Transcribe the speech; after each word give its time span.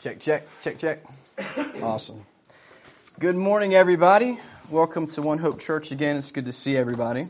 Check, 0.00 0.20
check, 0.20 0.46
check, 0.60 0.78
check. 0.78 1.02
Awesome. 1.82 2.24
Good 3.18 3.34
morning, 3.34 3.74
everybody. 3.74 4.38
Welcome 4.70 5.08
to 5.08 5.22
One 5.22 5.38
Hope 5.38 5.58
Church 5.58 5.90
again. 5.90 6.14
It's 6.14 6.30
good 6.30 6.46
to 6.46 6.52
see 6.52 6.76
everybody. 6.76 7.26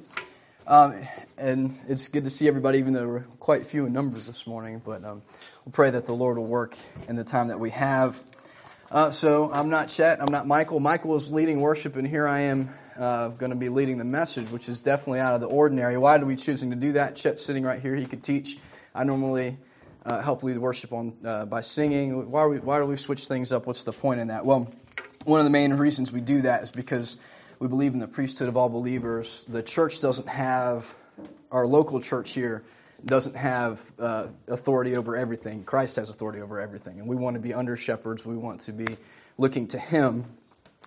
Um, 0.66 1.00
and 1.38 1.72
it's 1.88 2.08
good 2.08 2.24
to 2.24 2.30
see 2.30 2.46
everybody, 2.46 2.78
even 2.78 2.92
though 2.92 3.08
we're 3.08 3.24
quite 3.40 3.64
few 3.64 3.86
in 3.86 3.94
numbers 3.94 4.26
this 4.26 4.46
morning. 4.46 4.82
But 4.84 5.02
um, 5.02 5.22
we'll 5.64 5.72
pray 5.72 5.88
that 5.88 6.04
the 6.04 6.12
Lord 6.12 6.36
will 6.36 6.44
work 6.44 6.76
in 7.08 7.16
the 7.16 7.24
time 7.24 7.48
that 7.48 7.58
we 7.58 7.70
have. 7.70 8.22
Uh, 8.90 9.10
so 9.12 9.50
I'm 9.50 9.70
not 9.70 9.88
Chet. 9.88 10.20
I'm 10.20 10.30
not 10.30 10.46
Michael. 10.46 10.78
Michael 10.78 11.16
is 11.16 11.32
leading 11.32 11.62
worship, 11.62 11.96
and 11.96 12.06
here 12.06 12.28
I 12.28 12.40
am 12.40 12.68
uh, 12.98 13.28
going 13.28 13.50
to 13.50 13.56
be 13.56 13.70
leading 13.70 13.96
the 13.96 14.04
message, 14.04 14.50
which 14.50 14.68
is 14.68 14.82
definitely 14.82 15.20
out 15.20 15.34
of 15.34 15.40
the 15.40 15.46
ordinary. 15.46 15.96
Why 15.96 16.18
are 16.18 16.26
we 16.26 16.36
choosing 16.36 16.68
to 16.68 16.76
do 16.76 16.92
that? 16.92 17.16
Chet's 17.16 17.42
sitting 17.42 17.64
right 17.64 17.80
here. 17.80 17.96
He 17.96 18.04
could 18.04 18.22
teach. 18.22 18.58
I 18.94 19.04
normally 19.04 19.56
uh, 20.08 20.22
help 20.22 20.42
lead 20.42 20.56
worship 20.56 20.92
on 20.92 21.12
uh, 21.24 21.44
by 21.44 21.60
singing. 21.60 22.30
Why, 22.30 22.46
we, 22.46 22.58
why 22.58 22.78
do 22.78 22.86
we 22.86 22.96
switch 22.96 23.26
things 23.26 23.52
up? 23.52 23.66
What's 23.66 23.84
the 23.84 23.92
point 23.92 24.20
in 24.20 24.28
that? 24.28 24.46
Well, 24.46 24.72
one 25.24 25.38
of 25.38 25.44
the 25.44 25.50
main 25.50 25.74
reasons 25.74 26.12
we 26.12 26.22
do 26.22 26.40
that 26.42 26.62
is 26.62 26.70
because 26.70 27.18
we 27.58 27.68
believe 27.68 27.92
in 27.92 27.98
the 27.98 28.08
priesthood 28.08 28.48
of 28.48 28.56
all 28.56 28.70
believers. 28.70 29.44
The 29.46 29.62
church 29.62 30.00
doesn't 30.00 30.28
have, 30.28 30.96
our 31.52 31.66
local 31.66 32.00
church 32.00 32.32
here 32.32 32.64
doesn't 33.04 33.36
have 33.36 33.92
uh, 33.98 34.28
authority 34.48 34.96
over 34.96 35.14
everything. 35.14 35.62
Christ 35.64 35.96
has 35.96 36.08
authority 36.08 36.40
over 36.40 36.58
everything. 36.58 36.98
And 36.98 37.06
we 37.06 37.14
want 37.14 37.34
to 37.34 37.40
be 37.40 37.52
under 37.52 37.76
shepherds. 37.76 38.24
We 38.24 38.36
want 38.36 38.60
to 38.60 38.72
be 38.72 38.96
looking 39.36 39.66
to 39.68 39.78
Him. 39.78 40.24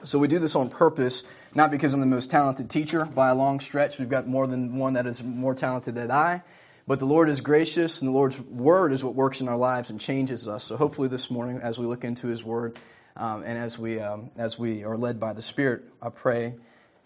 So 0.03 0.17
we 0.17 0.27
do 0.27 0.39
this 0.39 0.55
on 0.55 0.69
purpose, 0.69 1.23
not 1.53 1.69
because 1.69 1.93
I'm 1.93 1.99
the 1.99 2.07
most 2.07 2.31
talented 2.31 2.71
teacher 2.71 3.05
by 3.05 3.29
a 3.29 3.35
long 3.35 3.59
stretch. 3.59 3.99
We've 3.99 4.09
got 4.09 4.27
more 4.27 4.47
than 4.47 4.77
one 4.77 4.93
that 4.93 5.05
is 5.05 5.23
more 5.23 5.53
talented 5.53 5.93
than 5.93 6.09
I. 6.09 6.41
But 6.91 6.99
the 6.99 7.05
Lord 7.05 7.29
is 7.29 7.39
gracious, 7.39 8.01
and 8.01 8.09
the 8.09 8.11
Lord's 8.11 8.37
word 8.37 8.91
is 8.91 9.01
what 9.01 9.15
works 9.15 9.39
in 9.39 9.47
our 9.47 9.55
lives 9.55 9.89
and 9.89 9.97
changes 9.97 10.45
us. 10.45 10.65
So 10.65 10.75
hopefully 10.75 11.07
this 11.07 11.31
morning, 11.31 11.61
as 11.63 11.79
we 11.79 11.85
look 11.85 12.03
into 12.03 12.27
His 12.27 12.43
word, 12.43 12.77
um, 13.15 13.43
and 13.45 13.57
as 13.57 13.79
we 13.79 14.01
um, 14.01 14.29
as 14.35 14.59
we 14.59 14.83
are 14.83 14.97
led 14.97 15.17
by 15.17 15.31
the 15.31 15.41
Spirit, 15.41 15.83
I 16.01 16.09
pray 16.09 16.55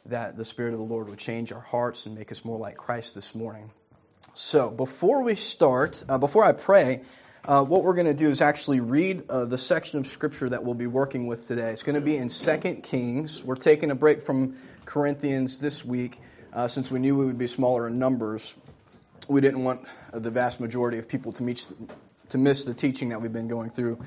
that 0.08 0.38
the 0.38 0.44
Spirit 0.44 0.74
of 0.74 0.80
the 0.80 0.86
Lord 0.86 1.08
would 1.10 1.20
change 1.20 1.54
our 1.54 1.60
hearts 1.60 2.08
and 2.08 2.18
make 2.18 2.32
us 2.32 2.44
more 2.44 2.58
like 2.58 2.78
Christ 2.78 3.14
this 3.14 3.36
morning. 3.36 3.70
So 4.34 4.72
before 4.72 5.22
we 5.22 5.36
start, 5.36 6.04
uh, 6.10 6.18
before 6.18 6.44
I 6.44 6.54
pray, 6.54 7.04
uh, 7.48 7.64
what 7.64 7.84
we're 7.84 7.94
going 7.94 8.08
to 8.08 8.16
do 8.16 8.32
is 8.32 8.42
actually 8.42 8.80
read 8.80 9.30
uh, 9.30 9.46
the 9.46 9.60
section 9.60 10.00
of 10.00 10.08
Scripture 10.08 10.50
that 10.50 10.64
we'll 10.64 10.74
be 10.74 10.88
working 10.88 11.28
with 11.28 11.48
today. 11.48 11.70
It's 11.70 11.84
going 11.84 11.94
to 11.94 12.02
be 12.02 12.18
in 12.18 12.30
2 12.30 12.58
Kings. 12.82 13.44
We're 13.44 13.54
taking 13.54 13.92
a 13.92 13.96
break 13.96 14.24
from 14.24 14.58
Corinthians 14.86 15.60
this 15.60 15.86
week 15.86 16.18
uh, 16.54 16.68
since 16.68 16.90
we 16.90 16.98
knew 16.98 17.16
we 17.16 17.28
would 17.28 17.38
be 17.38 17.46
smaller 17.46 17.86
in 17.86 18.00
numbers 18.00 18.56
we 19.28 19.42
didn't 19.42 19.64
want 19.64 19.86
the 20.14 20.32
vast 20.32 20.60
majority 20.60 20.98
of 20.98 21.08
people 21.08 21.32
to, 21.34 21.44
meet, 21.44 21.68
to 22.30 22.38
miss 22.38 22.64
the 22.64 22.74
teaching 22.74 23.10
that 23.10 23.22
we've 23.22 23.34
been 23.34 23.48
going 23.48 23.70
through. 23.70 24.00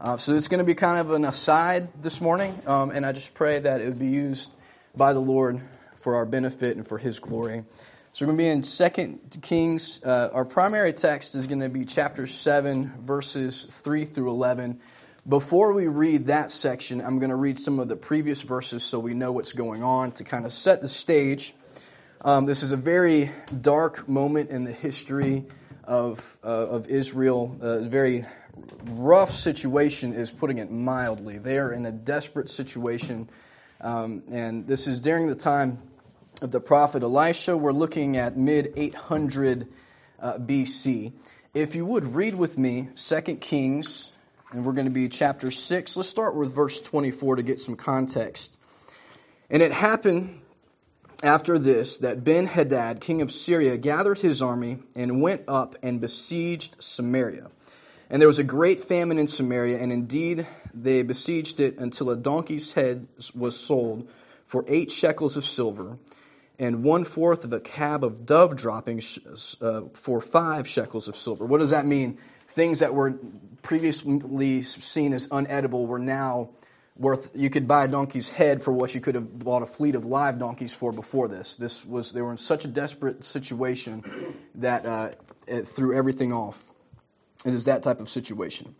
Uh, 0.00 0.16
so 0.16 0.34
it's 0.34 0.48
going 0.48 0.58
to 0.58 0.64
be 0.64 0.74
kind 0.74 0.98
of 0.98 1.10
an 1.12 1.24
aside 1.24 1.88
this 2.02 2.20
morning, 2.20 2.60
um, 2.66 2.90
and 2.90 3.06
I 3.06 3.12
just 3.12 3.34
pray 3.34 3.58
that 3.60 3.80
it 3.80 3.84
would 3.84 3.98
be 3.98 4.08
used 4.08 4.50
by 4.96 5.12
the 5.12 5.20
Lord 5.20 5.60
for 5.96 6.16
our 6.16 6.26
benefit 6.26 6.76
and 6.76 6.86
for 6.86 6.98
His 6.98 7.20
glory. 7.20 7.64
So 8.12 8.26
we're 8.26 8.34
going 8.34 8.38
to 8.38 8.44
be 8.44 8.98
in 8.98 9.20
2 9.30 9.40
Kings. 9.40 10.04
Uh, 10.04 10.28
our 10.32 10.44
primary 10.44 10.92
text 10.92 11.34
is 11.34 11.46
going 11.46 11.60
to 11.60 11.68
be 11.68 11.84
chapter 11.84 12.26
7, 12.26 12.92
verses 13.00 13.64
3 13.64 14.04
through 14.04 14.30
11. 14.30 14.80
Before 15.26 15.72
we 15.72 15.86
read 15.86 16.26
that 16.26 16.50
section, 16.50 17.00
I'm 17.00 17.20
going 17.20 17.30
to 17.30 17.36
read 17.36 17.56
some 17.56 17.78
of 17.78 17.88
the 17.88 17.94
previous 17.94 18.42
verses 18.42 18.82
so 18.82 18.98
we 18.98 19.14
know 19.14 19.30
what's 19.30 19.52
going 19.52 19.84
on 19.84 20.12
to 20.12 20.24
kind 20.24 20.44
of 20.44 20.52
set 20.52 20.82
the 20.82 20.88
stage 20.88 21.54
um, 22.24 22.46
this 22.46 22.62
is 22.62 22.70
a 22.70 22.76
very 22.76 23.30
dark 23.60 24.08
moment 24.08 24.50
in 24.50 24.62
the 24.62 24.72
history 24.72 25.44
of, 25.82 26.38
uh, 26.44 26.46
of 26.46 26.88
Israel. 26.88 27.56
A 27.60 27.80
very 27.80 28.24
rough 28.92 29.30
situation, 29.30 30.12
is 30.12 30.30
putting 30.30 30.58
it 30.58 30.70
mildly. 30.70 31.38
They 31.38 31.58
are 31.58 31.72
in 31.72 31.84
a 31.84 31.90
desperate 31.90 32.48
situation. 32.48 33.28
Um, 33.80 34.22
and 34.30 34.68
this 34.68 34.86
is 34.86 35.00
during 35.00 35.26
the 35.26 35.34
time 35.34 35.78
of 36.42 36.52
the 36.52 36.60
prophet 36.60 37.02
Elisha. 37.02 37.56
We're 37.56 37.72
looking 37.72 38.16
at 38.16 38.36
mid 38.36 38.72
800 38.76 39.66
uh, 40.20 40.34
BC. 40.34 41.12
If 41.54 41.74
you 41.74 41.84
would 41.86 42.04
read 42.04 42.36
with 42.36 42.56
me 42.56 42.90
2 42.94 43.20
Kings, 43.36 44.12
and 44.52 44.64
we're 44.64 44.74
going 44.74 44.86
to 44.86 44.92
be 44.92 45.08
chapter 45.08 45.50
6. 45.50 45.96
Let's 45.96 46.08
start 46.08 46.36
with 46.36 46.54
verse 46.54 46.80
24 46.80 47.36
to 47.36 47.42
get 47.42 47.58
some 47.58 47.74
context. 47.74 48.60
And 49.50 49.62
it 49.62 49.72
happened 49.72 50.41
after 51.22 51.58
this 51.58 51.98
that 51.98 52.24
Ben 52.24 52.46
Hadad, 52.46 53.00
king 53.00 53.22
of 53.22 53.30
Syria, 53.30 53.76
gathered 53.76 54.18
his 54.18 54.42
army 54.42 54.78
and 54.96 55.22
went 55.22 55.42
up 55.46 55.76
and 55.82 56.00
besieged 56.00 56.82
Samaria. 56.82 57.50
And 58.10 58.20
there 58.20 58.28
was 58.28 58.38
a 58.38 58.44
great 58.44 58.80
famine 58.80 59.18
in 59.18 59.26
Samaria, 59.26 59.78
and 59.78 59.90
indeed 59.90 60.46
they 60.74 61.02
besieged 61.02 61.60
it 61.60 61.78
until 61.78 62.10
a 62.10 62.16
donkey's 62.16 62.72
head 62.72 63.06
was 63.34 63.58
sold 63.58 64.08
for 64.44 64.64
eight 64.68 64.90
shekels 64.90 65.36
of 65.36 65.44
silver, 65.44 65.98
and 66.58 66.84
one 66.84 67.04
fourth 67.04 67.44
of 67.44 67.52
a 67.52 67.60
cab 67.60 68.04
of 68.04 68.26
dove 68.26 68.54
droppings 68.54 69.18
uh, 69.62 69.82
for 69.94 70.20
five 70.20 70.68
shekels 70.68 71.08
of 71.08 71.16
silver. 71.16 71.46
What 71.46 71.58
does 71.58 71.70
that 71.70 71.86
mean? 71.86 72.18
Things 72.46 72.80
that 72.80 72.92
were 72.92 73.18
previously 73.62 74.60
seen 74.60 75.14
as 75.14 75.28
unedible 75.28 75.86
were 75.86 75.98
now 75.98 76.50
worth 76.96 77.30
you 77.34 77.50
could 77.50 77.66
buy 77.66 77.84
a 77.84 77.88
donkey's 77.88 78.30
head 78.30 78.62
for 78.62 78.72
what 78.72 78.94
you 78.94 79.00
could 79.00 79.14
have 79.14 79.38
bought 79.38 79.62
a 79.62 79.66
fleet 79.66 79.94
of 79.94 80.04
live 80.04 80.38
donkeys 80.38 80.74
for 80.74 80.92
before 80.92 81.28
this. 81.28 81.56
This 81.56 81.84
was 81.86 82.12
they 82.12 82.22
were 82.22 82.30
in 82.30 82.36
such 82.36 82.64
a 82.64 82.68
desperate 82.68 83.24
situation 83.24 84.04
that 84.54 84.84
uh, 84.84 85.10
it 85.46 85.66
threw 85.66 85.96
everything 85.96 86.32
off. 86.32 86.70
It 87.44 87.54
is 87.54 87.64
that 87.64 87.82
type 87.82 88.00
of 88.00 88.08
situation. 88.08 88.74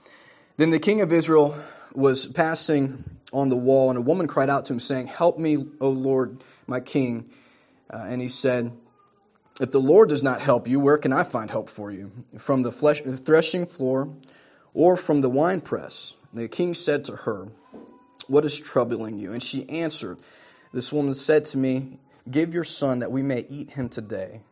Then 0.57 0.71
the 0.71 0.79
king 0.79 1.01
of 1.01 1.13
Israel 1.13 1.59
was 1.95 2.27
passing 2.27 3.05
on 3.33 3.49
the 3.49 3.57
wall, 3.57 3.89
and 3.89 3.99
a 3.99 4.03
woman 4.03 4.27
cried 4.29 4.51
out 4.51 4.67
to 4.67 4.75
him, 4.75 4.81
saying, 4.81 5.07
"Help 5.07 5.39
me, 5.39 5.67
O 5.81 5.89
Lord, 5.89 6.43
my 6.67 6.81
king." 6.81 7.31
Uh, 7.93 8.05
and 8.09 8.21
he 8.21 8.29
said. 8.29 8.73
If 9.61 9.71
the 9.71 9.79
Lord 9.79 10.09
does 10.09 10.23
not 10.23 10.41
help 10.41 10.67
you, 10.67 10.81
where 10.81 10.97
can 10.97 11.13
I 11.13 11.23
find 11.23 11.51
help 11.51 11.69
for 11.69 11.91
you? 11.91 12.11
From 12.39 12.63
the 12.63 12.73
flesh, 12.73 13.03
threshing 13.03 13.67
floor 13.67 14.09
or 14.73 14.97
from 14.97 15.21
the 15.21 15.29
wine 15.29 15.61
winepress? 15.61 16.17
The 16.33 16.49
king 16.49 16.73
said 16.73 17.05
to 17.05 17.17
her, 17.17 17.49
what 18.29 18.45
is 18.45 18.59
troubling 18.59 19.19
you? 19.19 19.33
And 19.33 19.43
she 19.43 19.69
answered, 19.69 20.19
This 20.73 20.93
woman 20.93 21.15
said 21.15 21.45
to 21.47 21.59
me, 21.59 21.99
Give 22.31 22.55
your 22.55 22.65
son 22.65 23.01
that 23.01 23.11
we 23.11 23.23
may 23.23 23.47
eat 23.49 23.73
him 23.73 23.89
today, 23.89 24.43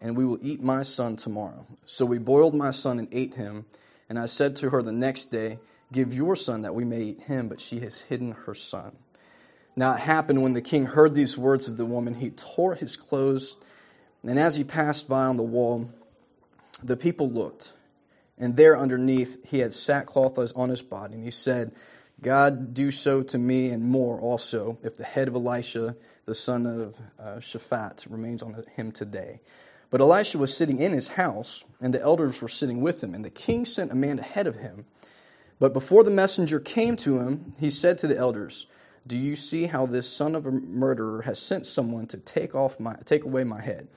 and 0.00 0.16
we 0.16 0.24
will 0.24 0.38
eat 0.40 0.62
my 0.62 0.82
son 0.82 1.16
tomorrow. 1.16 1.66
So 1.84 2.06
we 2.06 2.18
boiled 2.18 2.54
my 2.54 2.70
son 2.70 2.98
and 2.98 3.08
ate 3.10 3.34
him. 3.34 3.66
And 4.08 4.18
I 4.18 4.26
said 4.26 4.54
to 4.56 4.70
her 4.70 4.82
the 4.82 4.92
next 4.92 5.26
day, 5.26 5.58
Give 5.92 6.12
your 6.12 6.36
son 6.36 6.62
that 6.62 6.74
we 6.74 6.84
may 6.84 7.02
eat 7.02 7.22
him, 7.24 7.48
but 7.48 7.60
she 7.60 7.80
has 7.80 8.00
hidden 8.00 8.32
her 8.32 8.54
son. 8.54 8.96
Now 9.76 9.94
it 9.94 10.00
happened 10.00 10.42
when 10.42 10.54
the 10.54 10.62
king 10.62 10.86
heard 10.86 11.14
these 11.14 11.36
words 11.36 11.68
of 11.68 11.76
the 11.76 11.84
woman, 11.84 12.14
he 12.14 12.30
tore 12.30 12.74
his 12.74 12.96
clothes, 12.96 13.56
and 14.22 14.38
as 14.38 14.56
he 14.56 14.64
passed 14.64 15.08
by 15.08 15.24
on 15.24 15.36
the 15.36 15.42
wall, 15.42 15.90
the 16.82 16.96
people 16.96 17.28
looked, 17.28 17.74
and 18.38 18.56
there 18.56 18.76
underneath 18.76 19.48
he 19.48 19.58
had 19.58 19.72
sackcloth 19.72 20.38
on 20.56 20.70
his 20.70 20.82
body, 20.82 21.14
and 21.14 21.24
he 21.24 21.30
said, 21.30 21.72
God 22.22 22.72
do 22.72 22.90
so 22.90 23.22
to 23.22 23.38
me 23.38 23.68
and 23.68 23.82
more 23.82 24.18
also, 24.20 24.78
if 24.82 24.96
the 24.96 25.04
head 25.04 25.28
of 25.28 25.34
Elisha, 25.34 25.96
the 26.24 26.34
son 26.34 26.66
of 26.66 26.98
uh, 27.18 27.36
Shaphat, 27.36 28.06
remains 28.10 28.42
on 28.42 28.64
him 28.74 28.90
today. 28.90 29.40
But 29.90 30.00
Elisha 30.00 30.38
was 30.38 30.56
sitting 30.56 30.80
in 30.80 30.92
his 30.92 31.08
house, 31.08 31.64
and 31.80 31.94
the 31.94 32.02
elders 32.02 32.42
were 32.42 32.48
sitting 32.48 32.80
with 32.80 33.04
him, 33.04 33.14
and 33.14 33.24
the 33.24 33.30
king 33.30 33.64
sent 33.64 33.92
a 33.92 33.94
man 33.94 34.18
ahead 34.18 34.46
of 34.46 34.56
him. 34.56 34.86
But 35.58 35.72
before 35.72 36.04
the 36.04 36.10
messenger 36.10 36.58
came 36.58 36.96
to 36.96 37.20
him, 37.20 37.52
he 37.60 37.70
said 37.70 37.98
to 37.98 38.06
the 38.06 38.16
elders, 38.16 38.66
Do 39.06 39.16
you 39.16 39.36
see 39.36 39.66
how 39.66 39.86
this 39.86 40.10
son 40.10 40.34
of 40.34 40.46
a 40.46 40.50
murderer 40.50 41.22
has 41.22 41.38
sent 41.38 41.66
someone 41.66 42.06
to 42.08 42.18
take, 42.18 42.54
off 42.54 42.80
my, 42.80 42.96
take 43.04 43.24
away 43.24 43.44
my 43.44 43.60
head? 43.60 43.88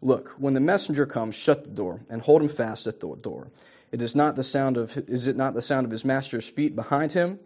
Look, 0.00 0.30
when 0.38 0.54
the 0.54 0.60
messenger 0.60 1.06
comes, 1.06 1.34
shut 1.34 1.64
the 1.64 1.70
door, 1.70 2.00
and 2.08 2.22
hold 2.22 2.42
him 2.42 2.48
fast 2.48 2.86
at 2.86 3.00
the 3.00 3.16
door. 3.16 3.48
It 3.92 4.02
is 4.02 4.16
not 4.16 4.36
the 4.36 4.42
sound 4.42 4.76
of 4.76 4.96
is 5.08 5.26
it 5.26 5.36
not 5.36 5.54
the 5.54 5.62
sound 5.62 5.84
of 5.84 5.90
his 5.90 6.04
master's 6.04 6.48
feet 6.48 6.74
behind 6.74 7.12
him? 7.12 7.38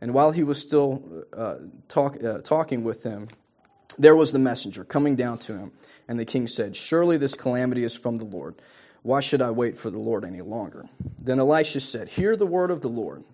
And 0.00 0.14
while 0.14 0.32
he 0.32 0.42
was 0.42 0.60
still 0.60 1.24
uh, 1.32 1.56
talk, 1.86 2.22
uh, 2.22 2.38
talking 2.38 2.82
with 2.82 3.04
them, 3.04 3.28
there 3.98 4.16
was 4.16 4.32
the 4.32 4.38
messenger 4.38 4.84
coming 4.84 5.14
down 5.14 5.38
to 5.38 5.56
him. 5.56 5.72
And 6.08 6.18
the 6.18 6.24
king 6.24 6.46
said, 6.46 6.74
Surely 6.74 7.18
this 7.18 7.34
calamity 7.34 7.84
is 7.84 7.96
from 7.96 8.16
the 8.16 8.24
Lord. 8.24 8.56
Why 9.02 9.20
should 9.20 9.42
I 9.42 9.50
wait 9.50 9.76
for 9.76 9.90
the 9.90 9.98
Lord 9.98 10.24
any 10.24 10.40
longer? 10.40 10.86
Then 11.22 11.38
Elisha 11.38 11.80
said, 11.80 12.08
Hear 12.08 12.36
the 12.36 12.46
word 12.46 12.70
of 12.70 12.80
the 12.80 12.88
Lord. 12.88 13.24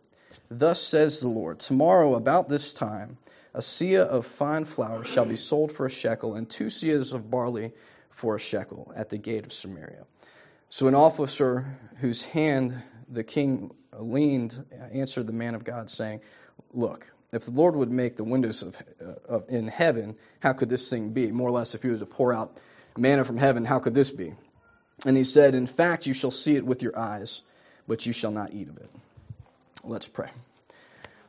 Thus 0.50 0.80
says 0.80 1.20
the 1.20 1.28
Lord 1.28 1.58
Tomorrow, 1.58 2.14
about 2.14 2.48
this 2.48 2.72
time, 2.74 3.18
a 3.54 3.60
seah 3.60 4.06
of 4.06 4.26
fine 4.26 4.64
flour 4.64 5.04
shall 5.04 5.24
be 5.24 5.36
sold 5.36 5.72
for 5.72 5.86
a 5.86 5.90
shekel, 5.90 6.34
and 6.34 6.48
two 6.48 6.66
seahs 6.66 7.14
of 7.14 7.30
barley 7.30 7.72
for 8.08 8.36
a 8.36 8.40
shekel 8.40 8.92
at 8.96 9.10
the 9.10 9.18
gate 9.18 9.46
of 9.46 9.52
Samaria. 9.52 10.04
So 10.68 10.86
an 10.86 10.94
officer 10.94 11.78
whose 12.00 12.26
hand 12.26 12.82
the 13.08 13.24
king 13.24 13.70
leaned 13.98 14.64
answered 14.92 15.26
the 15.26 15.32
man 15.32 15.54
of 15.54 15.64
God, 15.64 15.90
saying, 15.90 16.20
Look, 16.74 17.10
if 17.32 17.44
the 17.44 17.50
Lord 17.50 17.76
would 17.76 17.90
make 17.90 18.16
the 18.16 18.24
windows 18.24 18.62
of, 18.62 18.76
uh, 19.00 19.34
of, 19.36 19.44
in 19.48 19.68
heaven, 19.68 20.16
how 20.40 20.52
could 20.52 20.68
this 20.68 20.88
thing 20.90 21.10
be? 21.10 21.30
More 21.30 21.48
or 21.48 21.52
less, 21.52 21.74
if 21.74 21.82
he 21.82 21.88
was 21.88 22.00
to 22.00 22.06
pour 22.06 22.32
out 22.32 22.58
manna 22.96 23.24
from 23.24 23.38
heaven, 23.38 23.64
how 23.64 23.78
could 23.78 23.94
this 23.94 24.10
be? 24.10 24.34
And 25.06 25.16
he 25.16 25.24
said, 25.24 25.54
In 25.54 25.66
fact, 25.66 26.06
you 26.06 26.12
shall 26.12 26.30
see 26.30 26.56
it 26.56 26.66
with 26.66 26.82
your 26.82 26.98
eyes, 26.98 27.42
but 27.86 28.06
you 28.06 28.12
shall 28.12 28.30
not 28.30 28.52
eat 28.52 28.68
of 28.68 28.76
it. 28.76 28.90
Let's 29.84 30.08
pray. 30.08 30.30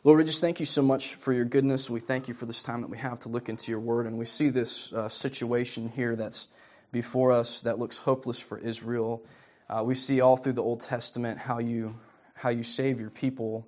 Lord, 0.04 0.18
we 0.18 0.24
just 0.24 0.42
thank 0.42 0.60
you 0.60 0.66
so 0.66 0.82
much 0.82 1.16
for 1.16 1.34
your 1.34 1.46
goodness. 1.46 1.90
We 1.90 2.00
thank 2.00 2.28
you 2.28 2.34
for 2.34 2.46
this 2.46 2.64
time 2.64 2.82
that 2.82 2.90
we 2.90 2.98
have 2.98 3.20
to 3.20 3.30
look 3.30 3.50
into 3.50 3.70
your 3.70 3.82
word. 3.82 4.06
And 4.06 4.18
we 4.18 4.26
see 4.26 4.50
this 4.50 4.92
uh, 4.94 5.10
situation 5.10 5.90
here 5.90 6.16
that's 6.16 6.48
before 6.92 7.32
us 7.32 7.62
that 7.62 7.80
looks 7.80 7.98
hopeless 7.98 8.40
for 8.40 8.58
Israel. 8.58 9.24
Uh, 9.70 9.84
we 9.84 9.96
see 9.96 10.22
all 10.22 10.38
through 10.38 10.54
the 10.54 10.64
Old 10.64 10.82
Testament 10.82 11.38
how 11.38 11.60
you, 11.60 11.96
how 12.34 12.50
you 12.50 12.64
save 12.64 13.00
your 13.00 13.10
people. 13.10 13.68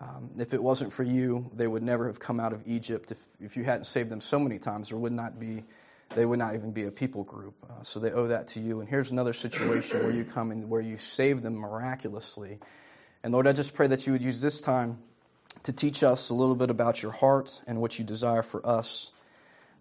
Um, 0.00 0.30
if 0.38 0.54
it 0.54 0.62
wasn't 0.62 0.92
for 0.92 1.02
you, 1.02 1.50
they 1.54 1.66
would 1.66 1.82
never 1.82 2.06
have 2.06 2.18
come 2.18 2.40
out 2.40 2.52
of 2.52 2.62
Egypt. 2.66 3.12
If, 3.12 3.26
if 3.40 3.56
you 3.56 3.64
hadn't 3.64 3.84
saved 3.84 4.10
them 4.10 4.20
so 4.20 4.38
many 4.38 4.58
times, 4.58 4.88
there 4.88 4.98
would 4.98 5.12
not 5.12 5.38
be, 5.38 5.64
they 6.14 6.24
would 6.24 6.38
not 6.38 6.54
even 6.54 6.72
be 6.72 6.84
a 6.84 6.90
people 6.90 7.22
group. 7.22 7.54
Uh, 7.68 7.82
so 7.82 8.00
they 8.00 8.10
owe 8.10 8.26
that 8.26 8.48
to 8.48 8.60
you. 8.60 8.80
And 8.80 8.88
here's 8.88 9.10
another 9.10 9.32
situation 9.32 10.00
where 10.00 10.10
you 10.10 10.24
come 10.24 10.50
and 10.50 10.68
where 10.68 10.80
you 10.80 10.96
save 10.96 11.42
them 11.42 11.54
miraculously. 11.54 12.58
And 13.22 13.32
Lord, 13.32 13.46
I 13.46 13.52
just 13.52 13.74
pray 13.74 13.86
that 13.88 14.06
you 14.06 14.12
would 14.12 14.22
use 14.22 14.40
this 14.40 14.60
time 14.60 14.98
to 15.62 15.72
teach 15.72 16.02
us 16.02 16.30
a 16.30 16.34
little 16.34 16.56
bit 16.56 16.70
about 16.70 17.02
your 17.02 17.12
heart 17.12 17.62
and 17.66 17.80
what 17.80 17.98
you 17.98 18.04
desire 18.04 18.42
for 18.42 18.66
us. 18.66 19.12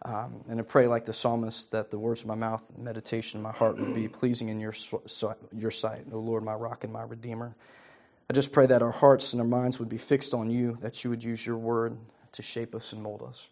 Um, 0.04 0.44
and 0.50 0.60
I 0.60 0.64
pray, 0.64 0.88
like 0.88 1.06
the 1.06 1.14
psalmist, 1.14 1.72
that 1.72 1.92
the 1.92 2.00
words 2.00 2.22
of 2.22 2.28
my 2.28 2.36
mouth 2.36 2.72
and 2.76 2.84
meditation 2.84 3.40
of 3.40 3.44
my 3.44 3.52
heart 3.52 3.78
would 3.78 3.94
be 3.94 4.08
pleasing 4.08 4.50
in 4.50 4.60
your, 4.60 4.74
your 5.56 5.72
sight, 5.72 6.02
O 6.12 6.18
Lord, 6.18 6.44
my 6.44 6.56
rock 6.56 6.84
and 6.84 6.92
my 6.92 7.04
redeemer. 7.04 7.56
I 8.30 8.34
just 8.34 8.52
pray 8.52 8.66
that 8.66 8.82
our 8.82 8.92
hearts 8.92 9.34
and 9.34 9.42
our 9.42 9.48
minds 9.48 9.78
would 9.78 9.90
be 9.90 10.00
fixed 10.00 10.34
on 10.34 10.50
you, 10.50 10.78
that 10.82 11.04
you 11.04 11.10
would 11.10 11.24
use 11.24 11.46
your 11.46 11.58
word 11.58 11.98
to 12.32 12.42
shape 12.42 12.74
us 12.74 12.94
and 12.94 13.04
mold 13.04 13.22
us 13.22 13.50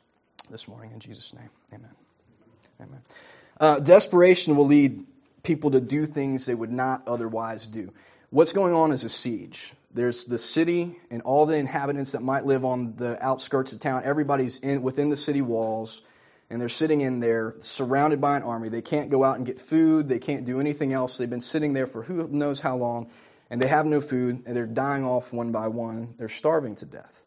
this 0.49 0.67
morning. 0.67 0.91
In 0.91 0.99
Jesus' 0.99 1.33
name, 1.33 1.49
amen. 1.73 1.91
Amen. 2.81 3.01
Uh, 3.59 3.79
desperation 3.79 4.55
will 4.55 4.65
lead 4.65 5.05
people 5.43 5.69
to 5.71 5.81
do 5.81 6.05
things 6.05 6.45
they 6.45 6.55
would 6.55 6.71
not 6.71 7.07
otherwise 7.07 7.67
do. 7.67 7.91
What's 8.29 8.53
going 8.53 8.73
on 8.73 8.91
is 8.91 9.03
a 9.03 9.09
siege. 9.09 9.73
There's 9.93 10.25
the 10.25 10.37
city 10.37 10.97
and 11.11 11.21
all 11.23 11.45
the 11.45 11.55
inhabitants 11.55 12.13
that 12.13 12.21
might 12.21 12.45
live 12.45 12.63
on 12.63 12.95
the 12.95 13.23
outskirts 13.25 13.73
of 13.73 13.79
town. 13.79 14.03
Everybody's 14.05 14.59
in, 14.59 14.81
within 14.81 15.09
the 15.09 15.15
city 15.15 15.41
walls, 15.41 16.03
and 16.49 16.59
they're 16.59 16.69
sitting 16.69 17.01
in 17.01 17.19
there 17.19 17.55
surrounded 17.59 18.19
by 18.19 18.37
an 18.37 18.43
army. 18.43 18.69
They 18.69 18.81
can't 18.81 19.09
go 19.09 19.23
out 19.23 19.37
and 19.37 19.45
get 19.45 19.59
food, 19.59 20.09
they 20.09 20.19
can't 20.19 20.45
do 20.45 20.59
anything 20.59 20.93
else. 20.93 21.17
They've 21.17 21.29
been 21.29 21.41
sitting 21.41 21.73
there 21.73 21.87
for 21.87 22.03
who 22.03 22.27
knows 22.27 22.61
how 22.61 22.75
long, 22.75 23.09
and 23.49 23.61
they 23.61 23.67
have 23.67 23.85
no 23.85 24.01
food, 24.01 24.43
and 24.45 24.55
they're 24.55 24.65
dying 24.65 25.05
off 25.05 25.33
one 25.33 25.51
by 25.51 25.67
one. 25.67 26.15
They're 26.17 26.29
starving 26.29 26.75
to 26.75 26.85
death. 26.85 27.25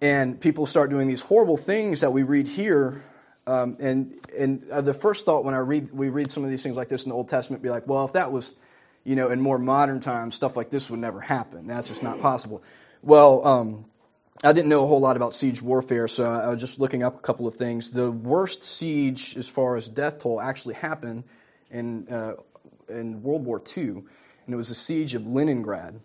And 0.00 0.40
people 0.40 0.66
start 0.66 0.90
doing 0.90 1.08
these 1.08 1.22
horrible 1.22 1.56
things 1.56 2.02
that 2.02 2.12
we 2.12 2.22
read 2.22 2.46
here. 2.46 3.02
Um, 3.46 3.76
and 3.80 4.14
and 4.38 4.68
uh, 4.70 4.80
the 4.80 4.94
first 4.94 5.24
thought 5.24 5.44
when 5.44 5.54
I 5.54 5.58
read 5.58 5.90
we 5.90 6.08
read 6.10 6.30
some 6.30 6.44
of 6.44 6.50
these 6.50 6.62
things 6.62 6.76
like 6.76 6.88
this 6.88 7.04
in 7.04 7.08
the 7.08 7.14
Old 7.14 7.28
Testament, 7.28 7.62
be 7.62 7.70
like, 7.70 7.86
well, 7.86 8.04
if 8.04 8.12
that 8.12 8.30
was 8.30 8.56
you 9.08 9.16
know, 9.16 9.30
in 9.30 9.40
more 9.40 9.58
modern 9.58 10.00
times, 10.00 10.34
stuff 10.34 10.54
like 10.54 10.68
this 10.68 10.90
would 10.90 11.00
never 11.00 11.20
happen. 11.20 11.66
That's 11.66 11.88
just 11.88 12.02
not 12.02 12.20
possible. 12.20 12.62
Well, 13.02 13.46
um, 13.46 13.84
I 14.44 14.52
didn't 14.52 14.68
know 14.68 14.84
a 14.84 14.86
whole 14.86 15.00
lot 15.00 15.16
about 15.16 15.34
siege 15.34 15.60
warfare, 15.60 16.06
so 16.06 16.24
I 16.24 16.48
was 16.48 16.60
just 16.60 16.78
looking 16.78 17.02
up 17.02 17.16
a 17.16 17.20
couple 17.20 17.48
of 17.48 17.54
things. 17.54 17.90
The 17.90 18.10
worst 18.10 18.62
siege, 18.62 19.36
as 19.36 19.48
far 19.48 19.74
as 19.74 19.88
death 19.88 20.20
toll, 20.20 20.40
actually 20.40 20.74
happened 20.74 21.24
in 21.70 22.08
uh, 22.08 22.34
in 22.88 23.22
World 23.22 23.44
War 23.44 23.60
II, 23.76 23.88
and 23.88 24.04
it 24.46 24.56
was 24.56 24.68
the 24.68 24.74
siege 24.74 25.14
of 25.14 25.26
Leningrad. 25.26 26.00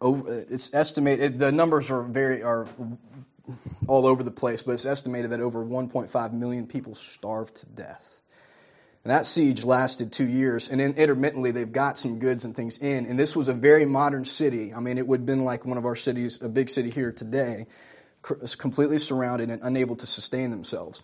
Over, 0.00 0.44
it's 0.48 0.74
estimated 0.74 1.38
the 1.38 1.52
numbers 1.52 1.90
are 1.90 2.02
very 2.02 2.42
are 2.42 2.66
all 3.86 4.06
over 4.06 4.22
the 4.22 4.30
place, 4.30 4.62
but 4.62 4.72
it's 4.72 4.86
estimated 4.86 5.30
that 5.30 5.40
over 5.40 5.64
1.5 5.64 6.32
million 6.32 6.66
people 6.66 6.94
starved 6.94 7.54
to 7.56 7.66
death. 7.66 8.19
And 9.02 9.10
that 9.10 9.24
siege 9.24 9.64
lasted 9.64 10.12
two 10.12 10.28
years, 10.28 10.68
and 10.68 10.78
then 10.78 10.92
intermittently 10.92 11.52
they've 11.52 11.72
got 11.72 11.98
some 11.98 12.18
goods 12.18 12.44
and 12.44 12.54
things 12.54 12.76
in. 12.78 13.06
And 13.06 13.18
this 13.18 13.34
was 13.34 13.48
a 13.48 13.54
very 13.54 13.86
modern 13.86 14.26
city. 14.26 14.74
I 14.74 14.80
mean, 14.80 14.98
it 14.98 15.06
would 15.06 15.20
have 15.20 15.26
been 15.26 15.44
like 15.44 15.64
one 15.64 15.78
of 15.78 15.86
our 15.86 15.96
cities, 15.96 16.40
a 16.42 16.50
big 16.50 16.68
city 16.68 16.90
here 16.90 17.10
today, 17.10 17.66
completely 18.58 18.98
surrounded 18.98 19.48
and 19.48 19.62
unable 19.62 19.96
to 19.96 20.06
sustain 20.06 20.50
themselves. 20.50 21.02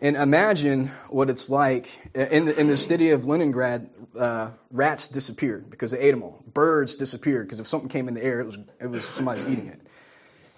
And 0.00 0.14
imagine 0.14 0.88
what 1.08 1.30
it's 1.30 1.48
like 1.48 1.90
in 2.14 2.44
the, 2.44 2.60
in 2.60 2.66
the 2.66 2.76
city 2.76 3.10
of 3.10 3.26
Leningrad. 3.26 3.88
Uh, 4.16 4.50
rats 4.70 5.08
disappeared 5.08 5.70
because 5.70 5.92
they 5.92 5.98
ate 5.98 6.10
them 6.10 6.22
all. 6.22 6.44
Birds 6.52 6.96
disappeared 6.96 7.46
because 7.46 7.60
if 7.60 7.66
something 7.66 7.88
came 7.88 8.08
in 8.08 8.14
the 8.14 8.22
air, 8.22 8.40
it 8.40 8.46
was 8.46 8.58
it 8.80 8.86
was 8.86 9.04
somebody's 9.04 9.48
eating 9.48 9.68
it. 9.68 9.80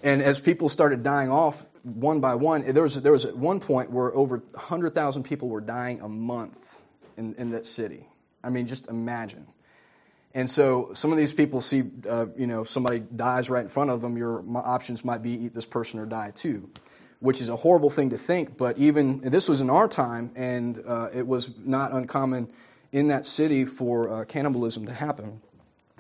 And 0.02 0.22
as 0.22 0.40
people 0.40 0.68
started 0.68 1.02
dying 1.02 1.30
off 1.30 1.66
one 1.84 2.20
by 2.20 2.34
one, 2.34 2.70
there 2.72 2.82
was 2.82 3.00
there 3.00 3.12
was 3.12 3.24
at 3.24 3.36
one 3.36 3.60
point 3.60 3.90
where 3.90 4.14
over 4.14 4.38
100,000 4.38 5.22
people 5.22 5.48
were 5.48 5.60
dying 5.60 6.00
a 6.00 6.08
month 6.08 6.79
in, 7.20 7.34
in 7.34 7.50
that 7.50 7.64
city. 7.64 8.08
I 8.42 8.48
mean, 8.48 8.66
just 8.66 8.88
imagine. 8.88 9.46
And 10.34 10.48
so 10.48 10.90
some 10.94 11.12
of 11.12 11.18
these 11.18 11.32
people 11.32 11.60
see, 11.60 11.82
uh, 12.08 12.26
you 12.36 12.46
know, 12.46 12.64
somebody 12.64 13.00
dies 13.00 13.50
right 13.50 13.62
in 13.62 13.68
front 13.68 13.90
of 13.90 14.00
them. 14.00 14.16
Your 14.16 14.42
options 14.56 15.04
might 15.04 15.22
be 15.22 15.32
eat 15.44 15.54
this 15.54 15.66
person 15.66 16.00
or 16.00 16.06
die 16.06 16.30
too, 16.30 16.70
which 17.20 17.40
is 17.40 17.48
a 17.48 17.56
horrible 17.56 17.90
thing 17.90 18.10
to 18.10 18.16
think. 18.16 18.56
But 18.56 18.78
even 18.78 19.20
this 19.20 19.48
was 19.48 19.60
in 19.60 19.70
our 19.70 19.88
time, 19.88 20.30
and 20.34 20.80
uh, 20.86 21.10
it 21.12 21.26
was 21.26 21.54
not 21.58 21.92
uncommon 21.92 22.50
in 22.92 23.08
that 23.08 23.26
city 23.26 23.64
for 23.64 24.08
uh, 24.08 24.24
cannibalism 24.24 24.86
to 24.86 24.94
happen. 24.94 25.40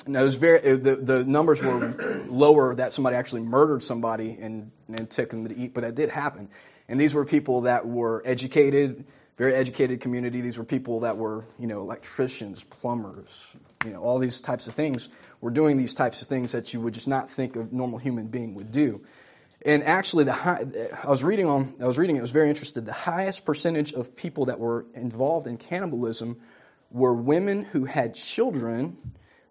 Now, 0.06 0.20
it 0.20 0.24
was 0.24 0.36
very, 0.36 0.76
the, 0.76 0.96
the 0.96 1.24
numbers 1.24 1.62
were 1.62 1.94
lower 2.28 2.74
that 2.74 2.92
somebody 2.92 3.16
actually 3.16 3.42
murdered 3.42 3.82
somebody 3.82 4.38
and, 4.40 4.70
and 4.88 5.10
took 5.10 5.28
them 5.28 5.46
to 5.46 5.54
eat, 5.54 5.74
but 5.74 5.82
that 5.82 5.94
did 5.94 6.08
happen. 6.08 6.48
And 6.88 6.98
these 6.98 7.14
were 7.14 7.24
people 7.24 7.62
that 7.62 7.86
were 7.86 8.22
educated, 8.24 9.04
very 9.40 9.54
educated 9.54 10.02
community. 10.02 10.42
These 10.42 10.58
were 10.58 10.64
people 10.64 11.00
that 11.00 11.16
were, 11.16 11.46
you 11.58 11.66
know, 11.66 11.80
electricians, 11.80 12.62
plumbers, 12.62 13.56
you 13.86 13.90
know, 13.90 14.02
all 14.02 14.18
these 14.18 14.38
types 14.38 14.68
of 14.68 14.74
things 14.74 15.08
were 15.40 15.50
doing 15.50 15.78
these 15.78 15.94
types 15.94 16.20
of 16.20 16.28
things 16.28 16.52
that 16.52 16.74
you 16.74 16.80
would 16.82 16.92
just 16.92 17.08
not 17.08 17.30
think 17.30 17.56
a 17.56 17.66
normal 17.72 17.98
human 17.98 18.26
being 18.26 18.54
would 18.54 18.70
do. 18.70 19.00
And 19.64 19.82
actually, 19.82 20.24
the 20.24 20.34
high, 20.34 20.66
I 21.02 21.08
was 21.08 21.24
reading 21.24 21.46
on, 21.46 21.74
I 21.80 21.86
was 21.86 21.98
reading, 21.98 22.16
it, 22.16 22.20
was 22.20 22.32
very 22.32 22.50
interested. 22.50 22.84
The 22.84 22.92
highest 22.92 23.46
percentage 23.46 23.94
of 23.94 24.14
people 24.14 24.44
that 24.44 24.58
were 24.58 24.84
involved 24.92 25.46
in 25.46 25.56
cannibalism 25.56 26.38
were 26.90 27.14
women 27.14 27.64
who 27.64 27.86
had 27.86 28.16
children 28.16 28.98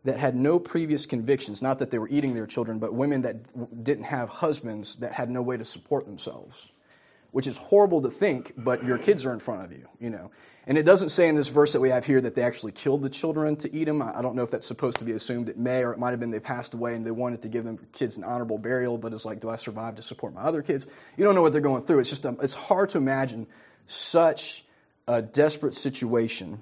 that 0.03 0.19
had 0.19 0.35
no 0.35 0.59
previous 0.59 1.07
convictions. 1.07 1.63
Not 1.63 1.79
that 1.79 1.89
they 1.89 1.97
were 1.97 2.09
eating 2.09 2.35
their 2.35 2.45
children, 2.45 2.77
but 2.77 2.93
women 2.93 3.23
that 3.23 3.83
didn't 3.83 4.03
have 4.03 4.29
husbands 4.29 4.97
that 4.97 5.13
had 5.13 5.31
no 5.31 5.41
way 5.41 5.57
to 5.57 5.65
support 5.65 6.05
themselves 6.05 6.73
which 7.31 7.47
is 7.47 7.57
horrible 7.57 8.01
to 8.01 8.09
think, 8.09 8.53
but 8.57 8.83
your 8.83 8.97
kids 8.97 9.25
are 9.25 9.33
in 9.33 9.39
front 9.39 9.63
of 9.63 9.71
you, 9.71 9.87
you 9.99 10.09
know. 10.09 10.31
And 10.67 10.77
it 10.77 10.83
doesn't 10.83 11.09
say 11.09 11.27
in 11.27 11.35
this 11.35 11.47
verse 11.47 11.73
that 11.73 11.79
we 11.79 11.89
have 11.89 12.05
here 12.05 12.21
that 12.21 12.35
they 12.35 12.43
actually 12.43 12.73
killed 12.73 13.01
the 13.01 13.09
children 13.09 13.55
to 13.57 13.73
eat 13.73 13.85
them. 13.85 14.01
I 14.03 14.21
don't 14.21 14.35
know 14.35 14.43
if 14.43 14.51
that's 14.51 14.67
supposed 14.67 14.99
to 14.99 15.05
be 15.05 15.13
assumed. 15.13 15.49
It 15.49 15.57
may, 15.57 15.83
or 15.83 15.93
it 15.93 15.99
might 15.99 16.11
have 16.11 16.19
been 16.19 16.29
they 16.29 16.39
passed 16.39 16.75
away 16.75 16.93
and 16.95 17.03
they 17.03 17.11
wanted 17.11 17.41
to 17.41 17.49
give 17.49 17.63
them 17.63 17.79
kids 17.91 18.17
an 18.17 18.23
honorable 18.23 18.59
burial, 18.59 18.97
but 18.97 19.11
it's 19.11 19.25
like, 19.25 19.39
do 19.39 19.49
I 19.49 19.55
survive 19.55 19.95
to 19.95 20.03
support 20.03 20.33
my 20.33 20.41
other 20.41 20.61
kids? 20.61 20.85
You 21.17 21.25
don't 21.25 21.33
know 21.33 21.41
what 21.41 21.53
they're 21.53 21.61
going 21.61 21.81
through. 21.83 21.99
It's 21.99 22.09
just, 22.09 22.25
a, 22.25 22.29
um, 22.29 22.37
it's 22.41 22.53
hard 22.53 22.89
to 22.89 22.99
imagine 22.99 23.47
such 23.87 24.63
a 25.07 25.23
desperate 25.23 25.73
situation. 25.73 26.61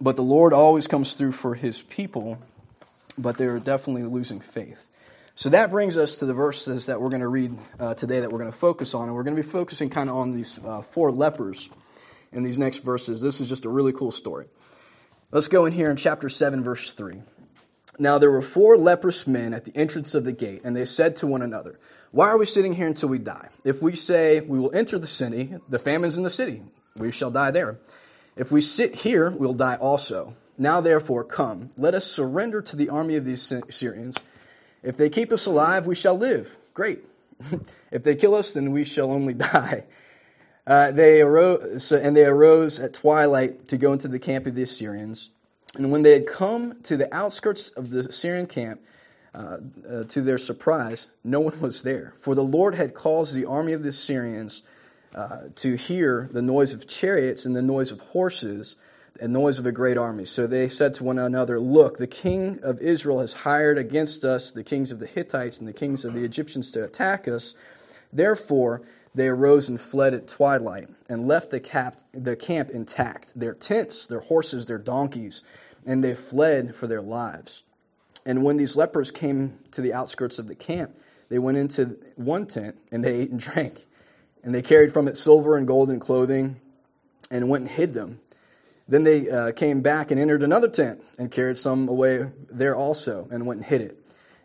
But 0.00 0.14
the 0.16 0.22
Lord 0.22 0.52
always 0.52 0.86
comes 0.86 1.14
through 1.14 1.32
for 1.32 1.54
his 1.54 1.82
people, 1.82 2.38
but 3.18 3.36
they're 3.36 3.58
definitely 3.58 4.04
losing 4.04 4.40
faith. 4.40 4.88
So 5.40 5.48
that 5.48 5.70
brings 5.70 5.96
us 5.96 6.18
to 6.18 6.26
the 6.26 6.34
verses 6.34 6.84
that 6.84 7.00
we're 7.00 7.08
going 7.08 7.22
to 7.22 7.28
read 7.28 7.56
uh, 7.78 7.94
today 7.94 8.20
that 8.20 8.30
we're 8.30 8.40
going 8.40 8.52
to 8.52 8.58
focus 8.58 8.94
on. 8.94 9.08
And 9.08 9.14
we're 9.14 9.22
going 9.22 9.36
to 9.36 9.42
be 9.42 9.48
focusing 9.48 9.88
kind 9.88 10.10
of 10.10 10.16
on 10.16 10.32
these 10.32 10.62
uh, 10.62 10.82
four 10.82 11.10
lepers 11.10 11.70
in 12.30 12.42
these 12.42 12.58
next 12.58 12.80
verses. 12.80 13.22
This 13.22 13.40
is 13.40 13.48
just 13.48 13.64
a 13.64 13.70
really 13.70 13.94
cool 13.94 14.10
story. 14.10 14.48
Let's 15.30 15.48
go 15.48 15.64
in 15.64 15.72
here 15.72 15.90
in 15.90 15.96
chapter 15.96 16.28
7, 16.28 16.62
verse 16.62 16.92
3. 16.92 17.22
Now 17.98 18.18
there 18.18 18.30
were 18.30 18.42
four 18.42 18.76
leprous 18.76 19.26
men 19.26 19.54
at 19.54 19.64
the 19.64 19.74
entrance 19.74 20.14
of 20.14 20.26
the 20.26 20.32
gate, 20.32 20.60
and 20.62 20.76
they 20.76 20.84
said 20.84 21.16
to 21.16 21.26
one 21.26 21.40
another, 21.40 21.80
Why 22.10 22.26
are 22.26 22.36
we 22.36 22.44
sitting 22.44 22.74
here 22.74 22.88
until 22.88 23.08
we 23.08 23.18
die? 23.18 23.48
If 23.64 23.80
we 23.80 23.94
say 23.94 24.42
we 24.42 24.58
will 24.58 24.74
enter 24.74 24.98
the 24.98 25.06
city, 25.06 25.54
the 25.70 25.78
famine's 25.78 26.18
in 26.18 26.22
the 26.22 26.28
city, 26.28 26.64
we 26.94 27.12
shall 27.12 27.30
die 27.30 27.50
there. 27.50 27.78
If 28.36 28.52
we 28.52 28.60
sit 28.60 28.94
here, 28.94 29.30
we'll 29.30 29.54
die 29.54 29.76
also. 29.76 30.36
Now 30.58 30.82
therefore, 30.82 31.24
come, 31.24 31.70
let 31.78 31.94
us 31.94 32.04
surrender 32.04 32.60
to 32.60 32.76
the 32.76 32.90
army 32.90 33.16
of 33.16 33.24
these 33.24 33.50
Syrians 33.70 34.18
if 34.82 34.96
they 34.96 35.08
keep 35.08 35.32
us 35.32 35.46
alive, 35.46 35.86
we 35.86 35.94
shall 35.94 36.16
live. 36.16 36.56
Great. 36.74 37.00
if 37.90 38.02
they 38.02 38.14
kill 38.14 38.34
us, 38.34 38.52
then 38.52 38.72
we 38.72 38.84
shall 38.84 39.10
only 39.10 39.34
die. 39.54 39.84
Uh, 40.66 40.90
they 40.90 41.20
arose, 41.20 41.90
and 41.90 42.16
they 42.16 42.24
arose 42.24 42.78
at 42.78 42.94
twilight 42.94 43.66
to 43.68 43.76
go 43.76 43.92
into 43.92 44.08
the 44.08 44.18
camp 44.18 44.46
of 44.46 44.54
the 44.54 44.62
Assyrians. 44.62 45.30
And 45.76 45.90
when 45.90 46.02
they 46.02 46.12
had 46.12 46.26
come 46.26 46.80
to 46.82 46.96
the 46.96 47.12
outskirts 47.14 47.68
of 47.70 47.90
the 47.90 48.00
Assyrian 48.00 48.46
camp, 48.46 48.80
uh, 49.32 49.58
uh, 49.88 50.04
to 50.04 50.22
their 50.22 50.38
surprise, 50.38 51.06
no 51.22 51.38
one 51.38 51.60
was 51.60 51.82
there. 51.82 52.12
For 52.16 52.34
the 52.34 52.42
Lord 52.42 52.74
had 52.74 52.94
caused 52.94 53.36
the 53.36 53.44
army 53.44 53.72
of 53.72 53.84
the 53.84 53.90
Assyrians 53.90 54.62
uh, 55.14 55.42
to 55.56 55.76
hear 55.76 56.28
the 56.32 56.42
noise 56.42 56.72
of 56.72 56.88
chariots 56.88 57.46
and 57.46 57.54
the 57.54 57.62
noise 57.62 57.92
of 57.92 58.00
horses 58.00 58.74
and 59.20 59.32
noise 59.32 59.58
of 59.58 59.66
a 59.66 59.72
great 59.72 59.98
army. 59.98 60.24
So 60.24 60.46
they 60.46 60.68
said 60.68 60.94
to 60.94 61.04
one 61.04 61.18
another, 61.18 61.58
Look, 61.58 61.96
the 61.96 62.06
king 62.06 62.58
of 62.62 62.80
Israel 62.80 63.20
has 63.20 63.32
hired 63.32 63.78
against 63.78 64.24
us 64.24 64.52
the 64.52 64.64
kings 64.64 64.92
of 64.92 64.98
the 64.98 65.06
Hittites 65.06 65.58
and 65.58 65.68
the 65.68 65.72
kings 65.72 66.04
of 66.04 66.14
the 66.14 66.24
Egyptians 66.24 66.70
to 66.72 66.84
attack 66.84 67.26
us. 67.26 67.54
Therefore, 68.12 68.82
they 69.14 69.28
arose 69.28 69.68
and 69.68 69.80
fled 69.80 70.14
at 70.14 70.28
twilight 70.28 70.88
and 71.08 71.26
left 71.26 71.50
the, 71.50 71.60
cap, 71.60 71.98
the 72.12 72.36
camp 72.36 72.70
intact, 72.70 73.32
their 73.38 73.54
tents, 73.54 74.06
their 74.06 74.20
horses, 74.20 74.66
their 74.66 74.78
donkeys, 74.78 75.42
and 75.84 76.04
they 76.04 76.14
fled 76.14 76.74
for 76.74 76.86
their 76.86 77.02
lives. 77.02 77.64
And 78.24 78.44
when 78.44 78.56
these 78.56 78.76
lepers 78.76 79.10
came 79.10 79.58
to 79.72 79.80
the 79.80 79.92
outskirts 79.92 80.38
of 80.38 80.46
the 80.46 80.54
camp, 80.54 80.94
they 81.28 81.38
went 81.38 81.58
into 81.58 81.96
one 82.16 82.46
tent 82.46 82.76
and 82.92 83.04
they 83.04 83.14
ate 83.14 83.30
and 83.30 83.40
drank. 83.40 83.86
And 84.42 84.54
they 84.54 84.62
carried 84.62 84.92
from 84.92 85.08
it 85.08 85.16
silver 85.16 85.56
and 85.56 85.66
gold 85.66 85.90
and 85.90 86.00
clothing 86.00 86.60
and 87.30 87.48
went 87.48 87.62
and 87.62 87.70
hid 87.70 87.94
them. 87.94 88.20
Then 88.90 89.04
they 89.04 89.30
uh, 89.30 89.52
came 89.52 89.82
back 89.82 90.10
and 90.10 90.18
entered 90.18 90.42
another 90.42 90.68
tent 90.68 91.00
and 91.16 91.30
carried 91.30 91.56
some 91.56 91.88
away 91.88 92.28
there 92.50 92.74
also 92.74 93.28
and 93.30 93.46
went 93.46 93.58
and 93.58 93.66
hid 93.66 93.80
it. 93.82 93.96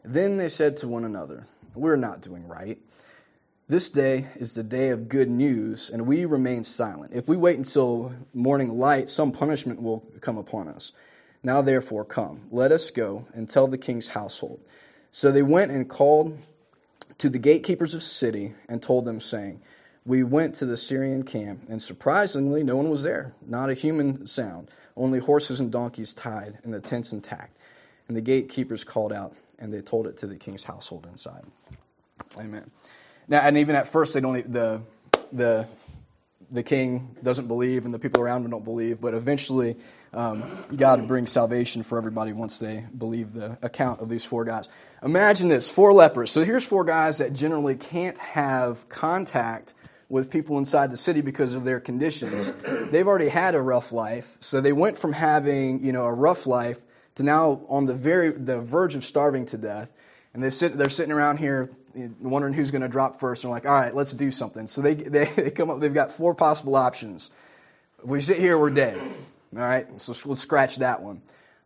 Then 0.03 0.37
they 0.37 0.49
said 0.49 0.77
to 0.77 0.87
one 0.87 1.03
another, 1.03 1.47
We're 1.73 1.95
not 1.95 2.21
doing 2.21 2.47
right. 2.47 2.77
This 3.67 3.89
day 3.89 4.27
is 4.35 4.53
the 4.53 4.61
day 4.61 4.89
of 4.89 5.09
good 5.09 5.31
news, 5.31 5.89
and 5.89 6.05
we 6.05 6.25
remain 6.25 6.63
silent. 6.63 7.13
If 7.15 7.27
we 7.27 7.35
wait 7.35 7.57
until 7.57 8.13
morning 8.35 8.77
light, 8.77 9.09
some 9.09 9.31
punishment 9.31 9.81
will 9.81 10.03
come 10.21 10.37
upon 10.37 10.67
us. 10.67 10.91
Now, 11.41 11.63
therefore, 11.63 12.05
come, 12.05 12.41
let 12.51 12.71
us 12.71 12.91
go 12.91 13.25
and 13.33 13.49
tell 13.49 13.65
the 13.65 13.79
king's 13.79 14.09
household. 14.09 14.59
So 15.09 15.31
they 15.31 15.41
went 15.41 15.71
and 15.71 15.89
called 15.89 16.37
to 17.17 17.29
the 17.29 17.39
gatekeepers 17.39 17.95
of 17.95 18.01
the 18.01 18.05
city 18.05 18.53
and 18.69 18.79
told 18.79 19.05
them, 19.05 19.19
saying, 19.19 19.59
We 20.05 20.23
went 20.23 20.53
to 20.55 20.65
the 20.65 20.77
Syrian 20.77 21.23
camp, 21.23 21.61
and 21.67 21.81
surprisingly, 21.81 22.63
no 22.63 22.75
one 22.75 22.89
was 22.91 23.01
there, 23.01 23.33
not 23.45 23.71
a 23.71 23.73
human 23.73 24.27
sound, 24.27 24.69
only 24.95 25.19
horses 25.19 25.59
and 25.59 25.71
donkeys 25.71 26.13
tied, 26.13 26.59
and 26.63 26.71
the 26.71 26.79
tents 26.79 27.11
intact. 27.11 27.57
And 28.07 28.15
the 28.15 28.21
gatekeepers 28.21 28.83
called 28.83 29.11
out, 29.11 29.33
and 29.57 29.73
they 29.73 29.81
told 29.81 30.05
it 30.05 30.17
to 30.17 30.27
the 30.27 30.35
king's 30.35 30.63
household 30.65 31.07
inside. 31.09 31.43
Amen. 32.39 32.69
Now, 33.27 33.39
and 33.39 33.57
even 33.57 33.75
at 33.75 33.87
first, 33.87 34.13
they 34.13 34.21
don't. 34.21 34.51
The 34.51 34.81
the 35.31 35.67
the 36.51 36.61
king 36.61 37.15
doesn't 37.23 37.47
believe, 37.47 37.85
and 37.85 37.93
the 37.93 37.97
people 37.97 38.21
around 38.21 38.45
him 38.45 38.51
don't 38.51 38.63
believe. 38.63 39.01
But 39.01 39.15
eventually, 39.15 39.75
um, 40.13 40.43
God 40.75 41.07
brings 41.07 41.31
salvation 41.31 41.81
for 41.81 41.97
everybody 41.97 42.31
once 42.31 42.59
they 42.59 42.85
believe 42.95 43.33
the 43.33 43.57
account 43.63 44.01
of 44.01 44.09
these 44.09 44.23
four 44.23 44.45
guys. 44.45 44.69
Imagine 45.01 45.47
this: 45.47 45.71
four 45.71 45.93
lepers. 45.93 46.29
So 46.29 46.43
here's 46.43 46.63
four 46.63 46.83
guys 46.83 47.17
that 47.17 47.33
generally 47.33 47.75
can't 47.75 48.19
have 48.19 48.87
contact 48.87 49.73
with 50.07 50.29
people 50.29 50.57
inside 50.57 50.91
the 50.91 50.97
city 50.97 51.21
because 51.21 51.55
of 51.55 51.63
their 51.63 51.79
conditions. 51.79 52.51
They've 52.91 53.07
already 53.07 53.29
had 53.29 53.55
a 53.55 53.61
rough 53.61 53.91
life, 53.91 54.37
so 54.39 54.61
they 54.61 54.71
went 54.71 54.97
from 54.97 55.13
having 55.13 55.83
you 55.83 55.91
know 55.91 56.05
a 56.05 56.13
rough 56.13 56.45
life 56.45 56.83
to 57.15 57.23
now 57.23 57.61
on 57.69 57.85
the 57.85 57.93
very 57.93 58.31
the 58.31 58.59
verge 58.59 58.95
of 58.95 59.03
starving 59.03 59.45
to 59.47 59.57
death. 59.57 59.91
And 60.33 60.43
they 60.43 60.49
sit, 60.49 60.77
they're 60.77 60.89
sitting 60.89 61.13
around 61.13 61.37
here 61.37 61.69
wondering 62.19 62.53
who's 62.53 62.71
going 62.71 62.81
to 62.81 62.87
drop 62.87 63.19
first. 63.19 63.43
And 63.43 63.51
like, 63.51 63.65
all 63.65 63.73
right, 63.73 63.95
let's 63.95 64.13
do 64.13 64.31
something. 64.31 64.67
So 64.67 64.81
they, 64.81 64.93
they, 64.93 65.25
they 65.35 65.51
come 65.51 65.69
up, 65.69 65.79
they've 65.79 65.93
got 65.93 66.11
four 66.11 66.35
possible 66.35 66.75
options. 66.75 67.31
If 68.03 68.09
we 68.09 68.21
sit 68.21 68.37
here, 68.37 68.59
we're 68.59 68.69
dead. 68.69 68.97
All 68.97 69.61
right, 69.61 69.87
so 70.01 70.13
let's 70.27 70.41
scratch 70.41 70.77
that 70.77 71.01
one. 71.01 71.21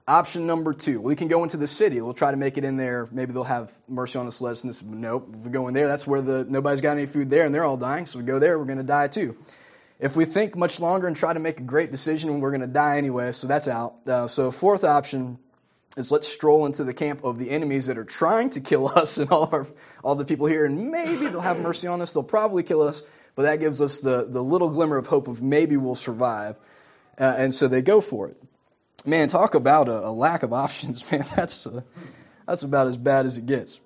Option 0.10 0.48
number 0.48 0.74
two, 0.74 1.00
we 1.00 1.16
can 1.16 1.28
go 1.28 1.44
into 1.44 1.56
the 1.56 1.68
city. 1.68 2.02
We'll 2.02 2.16
try 2.16 2.32
to 2.32 2.38
make 2.38 2.58
it 2.58 2.64
in 2.64 2.78
there. 2.78 3.08
Maybe 3.12 3.32
they'll 3.32 3.44
have 3.44 3.72
mercy 3.88 4.18
on 4.18 4.26
us. 4.26 4.42
Let 4.42 4.54
us. 4.54 4.82
Nope. 4.82 5.36
If 5.38 5.46
we 5.46 5.52
go 5.52 5.68
in 5.68 5.76
there, 5.76 5.88
that's 5.88 6.08
where 6.08 6.20
the 6.20 6.48
nobody's 6.50 6.82
got 6.82 6.94
any 6.94 7.06
food 7.06 7.30
there, 7.30 7.46
and 7.46 7.54
they're 7.54 7.64
all 7.64 7.78
dying. 7.78 8.08
So 8.08 8.18
we 8.18 8.26
go 8.26 8.40
there, 8.40 8.58
we're 8.58 8.66
going 8.66 8.80
to 8.80 8.84
die 8.84 9.08
too. 9.08 9.38
If 10.00 10.16
we 10.16 10.26
think 10.26 10.56
much 10.56 10.80
longer 10.80 11.06
and 11.06 11.16
try 11.16 11.32
to 11.32 11.40
make 11.40 11.60
a 11.60 11.64
great 11.64 11.92
decision, 11.92 12.40
we're 12.40 12.50
going 12.50 12.62
to 12.62 12.68
die 12.68 12.98
anyway. 12.98 13.34
So 13.34 13.46
that's 13.46 13.68
out. 13.68 14.08
Uh, 14.08 14.28
so 14.28 14.50
fourth 14.50 14.84
option, 14.84 15.38
is 15.96 16.12
let's 16.12 16.28
stroll 16.28 16.66
into 16.66 16.84
the 16.84 16.94
camp 16.94 17.24
of 17.24 17.38
the 17.38 17.52
enemies 17.52 17.86
that 17.86 17.98
are 18.00 18.04
trying 18.04 18.50
to 18.52 18.62
kill 18.62 18.88
us 18.96 19.20
and 19.20 19.30
all, 19.30 19.48
our, 19.52 19.68
all 20.04 20.16
the 20.16 20.26
people 20.26 20.48
here, 20.48 20.66
and 20.66 20.90
maybe 20.90 21.28
they'll 21.28 21.42
have 21.42 21.60
mercy 21.60 21.86
on 21.86 22.02
us. 22.02 22.14
They'll 22.14 22.24
probably 22.24 22.64
kill 22.64 22.82
us, 22.82 23.04
but 23.36 23.44
that 23.44 23.60
gives 23.60 23.80
us 23.80 24.00
the, 24.00 24.26
the 24.28 24.44
little 24.44 24.70
glimmer 24.70 24.98
of 24.98 25.06
hope 25.06 25.28
of 25.28 25.44
maybe 25.44 25.78
we'll 25.78 25.94
survive. 25.94 26.56
Uh, 27.20 27.36
and 27.38 27.54
so 27.54 27.68
they 27.68 27.84
go 27.84 28.02
for 28.02 28.28
it. 28.28 28.38
Man, 29.06 29.28
talk 29.28 29.56
about 29.56 29.90
a, 29.90 30.08
a 30.08 30.12
lack 30.12 30.44
of 30.44 30.54
options, 30.66 31.10
man. 31.12 31.24
That's, 31.36 31.68
uh, 31.68 31.82
that's 32.48 32.64
about 32.64 32.88
as 32.88 32.98
bad 32.98 33.26
as 33.26 33.38
it 33.38 33.46
gets. 33.46 33.80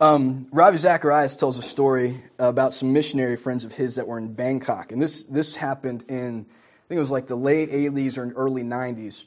Um, 0.00 0.46
Ravi 0.52 0.76
Zacharias 0.76 1.36
tells 1.36 1.58
a 1.58 1.62
story 1.62 2.22
about 2.38 2.74
some 2.74 2.92
missionary 2.92 3.36
friends 3.36 3.64
of 3.64 3.72
his 3.72 3.94
that 3.96 4.06
were 4.06 4.18
in 4.18 4.34
Bangkok. 4.34 4.92
And 4.92 5.00
this, 5.00 5.24
this 5.24 5.56
happened 5.56 6.04
in, 6.08 6.44
I 6.44 6.88
think 6.88 6.96
it 6.96 6.98
was 6.98 7.10
like 7.10 7.28
the 7.28 7.36
late 7.36 7.70
80s 7.70 8.18
or 8.18 8.30
early 8.32 8.62
90s 8.62 9.24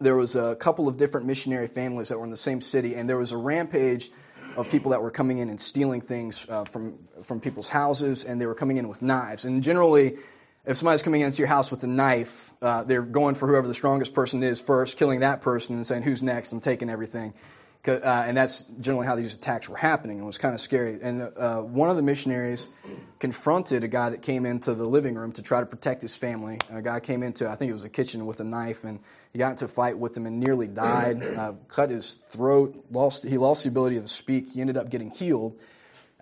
there 0.00 0.16
was 0.16 0.34
a 0.34 0.56
couple 0.56 0.88
of 0.88 0.96
different 0.96 1.26
missionary 1.26 1.66
families 1.66 2.08
that 2.08 2.18
were 2.18 2.24
in 2.24 2.30
the 2.30 2.36
same 2.36 2.60
city, 2.60 2.94
and 2.94 3.08
there 3.08 3.18
was 3.18 3.32
a 3.32 3.36
rampage 3.36 4.10
of 4.56 4.68
people 4.70 4.90
that 4.90 5.02
were 5.02 5.10
coming 5.10 5.38
in 5.38 5.50
and 5.50 5.60
stealing 5.60 6.00
things 6.00 6.46
uh, 6.48 6.64
from, 6.64 6.98
from 7.22 7.38
people's 7.40 7.68
houses, 7.68 8.24
and 8.24 8.40
they 8.40 8.46
were 8.46 8.54
coming 8.54 8.78
in 8.78 8.88
with 8.88 9.02
knives. 9.02 9.44
And 9.44 9.62
generally, 9.62 10.16
if 10.64 10.76
somebody's 10.76 11.02
coming 11.02 11.22
into 11.22 11.38
your 11.38 11.48
house 11.48 11.70
with 11.70 11.82
a 11.84 11.86
knife, 11.86 12.52
uh, 12.60 12.84
they're 12.84 13.02
going 13.02 13.34
for 13.34 13.48
whoever 13.48 13.66
the 13.66 13.74
strongest 13.74 14.14
person 14.14 14.42
is 14.42 14.60
first, 14.60 14.98
killing 14.98 15.20
that 15.20 15.40
person, 15.40 15.76
and 15.76 15.86
saying, 15.86 16.02
Who's 16.02 16.22
next? 16.22 16.52
I'm 16.52 16.60
taking 16.60 16.90
everything. 16.90 17.34
Uh, 17.88 18.00
and 18.04 18.36
that's 18.36 18.64
generally 18.78 19.06
how 19.06 19.16
these 19.16 19.34
attacks 19.34 19.66
were 19.66 19.76
happening. 19.76 20.18
It 20.18 20.24
was 20.24 20.36
kind 20.36 20.54
of 20.54 20.60
scary. 20.60 20.98
And 21.00 21.22
uh, 21.22 21.60
one 21.62 21.88
of 21.88 21.96
the 21.96 22.02
missionaries 22.02 22.68
confronted 23.18 23.84
a 23.84 23.88
guy 23.88 24.10
that 24.10 24.20
came 24.20 24.44
into 24.44 24.74
the 24.74 24.84
living 24.84 25.14
room 25.14 25.32
to 25.32 25.42
try 25.42 25.60
to 25.60 25.66
protect 25.66 26.02
his 26.02 26.14
family. 26.14 26.58
A 26.70 26.82
guy 26.82 27.00
came 27.00 27.22
into, 27.22 27.48
I 27.48 27.54
think 27.54 27.70
it 27.70 27.72
was 27.72 27.84
a 27.84 27.88
kitchen 27.88 28.26
with 28.26 28.40
a 28.40 28.44
knife, 28.44 28.84
and 28.84 29.00
he 29.32 29.38
got 29.38 29.52
into 29.52 29.64
a 29.64 29.68
fight 29.68 29.98
with 29.98 30.14
him 30.14 30.26
and 30.26 30.38
nearly 30.38 30.66
died. 30.66 31.22
Uh, 31.22 31.54
cut 31.68 31.88
his 31.88 32.16
throat. 32.16 32.84
Lost. 32.90 33.26
He 33.26 33.38
lost 33.38 33.62
the 33.62 33.70
ability 33.70 33.98
to 33.98 34.06
speak. 34.06 34.50
He 34.50 34.60
ended 34.60 34.76
up 34.76 34.90
getting 34.90 35.10
healed. 35.10 35.58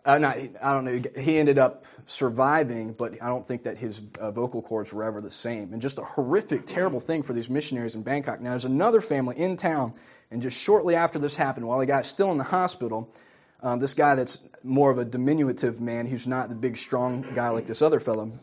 Uh, 0.05 0.19
not, 0.19 0.37
I 0.37 0.73
don't 0.73 0.85
know. 0.85 1.02
He 1.21 1.38
ended 1.38 1.59
up 1.59 1.85
surviving, 2.07 2.93
but 2.93 3.21
I 3.23 3.26
don't 3.26 3.47
think 3.47 3.64
that 3.64 3.78
his 3.78 4.02
uh, 4.21 4.31
vocal 4.31 4.62
cords 4.62 4.93
were 4.93 5.05
ever 5.05 5.21
the 5.21 5.31
same. 5.31 5.73
And 5.73 5.83
just 5.83 5.99
a 5.99 6.05
horrific, 6.05 6.67
terrible 6.67 7.00
thing 7.00 7.23
for 7.23 7.33
these 7.33 7.50
missionaries 7.50 7.95
in 7.95 8.02
Bangkok. 8.02 8.40
Now, 8.40 8.50
there's 8.50 8.64
another 8.64 9.00
family 9.00 9.37
in 9.37 9.57
town 9.57 9.95
and 10.31 10.43
just 10.43 10.62
shortly 10.62 10.95
after 10.95 11.19
this 11.19 11.37
happened, 11.37 11.67
while 11.67 11.78
the 11.78 11.87
guy's 11.87 12.07
still 12.07 12.31
in 12.31 12.38
the 12.38 12.45
hospital, 12.45 13.12
um, 13.62 13.78
this 13.78 13.95
guy 13.95 14.14
that's 14.14 14.47
more 14.62 14.90
of 14.90 14.99
a 14.99 15.05
diminutive 15.05 15.81
man, 15.81 16.07
who's 16.07 16.26
not 16.26 16.49
the 16.49 16.55
big, 16.55 16.76
strong 16.76 17.25
guy 17.35 17.49
like 17.49 17.67
this 17.67 17.83
other 17.83 17.99
fellow, 17.99 18.38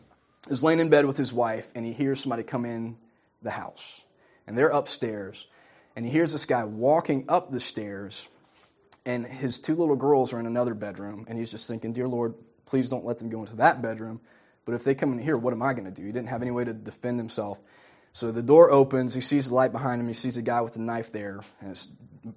is 0.50 0.64
laying 0.64 0.80
in 0.80 0.88
bed 0.88 1.06
with 1.06 1.16
his 1.16 1.32
wife, 1.32 1.72
and 1.74 1.86
he 1.86 1.92
hears 1.92 2.20
somebody 2.20 2.42
come 2.42 2.64
in 2.64 2.96
the 3.42 3.52
house. 3.52 4.04
And 4.46 4.58
they're 4.58 4.68
upstairs, 4.68 5.46
and 5.94 6.04
he 6.04 6.10
hears 6.10 6.32
this 6.32 6.44
guy 6.44 6.64
walking 6.64 7.24
up 7.28 7.50
the 7.50 7.60
stairs, 7.60 8.28
and 9.06 9.24
his 9.24 9.58
two 9.58 9.76
little 9.76 9.96
girls 9.96 10.32
are 10.32 10.40
in 10.40 10.46
another 10.46 10.74
bedroom, 10.74 11.24
and 11.28 11.38
he's 11.38 11.52
just 11.52 11.66
thinking, 11.68 11.92
Dear 11.92 12.08
Lord, 12.08 12.34
please 12.66 12.90
don't 12.90 13.04
let 13.04 13.18
them 13.18 13.30
go 13.30 13.40
into 13.40 13.56
that 13.56 13.80
bedroom. 13.80 14.20
But 14.66 14.74
if 14.74 14.82
they 14.82 14.96
come 14.96 15.12
in 15.12 15.20
here, 15.20 15.36
what 15.36 15.54
am 15.54 15.62
I 15.62 15.72
going 15.72 15.84
to 15.84 15.92
do? 15.92 16.04
He 16.04 16.12
didn't 16.12 16.28
have 16.28 16.42
any 16.42 16.50
way 16.50 16.64
to 16.64 16.74
defend 16.74 17.20
himself. 17.20 17.60
So 18.12 18.32
the 18.32 18.42
door 18.42 18.70
opens, 18.70 19.14
he 19.14 19.20
sees 19.20 19.48
the 19.48 19.54
light 19.54 19.70
behind 19.72 20.00
him, 20.00 20.08
he 20.08 20.14
sees 20.14 20.36
a 20.36 20.42
guy 20.42 20.60
with 20.60 20.74
a 20.76 20.80
knife 20.80 21.12
there, 21.12 21.40
and 21.60 21.70
it's 21.70 21.86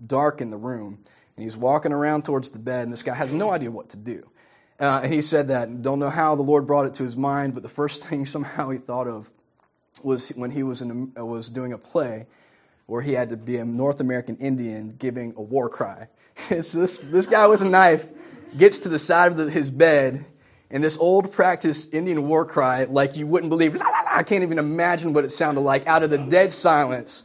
dark 0.05 0.41
in 0.41 0.51
the 0.51 0.57
room. 0.57 0.99
And 1.35 1.43
he's 1.43 1.57
walking 1.57 1.91
around 1.91 2.25
towards 2.25 2.51
the 2.51 2.59
bed, 2.59 2.83
and 2.83 2.93
this 2.93 3.01
guy 3.01 3.15
has 3.15 3.33
no 3.33 3.51
idea 3.51 3.71
what 3.71 3.89
to 3.89 3.97
do. 3.97 4.29
Uh, 4.79 5.01
and 5.03 5.13
he 5.13 5.21
said 5.21 5.47
that, 5.47 5.81
don't 5.81 5.99
know 5.99 6.09
how 6.09 6.35
the 6.35 6.43
Lord 6.43 6.67
brought 6.67 6.85
it 6.85 6.93
to 6.95 7.03
his 7.03 7.17
mind, 7.17 7.53
but 7.53 7.63
the 7.63 7.69
first 7.69 8.07
thing 8.09 8.25
somehow 8.25 8.69
he 8.69 8.77
thought 8.77 9.07
of 9.07 9.31
was 10.03 10.29
when 10.29 10.51
he 10.51 10.61
was, 10.61 10.81
in 10.81 11.13
a, 11.15 11.25
was 11.25 11.49
doing 11.49 11.73
a 11.73 11.77
play 11.77 12.27
where 12.85 13.01
he 13.01 13.13
had 13.13 13.29
to 13.29 13.37
be 13.37 13.57
a 13.57 13.65
North 13.65 13.99
American 13.99 14.37
Indian 14.37 14.95
giving 14.97 15.33
a 15.35 15.41
war 15.41 15.69
cry. 15.69 16.07
So 16.47 16.55
this, 16.79 16.97
this 16.97 17.27
guy 17.27 17.47
with 17.47 17.61
a 17.61 17.69
knife 17.69 18.07
gets 18.57 18.79
to 18.79 18.89
the 18.89 18.99
side 18.99 19.31
of 19.31 19.37
the, 19.37 19.49
his 19.49 19.69
bed 19.69 20.25
and 20.71 20.83
this 20.83 20.97
old 20.97 21.31
practice 21.31 21.87
Indian 21.91 22.27
war 22.27 22.45
cry, 22.45 22.83
like 22.83 23.17
you 23.17 23.25
wouldn't 23.25 23.49
believe, 23.49 23.75
la, 23.75 23.85
la, 23.85 24.01
la, 24.01 24.09
I 24.11 24.23
can't 24.23 24.43
even 24.43 24.59
imagine 24.59 25.13
what 25.13 25.25
it 25.25 25.29
sounded 25.29 25.61
like 25.61 25.87
out 25.87 26.03
of 26.03 26.09
the 26.09 26.17
dead 26.17 26.51
silence. 26.51 27.23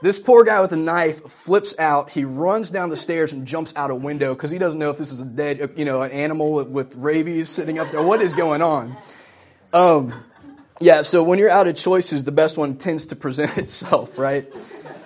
This 0.00 0.18
poor 0.18 0.44
guy 0.44 0.60
with 0.60 0.72
a 0.72 0.76
knife 0.76 1.22
flips 1.30 1.76
out. 1.78 2.10
He 2.10 2.24
runs 2.24 2.70
down 2.70 2.90
the 2.90 2.96
stairs 2.96 3.32
and 3.32 3.46
jumps 3.46 3.74
out 3.74 3.90
a 3.90 3.94
window 3.94 4.34
because 4.34 4.50
he 4.50 4.58
doesn't 4.58 4.78
know 4.78 4.90
if 4.90 4.98
this 4.98 5.12
is 5.12 5.20
a 5.20 5.24
dead, 5.24 5.72
you 5.76 5.84
know, 5.84 6.02
an 6.02 6.10
animal 6.10 6.64
with 6.64 6.94
rabies 6.96 7.48
sitting 7.48 7.78
upstairs. 7.78 8.04
What 8.04 8.20
is 8.20 8.32
going 8.32 8.60
on? 8.60 8.96
Um, 9.72 10.12
yeah, 10.80 11.02
so 11.02 11.22
when 11.22 11.38
you're 11.38 11.50
out 11.50 11.66
of 11.66 11.76
choices, 11.76 12.24
the 12.24 12.32
best 12.32 12.56
one 12.58 12.76
tends 12.76 13.06
to 13.06 13.16
present 13.16 13.56
itself, 13.58 14.18
right? 14.18 14.52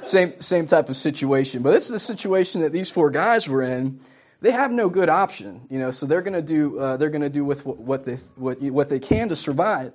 Same, 0.03 0.41
same 0.41 0.67
type 0.67 0.89
of 0.89 0.97
situation. 0.97 1.63
But 1.63 1.73
this 1.73 1.87
is 1.87 1.93
the 1.93 1.99
situation 1.99 2.61
that 2.63 2.73
these 2.73 2.91
four 2.91 3.11
guys 3.11 3.49
were 3.49 3.63
in 3.63 4.01
they 4.41 4.53
have 4.53 4.71
no 4.71 4.89
good 4.89 5.09
option, 5.09 5.67
you 5.71 5.79
know. 5.79 5.91
So 5.91 6.07
they're 6.07 6.23
going 6.23 6.35
to 6.35 6.43
do 6.43 6.79
uh, 6.79 6.97
they're 6.97 7.11
going 7.11 7.23
to 7.23 7.31
do 7.31 7.45
with 7.45 7.67
what 7.67 8.05
they 8.05 8.17
what, 8.37 8.61
what 8.63 8.89
they 8.89 9.01
can 9.01 9.29
to 9.31 9.37
survive. 9.37 9.93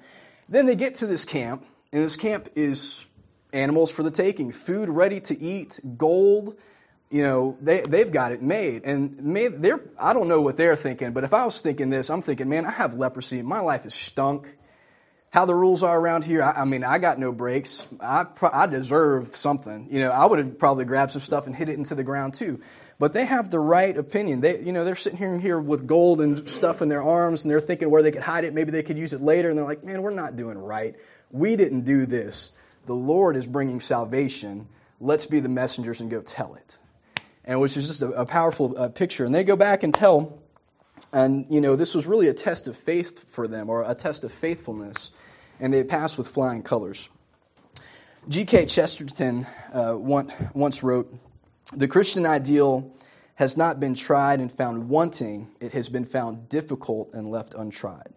Then 0.50 0.66
they 0.66 0.76
get 0.76 0.96
to 0.96 1.08
this 1.08 1.24
camp, 1.24 1.66
and 1.92 2.04
this 2.04 2.16
camp 2.16 2.50
is 2.56 3.08
animals 3.54 3.92
for 3.92 4.04
the 4.04 4.12
taking, 4.12 4.52
food 4.52 4.90
ready 4.90 5.20
to 5.22 5.42
eat, 5.42 5.80
gold. 5.98 6.58
You 7.10 7.24
know, 7.24 7.58
they 7.62 7.82
they've 7.82 8.12
got 8.12 8.32
it 8.32 8.42
made, 8.42 8.84
and 8.84 9.22
made, 9.24 9.62
they're 9.62 9.82
I 10.00 10.14
don't 10.14 10.28
know 10.28 10.42
what 10.42 10.58
they're 10.58 10.76
thinking, 10.76 11.14
but 11.14 11.24
if 11.24 11.34
I 11.34 11.46
was 11.46 11.62
thinking 11.62 11.90
this, 11.90 12.10
I'm 12.10 12.22
thinking, 12.22 12.50
man, 12.50 12.66
I 12.66 12.72
have 12.72 12.96
leprosy. 12.96 13.42
My 13.42 13.60
life 13.60 13.86
is 13.86 13.94
stunk 13.94 14.58
how 15.34 15.46
the 15.46 15.56
rules 15.56 15.82
are 15.82 16.00
around 16.00 16.24
here. 16.24 16.44
I, 16.44 16.62
I 16.62 16.66
mean, 16.66 16.84
I 16.84 17.00
got 17.00 17.18
no 17.18 17.32
breaks. 17.32 17.88
I, 18.00 18.28
I 18.54 18.68
deserve 18.68 19.36
something. 19.36 19.88
You 19.90 20.00
know, 20.02 20.12
I 20.12 20.26
would 20.26 20.38
have 20.38 20.60
probably 20.60 20.86
grabbed 20.86 21.12
some 21.12 21.24
stuff 21.24 21.48
and 21.48 21.56
hit 21.56 21.70
it 21.70 21.76
into 21.76 21.96
the 21.96 22.04
ground 22.04 22.36
too. 22.36 22.62
But 23.00 23.14
they 23.14 23.26
have 23.26 23.50
the 23.50 23.60
right 23.60 23.98
opinion. 23.98 24.42
They, 24.42 24.62
you 24.62 24.72
know, 24.72 24.86
they're 24.86 24.96
sitting 24.96 25.18
here, 25.18 25.40
here 25.40 25.60
with 25.60 25.88
gold 25.88 26.22
and 26.22 26.48
stuff 26.48 26.84
in 26.84 26.88
their 26.88 27.02
arms, 27.02 27.44
and 27.44 27.52
they're 27.52 27.60
thinking 27.60 27.90
where 27.90 28.04
they 28.04 28.12
could 28.12 28.22
hide 28.22 28.44
it. 28.44 28.54
Maybe 28.54 28.70
they 28.70 28.84
could 28.84 28.98
use 28.98 29.12
it 29.12 29.22
later. 29.22 29.50
And 29.50 29.58
they're 29.58 29.66
like, 29.66 29.84
man, 29.84 30.04
we're 30.04 30.12
not 30.12 30.36
doing 30.36 30.58
right. 30.60 30.96
We 31.32 31.56
didn't 31.56 31.82
do 31.82 32.06
this. 32.06 32.52
The 32.86 32.94
Lord 32.94 33.36
is 33.36 33.48
bringing 33.48 33.80
salvation. 33.80 34.68
Let's 35.02 35.26
be 35.26 35.40
the 35.40 35.50
messengers 35.50 36.00
and 36.00 36.12
go 36.12 36.22
tell 36.22 36.54
it. 36.54 36.78
and 37.46 37.60
which 37.60 37.76
is 37.78 37.88
just 37.88 38.02
a, 38.02 38.10
a 38.12 38.26
powerful 38.26 38.76
uh, 38.78 38.90
picture. 38.90 39.26
And 39.26 39.34
they 39.34 39.44
go 39.44 39.56
back 39.56 39.84
and 39.84 39.94
tell, 39.94 40.40
and 41.14 41.46
you 41.50 41.62
know, 41.62 41.76
this 41.76 41.96
was 41.96 42.08
really 42.08 42.28
a 42.28 42.34
test 42.34 42.68
of 42.68 42.76
faith 42.76 43.30
for 43.30 43.48
them, 43.48 43.70
or 43.70 43.90
a 43.90 43.96
test 43.96 44.24
of 44.24 44.32
faithfulness, 44.32 45.12
and 45.60 45.74
they 45.74 45.84
passed 45.84 46.18
with 46.18 46.28
flying 46.28 46.64
colors. 46.64 47.10
G.K. 48.28 48.66
Chesterton 48.66 49.46
uh, 49.74 49.96
once 49.98 50.84
wrote, 50.84 51.14
"The 51.76 51.88
Christian 51.88 52.26
ideal." 52.26 52.92
Has 53.38 53.58
not 53.58 53.80
been 53.80 53.96
tried 53.96 54.40
and 54.40 54.52
found 54.52 54.90
wanting, 54.90 55.50
it 55.60 55.72
has 55.72 55.90
been 55.90 56.06
found 56.06 56.50
difficult 56.50 57.12
and 57.16 57.32
left 57.32 57.56
untried. 57.56 58.14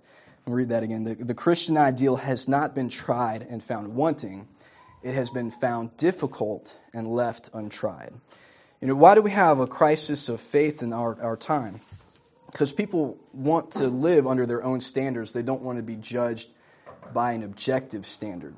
I'll 0.47 0.53
read 0.53 0.69
that 0.69 0.83
again. 0.83 1.05
The, 1.05 1.15
the 1.15 1.35
Christian 1.35 1.79
ideal 1.79 2.17
has 2.17 2.47
not 2.47 2.75
been 2.75 2.91
tried 2.91 3.41
and 3.43 3.63
found 3.63 3.95
wanting, 3.95 4.47
it 5.03 5.15
has 5.15 5.31
been 5.31 5.51
found 5.51 5.97
difficult 5.97 6.77
and 6.93 7.09
left 7.09 7.51
untried. 7.55 8.13
You 8.81 8.89
know, 8.89 8.95
why 8.95 9.15
do 9.15 9.23
we 9.23 9.31
have 9.31 9.59
a 9.59 9.67
crisis 9.67 10.29
of 10.29 10.41
faith 10.41 10.83
in 10.83 10.93
our, 10.93 11.21
our 11.23 11.37
time? 11.37 11.81
Because 12.51 12.73
people 12.73 13.19
want 13.33 13.73
to 13.73 13.89
live 13.89 14.27
under 14.27 14.47
their 14.47 14.63
own 14.63 14.81
standards. 14.81 15.33
They 15.33 15.43
don't 15.43 15.63
want 15.63 15.79
to 15.79 15.83
be 15.83 15.97
judged 15.97 16.55
by 17.13 17.33
an 17.33 17.43
objective 17.43 18.07
standard. 18.07 18.55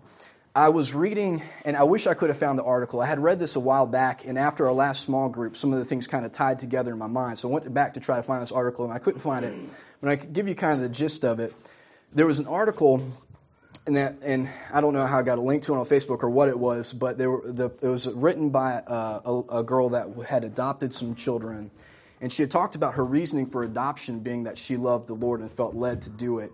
I 0.55 0.71
was 0.71 0.95
reading, 0.95 1.43
and 1.65 1.77
I 1.77 1.85
wish 1.85 2.07
I 2.07 2.15
could 2.15 2.31
have 2.31 2.39
found 2.39 2.59
the 2.59 2.65
article. 2.65 3.01
I 3.01 3.07
had 3.07 3.21
read 3.21 3.39
this 3.39 3.55
a 3.55 3.61
while 3.61 3.87
back, 3.87 4.25
and 4.25 4.39
after 4.39 4.67
our 4.67 4.73
last 4.73 5.03
small 5.03 5.29
group, 5.29 5.57
some 5.57 5.73
of 5.73 5.79
the 5.79 5.85
things 5.85 6.07
kind 6.07 6.25
of 6.27 6.33
tied 6.33 6.59
together 6.59 6.93
in 6.93 6.99
my 6.99 7.07
mind. 7.07 7.39
So 7.39 7.49
I 7.49 7.53
went 7.53 7.73
back 7.73 7.95
to 7.95 8.01
try 8.01 8.17
to 8.17 8.23
find 8.23 8.43
this 8.43 8.53
article, 8.53 8.85
and 8.85 8.93
I 8.93 8.99
couldn't 8.99 9.21
find 9.21 9.45
it. 9.45 9.55
But 10.01 10.11
I 10.11 10.17
could 10.17 10.33
give 10.33 10.49
you 10.49 10.55
kind 10.55 10.75
of 10.75 10.81
the 10.81 10.89
gist 10.89 11.25
of 11.25 11.39
it. 11.39 11.55
There 12.13 12.27
was 12.27 12.39
an 12.39 12.47
article 12.47 13.03
and, 13.89 13.97
that, 13.97 14.17
and 14.23 14.49
I 14.73 14.83
don't 14.83 14.93
know 14.93 15.07
how 15.07 15.19
I 15.19 15.23
got 15.23 15.39
a 15.39 15.41
link 15.41 15.63
to 15.65 15.75
it 15.75 15.79
on 15.79 15.87
Facebook 15.87 16.23
or 16.23 16.29
what 16.29 16.51
it 16.51 16.59
was, 16.59 16.93
but 16.93 17.17
were, 17.17 17.43
the, 17.45 17.71
it 17.81 17.89
was 17.89 18.07
written 18.07 18.51
by 18.51 18.75
uh, 18.75 19.21
a, 19.25 19.61
a, 19.61 19.65
girl 19.65 19.89
that 19.91 20.09
had 20.29 20.45
adopted 20.45 20.93
some 20.93 21.15
children, 21.15 21.71
and 22.21 22.33
she 22.33 22.43
had 22.43 22.51
talked 22.51 22.75
about 22.75 22.95
her 22.95 23.05
reasoning 23.05 23.47
for 23.47 23.63
adoption 23.63 24.21
being 24.21 24.45
that 24.45 24.59
she 24.59 24.77
loved 24.77 25.09
the 25.09 25.15
Lord 25.15 25.41
and 25.41 25.51
felt 25.51 25.75
led 25.75 26.03
to 26.03 26.11
do 26.11 26.39
it. 26.39 26.53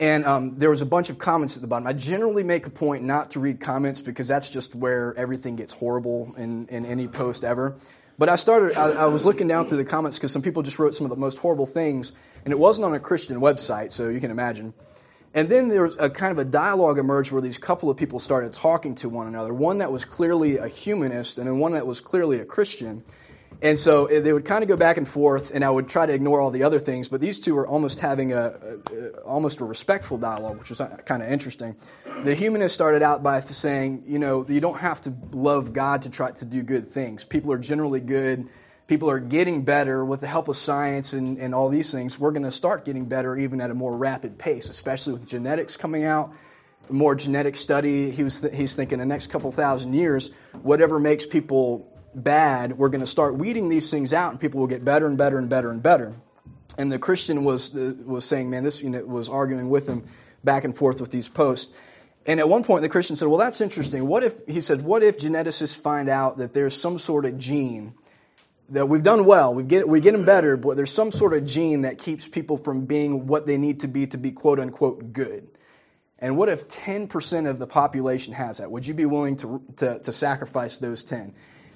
And 0.00 0.24
um, 0.24 0.58
there 0.58 0.70
was 0.70 0.82
a 0.82 0.86
bunch 0.86 1.08
of 1.08 1.18
comments 1.18 1.56
at 1.56 1.62
the 1.62 1.68
bottom. 1.68 1.86
I 1.86 1.92
generally 1.92 2.42
make 2.42 2.66
a 2.66 2.70
point 2.70 3.04
not 3.04 3.30
to 3.30 3.40
read 3.40 3.60
comments 3.60 4.00
because 4.00 4.26
that's 4.26 4.50
just 4.50 4.74
where 4.74 5.14
everything 5.16 5.56
gets 5.56 5.72
horrible 5.72 6.34
in, 6.36 6.66
in 6.68 6.84
any 6.84 7.06
post 7.06 7.44
ever. 7.44 7.76
But 8.18 8.28
I 8.28 8.36
started, 8.36 8.76
I, 8.76 8.90
I 8.90 9.06
was 9.06 9.26
looking 9.26 9.48
down 9.48 9.66
through 9.66 9.78
the 9.78 9.84
comments 9.84 10.18
because 10.18 10.32
some 10.32 10.42
people 10.42 10.62
just 10.62 10.78
wrote 10.78 10.94
some 10.94 11.04
of 11.04 11.10
the 11.10 11.16
most 11.16 11.38
horrible 11.38 11.66
things, 11.66 12.12
and 12.44 12.52
it 12.52 12.58
wasn't 12.58 12.86
on 12.86 12.94
a 12.94 13.00
Christian 13.00 13.40
website, 13.40 13.92
so 13.92 14.08
you 14.08 14.20
can 14.20 14.30
imagine. 14.30 14.72
And 15.32 15.48
then 15.48 15.68
there 15.68 15.82
was 15.82 15.96
a 15.98 16.08
kind 16.08 16.30
of 16.30 16.38
a 16.38 16.44
dialogue 16.44 16.98
emerged 16.98 17.32
where 17.32 17.42
these 17.42 17.58
couple 17.58 17.90
of 17.90 17.96
people 17.96 18.20
started 18.20 18.52
talking 18.52 18.94
to 18.96 19.08
one 19.08 19.26
another. 19.26 19.52
One 19.52 19.78
that 19.78 19.90
was 19.90 20.04
clearly 20.04 20.58
a 20.58 20.68
humanist, 20.68 21.38
and 21.38 21.48
then 21.48 21.58
one 21.58 21.72
that 21.72 21.88
was 21.88 22.00
clearly 22.00 22.38
a 22.38 22.44
Christian. 22.44 23.02
And 23.62 23.78
so 23.78 24.06
eh, 24.06 24.20
they 24.20 24.32
would 24.32 24.44
kind 24.44 24.62
of 24.62 24.68
go 24.68 24.76
back 24.76 24.96
and 24.96 25.06
forth, 25.06 25.50
and 25.54 25.64
I 25.64 25.70
would 25.70 25.88
try 25.88 26.06
to 26.06 26.12
ignore 26.12 26.40
all 26.40 26.50
the 26.50 26.62
other 26.62 26.78
things. 26.78 27.08
But 27.08 27.20
these 27.20 27.40
two 27.40 27.54
were 27.54 27.66
almost 27.66 28.00
having 28.00 28.32
a, 28.32 28.54
a 28.92 29.08
almost 29.20 29.60
a 29.60 29.64
respectful 29.64 30.18
dialogue, 30.18 30.58
which 30.58 30.70
was 30.70 30.80
kind 31.04 31.22
of 31.22 31.28
interesting. 31.28 31.76
The 32.22 32.34
humanist 32.34 32.74
started 32.74 33.02
out 33.02 33.22
by 33.22 33.40
saying, 33.40 34.04
you 34.06 34.18
know, 34.18 34.46
you 34.48 34.60
don't 34.60 34.80
have 34.80 35.00
to 35.02 35.14
love 35.32 35.72
God 35.72 36.02
to 36.02 36.10
try 36.10 36.30
to 36.32 36.44
do 36.44 36.62
good 36.62 36.86
things. 36.86 37.24
People 37.24 37.52
are 37.52 37.58
generally 37.58 38.00
good 38.00 38.48
people 38.86 39.08
are 39.08 39.18
getting 39.18 39.62
better 39.64 40.04
with 40.04 40.20
the 40.20 40.26
help 40.26 40.48
of 40.48 40.56
science 40.56 41.12
and, 41.12 41.38
and 41.38 41.54
all 41.54 41.68
these 41.68 41.90
things. 41.90 42.18
We're 42.18 42.32
going 42.32 42.42
to 42.42 42.50
start 42.50 42.84
getting 42.84 43.06
better 43.06 43.36
even 43.36 43.60
at 43.60 43.70
a 43.70 43.74
more 43.74 43.96
rapid 43.96 44.38
pace, 44.38 44.68
especially 44.68 45.14
with 45.14 45.26
genetics 45.26 45.76
coming 45.76 46.04
out, 46.04 46.32
more 46.90 47.14
genetic 47.14 47.56
study. 47.56 48.10
He 48.10 48.22
was 48.22 48.42
th- 48.42 48.54
he's 48.54 48.76
thinking 48.76 48.98
the 48.98 49.06
next 49.06 49.28
couple 49.28 49.50
thousand 49.52 49.94
years, 49.94 50.30
whatever 50.62 50.98
makes 50.98 51.24
people 51.24 51.90
bad, 52.14 52.78
we're 52.78 52.88
going 52.88 53.00
to 53.00 53.06
start 53.06 53.36
weeding 53.36 53.68
these 53.68 53.90
things 53.90 54.12
out, 54.12 54.32
and 54.32 54.40
people 54.40 54.60
will 54.60 54.66
get 54.66 54.84
better 54.84 55.06
and 55.06 55.18
better 55.18 55.38
and 55.38 55.48
better 55.48 55.70
and 55.70 55.82
better. 55.82 56.14
And 56.76 56.90
the 56.90 56.98
Christian 56.98 57.44
was 57.44 57.74
uh, 57.74 57.94
was 58.04 58.24
saying, 58.24 58.50
man, 58.50 58.64
this 58.64 58.82
know, 58.82 59.04
was 59.04 59.28
arguing 59.28 59.70
with 59.70 59.88
him 59.88 60.04
back 60.42 60.64
and 60.64 60.76
forth 60.76 61.00
with 61.00 61.10
these 61.10 61.28
posts. 61.28 61.76
And 62.26 62.40
at 62.40 62.48
one 62.48 62.64
point, 62.64 62.82
the 62.82 62.88
Christian 62.88 63.16
said, 63.16 63.28
"Well, 63.28 63.38
that's 63.38 63.60
interesting. 63.60 64.06
What 64.06 64.22
if 64.22 64.40
he 64.46 64.60
said, 64.60 64.82
what 64.82 65.02
if 65.02 65.18
geneticists 65.18 65.78
find 65.78 66.08
out 66.08 66.38
that 66.38 66.52
there's 66.52 66.74
some 66.74 66.98
sort 66.98 67.26
of 67.26 67.38
gene 67.38 67.94
that 68.70 68.86
we've 68.86 69.02
done 69.02 69.24
well, 69.24 69.54
we 69.54 69.62
get, 69.62 69.88
we 69.88 70.00
get 70.00 70.12
them 70.12 70.24
better, 70.24 70.56
but 70.56 70.76
there's 70.76 70.92
some 70.92 71.10
sort 71.10 71.34
of 71.34 71.44
gene 71.44 71.82
that 71.82 71.98
keeps 71.98 72.26
people 72.26 72.56
from 72.56 72.86
being 72.86 73.26
what 73.26 73.46
they 73.46 73.58
need 73.58 73.80
to 73.80 73.88
be 73.88 74.06
to 74.06 74.18
be 74.18 74.32
quote 74.32 74.58
unquote 74.58 75.12
good. 75.12 75.46
And 76.18 76.38
what 76.38 76.48
if 76.48 76.68
10% 76.68 77.48
of 77.48 77.58
the 77.58 77.66
population 77.66 78.32
has 78.34 78.58
that? 78.58 78.70
Would 78.70 78.86
you 78.86 78.94
be 78.94 79.04
willing 79.04 79.36
to, 79.38 79.62
to, 79.76 79.98
to 79.98 80.12
sacrifice 80.12 80.78
those 80.78 81.04
10? 81.04 81.34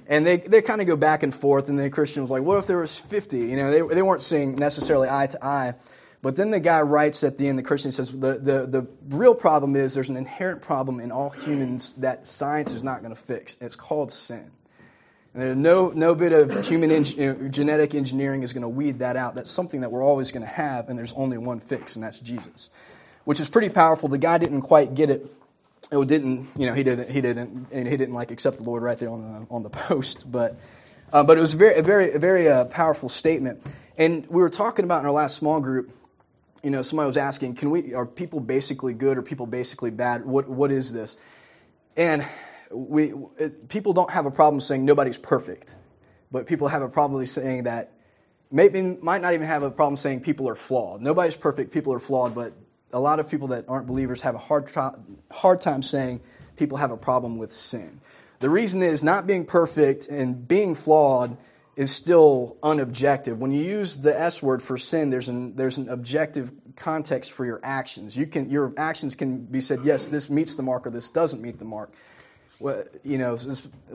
And 0.09 0.27
they, 0.27 0.39
they 0.39 0.63
kind 0.63 0.81
of 0.81 0.87
go 0.87 0.97
back 0.97 1.23
and 1.23 1.35
forth, 1.35 1.69
and 1.69 1.79
the 1.79 1.91
Christian 1.91 2.23
was 2.23 2.31
like, 2.31 2.43
what 2.43 2.59
if 2.59 2.67
there 2.67 2.79
was 2.79 2.99
50? 2.99 3.39
You 3.39 3.57
know, 3.57 3.71
they, 3.71 3.95
they 3.95 4.03
weren't 4.03 4.23
seeing 4.23 4.57
necessarily 4.57 5.09
eye 5.09 5.27
to 5.27 5.45
eye. 5.45 5.75
But 6.23 6.35
then 6.37 6.51
the 6.51 6.61
guy 6.61 6.81
writes 6.81 7.23
at 7.23 7.39
the 7.39 7.47
end, 7.47 7.59
the 7.59 7.63
Christian 7.63 7.93
says, 7.93 8.11
the, 8.11 8.39
the, 8.39 8.67
the 8.67 8.87
real 9.09 9.35
problem 9.35 9.77
is 9.77 9.95
there's 9.95 10.09
an 10.09 10.17
inherent 10.17 10.63
problem 10.63 10.99
in 10.99 11.13
all 11.13 11.31
humans 11.31 11.93
that 11.95 12.27
science 12.27 12.73
is 12.73 12.83
not 12.83 13.03
going 13.03 13.15
to 13.15 13.21
fix. 13.21 13.59
It's 13.61 13.77
called 13.77 14.11
sin. 14.11 14.51
And 15.35 15.43
there's 15.43 15.57
no, 15.57 15.91
no 15.91 16.15
bit 16.15 16.33
of 16.33 16.67
human 16.67 16.91
en- 16.91 17.53
genetic 17.53 17.95
engineering 17.95 18.43
is 18.43 18.53
going 18.53 18.63
to 18.63 18.69
weed 18.69 19.01
that 19.01 19.17
out. 19.17 19.37
That's 19.37 19.51
something 19.51 19.83
that 19.83 19.93
we're 19.93 20.03
always 20.03 20.33
going 20.33 20.43
to 20.43 20.53
have, 20.53 20.89
and 20.89 20.99
there's 20.99 21.13
only 21.13 21.39
one 21.39 21.61
fix, 21.61 21.95
and 21.95 22.03
that's 22.03 22.19
Jesus, 22.19 22.71
which 23.25 23.39
is 23.39 23.49
pretty 23.49 23.69
powerful. 23.69 24.09
The 24.09 24.19
guy 24.19 24.39
didn't 24.39 24.63
quite 24.63 24.95
get 24.95 25.11
it. 25.11 25.27
It 25.91 26.09
didn't, 26.09 26.49
you 26.59 26.67
know, 26.67 26.75
he 26.75 26.83
didn't, 26.83 27.11
he 27.11 27.21
didn't, 27.21 27.69
and 27.73 27.89
he 27.89 27.97
didn't 27.97 28.15
like 28.15 28.31
accept 28.31 28.59
the 28.59 28.63
Lord 28.65 28.83
right 28.83 28.99
there 28.99 29.09
on 29.11 29.23
the 29.23 29.47
on 29.51 29.63
the 29.63 29.71
post. 29.89 30.31
But, 30.31 30.59
uh, 31.13 31.23
but 31.23 31.39
it 31.39 31.41
was 31.41 31.55
very, 31.55 31.79
a 31.79 31.83
very, 31.83 32.13
a 32.13 32.19
very 32.19 32.49
uh, 32.49 32.67
powerful 32.67 33.09
statement. 33.09 33.63
And 33.97 34.27
we 34.27 34.43
were 34.43 34.51
talking 34.51 34.85
about 34.85 35.01
in 35.01 35.07
our 35.07 35.13
last 35.13 35.37
small 35.37 35.61
group. 35.61 35.91
You 36.63 36.71
know, 36.71 36.83
somebody 36.83 37.07
was 37.07 37.17
asking, 37.17 37.55
"Can 37.55 37.71
we? 37.71 37.95
Are 37.95 38.05
people 38.05 38.41
basically 38.41 38.93
good 38.93 39.17
or 39.17 39.23
people 39.23 39.47
basically 39.47 39.91
bad? 39.91 40.27
What 40.27 40.49
what 40.49 40.71
is 40.71 40.93
this?" 40.93 41.17
And 41.97 42.27
we, 42.71 43.15
it, 43.39 43.69
people 43.69 43.93
don't 43.93 44.11
have 44.11 44.27
a 44.27 44.31
problem 44.31 44.61
saying 44.61 44.85
nobody's 44.85 45.19
perfect, 45.19 45.75
but 46.31 46.47
people 46.47 46.69
have 46.69 46.83
a 46.83 46.89
problem 46.89 47.25
saying 47.27 47.65
that 47.65 47.93
maybe 48.51 48.83
might 48.83 49.23
not 49.23 49.35
even 49.35 49.47
have 49.47 49.63
a 49.63 49.71
problem 49.71 49.97
saying 49.97 50.21
people 50.21 50.49
are 50.49 50.55
flawed. 50.55 51.01
Nobody's 51.01 51.37
perfect, 51.37 51.73
people 51.73 51.93
are 51.93 51.99
flawed, 51.99 52.35
but 52.35 52.53
a 52.93 53.01
lot 53.01 53.21
of 53.21 53.31
people 53.31 53.49
that 53.49 53.65
aren't 53.69 53.87
believers 53.87 54.23
have 54.23 54.35
a 54.35 54.39
hard, 54.39 54.71
hard 55.31 55.61
time 55.61 55.83
saying 55.83 56.21
people 56.57 56.79
have 56.79 56.91
a 56.91 56.97
problem 56.97 57.39
with 57.39 57.53
sin. 57.53 58.01
The 58.41 58.51
reason 58.51 58.83
is 58.83 59.03
not 59.03 59.27
being 59.27 59.45
perfect 59.45 60.09
and 60.09 60.47
being 60.47 60.75
flawed 60.75 61.37
is 61.77 61.95
still 61.95 62.57
unobjective. 62.63 63.39
When 63.39 63.53
you 63.53 63.63
use 63.63 63.99
the 63.99 64.19
S 64.19 64.43
word 64.43 64.63
for 64.63 64.79
sin, 64.79 65.11
there's 65.11 65.29
an, 65.29 65.57
there's 65.57 65.79
an 65.79 65.89
objective 65.89 66.53
context 66.77 67.33
for 67.33 67.45
your 67.45 67.61
actions. 67.63 68.17
You 68.17 68.27
can, 68.27 68.51
your 68.51 68.73
actions 68.77 69.15
can 69.15 69.45
be 69.45 69.61
said, 69.61 69.81
yes, 69.85 70.09
this 70.09 70.31
meets 70.31 70.55
the 70.55 70.63
mark 70.63 70.87
or 70.87 70.91
this 70.91 71.09
doesn't 71.11 71.41
meet 71.41 71.59
the 71.59 71.65
mark 71.65 71.93
you 72.61 73.19
know, 73.19 73.37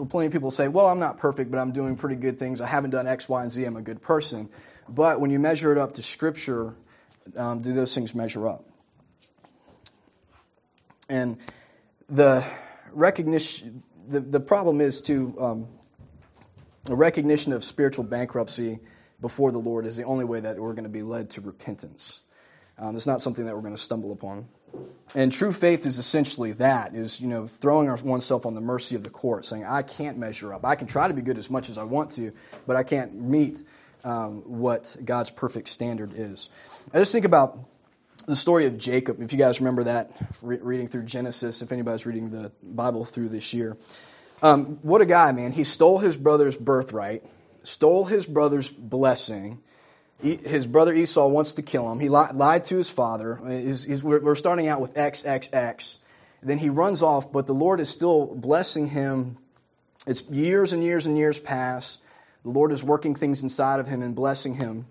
plenty 0.10 0.28
of 0.28 0.32
people 0.32 0.52
say, 0.52 0.68
well, 0.68 0.88
I'm 0.88 1.00
not 1.00 1.18
perfect, 1.18 1.52
but 1.52 1.60
I'm 1.60 1.72
doing 1.72 1.96
pretty 1.96 2.16
good 2.16 2.40
things. 2.40 2.62
I 2.62 2.68
haven't 2.68 2.92
done 2.92 3.08
X, 3.08 3.28
Y, 3.28 3.42
and 3.42 3.52
Z. 3.52 3.66
I'm 3.66 3.76
a 3.76 3.82
good 3.82 4.02
person. 4.02 4.50
But 4.88 5.20
when 5.20 5.32
you 5.32 5.40
measure 5.40 5.72
it 5.72 5.78
up 5.78 5.94
to 5.94 6.02
Scripture, 6.02 6.76
um, 7.36 7.60
do 7.60 7.74
those 7.74 7.94
things 7.94 8.16
measure 8.16 8.48
up? 8.48 8.66
And 11.10 11.38
the 12.10 12.46
recognition, 12.92 13.84
the, 14.08 14.20
the 14.20 14.40
problem 14.40 14.82
is 14.82 15.02
to 15.02 15.36
um, 15.40 15.68
a 16.90 16.96
recognition 16.96 17.54
of 17.54 17.64
spiritual 17.64 18.06
bankruptcy 18.06 18.80
before 19.22 19.52
the 19.52 19.58
Lord 19.58 19.86
is 19.86 19.96
the 19.96 20.04
only 20.04 20.26
way 20.26 20.40
that 20.40 20.58
we're 20.58 20.74
going 20.74 20.84
to 20.84 20.90
be 20.90 21.04
led 21.04 21.30
to 21.32 21.42
repentance. 21.42 22.22
Um, 22.78 22.96
it's 22.96 23.08
not 23.08 23.22
something 23.22 23.46
that 23.46 23.56
we're 23.56 23.62
going 23.62 23.76
to 23.76 23.82
stumble 23.82 24.12
upon. 24.12 24.48
And 25.16 25.32
true 25.32 25.52
faith 25.52 25.86
is 25.86 26.00
essentially 26.00 26.54
that, 26.54 26.96
is, 26.96 27.22
you 27.22 27.28
know, 27.28 27.46
throwing 27.46 27.88
oneself 28.04 28.46
on 28.46 28.56
the 28.56 28.62
mercy 28.62 28.96
of 28.96 29.04
the 29.04 29.12
court, 29.12 29.46
saying, 29.46 29.64
I 29.64 29.84
can't 29.84 30.18
measure 30.18 30.54
up. 30.54 30.66
I 30.66 30.76
can 30.76 30.88
try 30.88 31.08
to 31.08 31.14
be 31.14 31.22
good 31.22 31.38
as 31.38 31.50
much 31.52 31.70
as 31.70 31.78
I 31.78 31.84
want 31.84 32.10
to, 32.12 32.34
but 32.66 32.76
I 32.76 32.84
can't 32.84 33.14
meet 33.14 33.64
um, 34.04 34.42
what 34.42 34.98
God's 35.06 35.30
perfect 35.30 35.70
standard 35.70 36.14
is. 36.16 36.50
I 36.94 36.98
just 36.98 37.12
think 37.12 37.26
about 37.26 37.60
the 38.26 38.36
story 38.36 38.66
of 38.66 38.78
Jacob, 38.78 39.22
if 39.22 39.32
you 39.34 39.40
guys 39.40 39.60
remember 39.60 39.84
that, 39.86 40.12
reading 40.42 40.88
through 40.88 41.04
Genesis, 41.04 41.62
if 41.62 41.72
anybody's 41.72 42.06
reading 42.06 42.30
the 42.30 42.52
Bible 42.64 43.06
through 43.06 43.30
this 43.30 43.54
year. 43.54 43.78
Um, 44.42 44.80
what 44.82 45.02
a 45.02 45.06
guy, 45.06 45.32
man. 45.32 45.52
He 45.52 45.64
stole 45.64 46.00
his 46.00 46.18
brother's 46.18 46.58
birthright, 46.58 47.24
stole 47.64 48.06
his 48.06 48.26
brother's 48.26 48.70
blessing, 48.70 49.62
his 50.22 50.66
brother 50.66 50.94
Esau 50.94 51.28
wants 51.28 51.54
to 51.54 51.62
kill 51.62 51.92
him. 51.92 52.00
He 52.00 52.08
lied 52.08 52.64
to 52.66 52.78
his 52.78 52.90
father. 52.90 53.42
He's, 53.46 53.84
he's, 53.84 54.04
we're 54.04 54.36
starting 54.36 54.70
out 54.70 54.80
with 54.80 54.94
XXX. 54.94 55.98
Then 56.42 56.60
he 56.60 56.70
runs 56.70 57.02
off, 57.02 57.32
but 57.32 57.46
the 57.46 57.54
Lord 57.54 57.82
is 57.82 57.90
still 57.90 58.28
blessing 58.28 58.88
him. 58.88 59.38
It's 60.08 60.30
years 60.30 60.72
and 60.72 60.82
years 60.82 61.06
and 61.06 61.18
years 61.18 61.40
pass. 61.40 62.00
The 62.44 62.50
Lord 62.50 62.72
is 62.72 62.84
working 62.84 63.16
things 63.16 63.44
inside 63.44 63.82
of 63.82 63.88
him 63.88 64.02
and 64.02 64.16
blessing 64.16 64.56
him. 64.56 64.88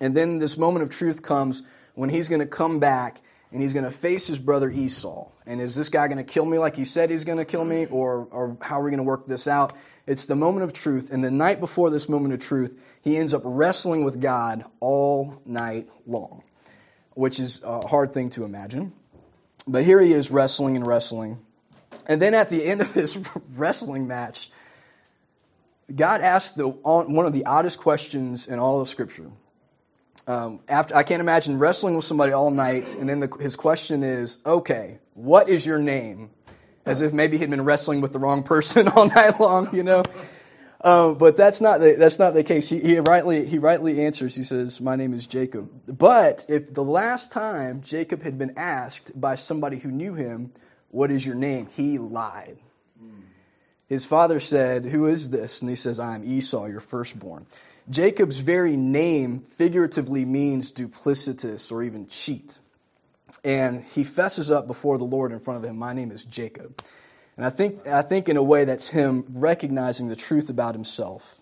And 0.00 0.16
then 0.16 0.38
this 0.38 0.56
moment 0.56 0.84
of 0.84 0.90
truth 0.90 1.22
comes 1.22 1.64
when 2.00 2.08
he's 2.08 2.30
going 2.30 2.40
to 2.40 2.46
come 2.46 2.78
back 2.78 3.20
and 3.52 3.60
he's 3.60 3.74
going 3.74 3.84
to 3.84 3.90
face 3.90 4.26
his 4.26 4.38
brother 4.38 4.70
Esau. 4.70 5.28
And 5.44 5.60
is 5.60 5.74
this 5.74 5.90
guy 5.90 6.08
going 6.08 6.16
to 6.16 6.24
kill 6.24 6.46
me 6.46 6.58
like 6.58 6.74
he 6.74 6.86
said 6.86 7.10
he's 7.10 7.24
going 7.24 7.36
to 7.36 7.44
kill 7.44 7.62
me, 7.62 7.84
or, 7.84 8.26
or 8.30 8.56
how 8.62 8.80
are 8.80 8.84
we 8.84 8.90
going 8.90 9.00
to 9.00 9.04
work 9.04 9.26
this 9.26 9.46
out? 9.46 9.74
It's 10.06 10.24
the 10.24 10.34
moment 10.34 10.64
of 10.64 10.72
truth. 10.72 11.10
And 11.12 11.22
the 11.22 11.30
night 11.30 11.60
before 11.60 11.90
this 11.90 12.08
moment 12.08 12.32
of 12.32 12.40
truth, 12.40 12.82
he 13.02 13.18
ends 13.18 13.34
up 13.34 13.42
wrestling 13.44 14.02
with 14.02 14.18
God 14.18 14.64
all 14.80 15.42
night 15.44 15.90
long, 16.06 16.42
which 17.12 17.38
is 17.38 17.62
a 17.64 17.86
hard 17.86 18.14
thing 18.14 18.30
to 18.30 18.44
imagine. 18.44 18.94
But 19.68 19.84
here 19.84 20.00
he 20.00 20.12
is 20.12 20.30
wrestling 20.30 20.76
and 20.76 20.86
wrestling. 20.86 21.44
And 22.06 22.22
then 22.22 22.32
at 22.32 22.48
the 22.48 22.64
end 22.64 22.80
of 22.80 22.94
this 22.94 23.18
wrestling 23.54 24.08
match, 24.08 24.50
God 25.94 26.22
asked 26.22 26.56
the, 26.56 26.66
one 26.66 27.26
of 27.26 27.34
the 27.34 27.44
oddest 27.44 27.78
questions 27.78 28.48
in 28.48 28.58
all 28.58 28.80
of 28.80 28.88
Scripture. 28.88 29.30
Um, 30.26 30.60
after 30.68 30.96
I 30.96 31.02
can't 31.02 31.20
imagine 31.20 31.58
wrestling 31.58 31.96
with 31.96 32.04
somebody 32.04 32.32
all 32.32 32.50
night, 32.50 32.94
and 32.96 33.08
then 33.08 33.20
the, 33.20 33.28
his 33.40 33.56
question 33.56 34.02
is, 34.02 34.38
"Okay, 34.44 34.98
what 35.14 35.48
is 35.48 35.66
your 35.66 35.78
name?" 35.78 36.30
As 36.86 37.02
if 37.02 37.12
maybe 37.12 37.36
he'd 37.36 37.50
been 37.50 37.64
wrestling 37.64 38.00
with 38.00 38.12
the 38.12 38.18
wrong 38.18 38.42
person 38.42 38.88
all 38.96 39.06
night 39.06 39.38
long, 39.38 39.74
you 39.74 39.82
know. 39.82 40.02
Uh, 40.80 41.12
but 41.12 41.36
that's 41.36 41.60
not 41.60 41.80
the, 41.80 41.94
that's 41.98 42.18
not 42.18 42.32
the 42.32 42.42
case. 42.42 42.70
He, 42.70 42.80
he 42.80 42.98
rightly 43.00 43.46
he 43.46 43.58
rightly 43.58 44.00
answers. 44.04 44.34
He 44.34 44.42
says, 44.42 44.80
"My 44.80 44.96
name 44.96 45.12
is 45.12 45.26
Jacob." 45.26 45.70
But 45.86 46.46
if 46.48 46.72
the 46.72 46.84
last 46.84 47.30
time 47.30 47.82
Jacob 47.82 48.22
had 48.22 48.38
been 48.38 48.54
asked 48.56 49.18
by 49.20 49.34
somebody 49.34 49.78
who 49.78 49.90
knew 49.90 50.14
him, 50.14 50.52
"What 50.90 51.10
is 51.10 51.26
your 51.26 51.34
name?" 51.34 51.66
he 51.66 51.98
lied. 51.98 52.58
His 53.90 54.06
father 54.06 54.38
said, 54.38 54.84
Who 54.86 55.06
is 55.06 55.30
this? 55.30 55.60
And 55.60 55.68
he 55.68 55.74
says, 55.74 55.98
I 55.98 56.14
am 56.14 56.22
Esau, 56.24 56.66
your 56.66 56.78
firstborn. 56.78 57.46
Jacob's 57.90 58.38
very 58.38 58.76
name 58.76 59.40
figuratively 59.40 60.24
means 60.24 60.72
duplicitous 60.72 61.72
or 61.72 61.82
even 61.82 62.06
cheat. 62.06 62.60
And 63.44 63.82
he 63.82 64.04
fesses 64.04 64.50
up 64.50 64.66
before 64.66 64.96
the 64.96 65.04
Lord 65.04 65.32
in 65.32 65.40
front 65.40 65.62
of 65.62 65.68
him, 65.68 65.76
My 65.76 65.92
name 65.92 66.12
is 66.12 66.24
Jacob. 66.24 66.82
And 67.36 67.44
I 67.44 67.50
think, 67.50 67.86
I 67.86 68.02
think 68.02 68.28
in 68.28 68.36
a 68.36 68.42
way 68.42 68.64
that's 68.64 68.88
him 68.88 69.24
recognizing 69.30 70.08
the 70.08 70.16
truth 70.16 70.50
about 70.50 70.74
himself. 70.74 71.40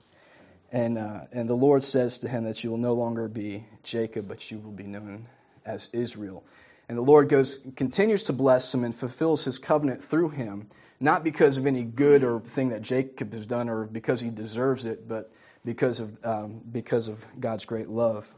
And, 0.71 0.99
uh, 0.99 1.23
and 1.33 1.49
the 1.49 1.55
Lord 1.55 1.83
says 1.83 2.19
to 2.21 2.29
him 2.29 2.45
that 2.45 2.63
you 2.63 2.71
will 2.71 2.79
no 2.79 2.95
longer 2.95 3.29
be 3.29 3.65
Jacob, 3.83 4.29
but 4.29 4.51
you 4.51 4.59
will 4.59 4.73
be 4.73 4.85
known 4.85 5.27
as 5.67 5.89
Israel. 5.93 6.45
And 6.89 6.97
the 6.97 7.03
Lord 7.03 7.29
goes, 7.29 7.59
continues 7.77 8.23
to 8.25 8.33
bless 8.33 8.73
him 8.73 8.85
and 8.85 8.95
fulfills 8.95 9.45
his 9.45 9.59
covenant 9.59 10.03
through 10.03 10.31
him 10.31 10.69
not 11.01 11.23
because 11.23 11.59
of 11.59 11.67
any 11.67 11.85
good 11.85 12.25
or 12.25 12.41
thing 12.41 12.71
that 12.71 12.83
Jacob 12.83 13.33
has 13.33 13.47
done 13.47 13.69
or 13.69 13.85
because 13.85 14.21
he 14.21 14.31
deserves 14.31 14.85
it, 14.85 15.09
but 15.09 15.31
because 15.65 16.01
of, 16.01 16.19
um, 16.25 16.61
because 16.71 17.09
of 17.09 17.25
God's 17.39 17.65
great 17.65 17.89
love. 17.89 18.35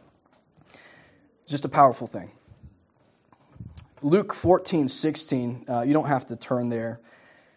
Just 1.46 1.64
a 1.64 1.68
powerful 1.68 2.06
thing. 2.06 2.32
Luke 4.02 4.32
14, 4.32 4.88
16, 4.88 5.64
uh, 5.68 5.82
you 5.82 5.92
don't 5.92 6.08
have 6.08 6.26
to 6.26 6.36
turn 6.36 6.68
there. 6.70 7.00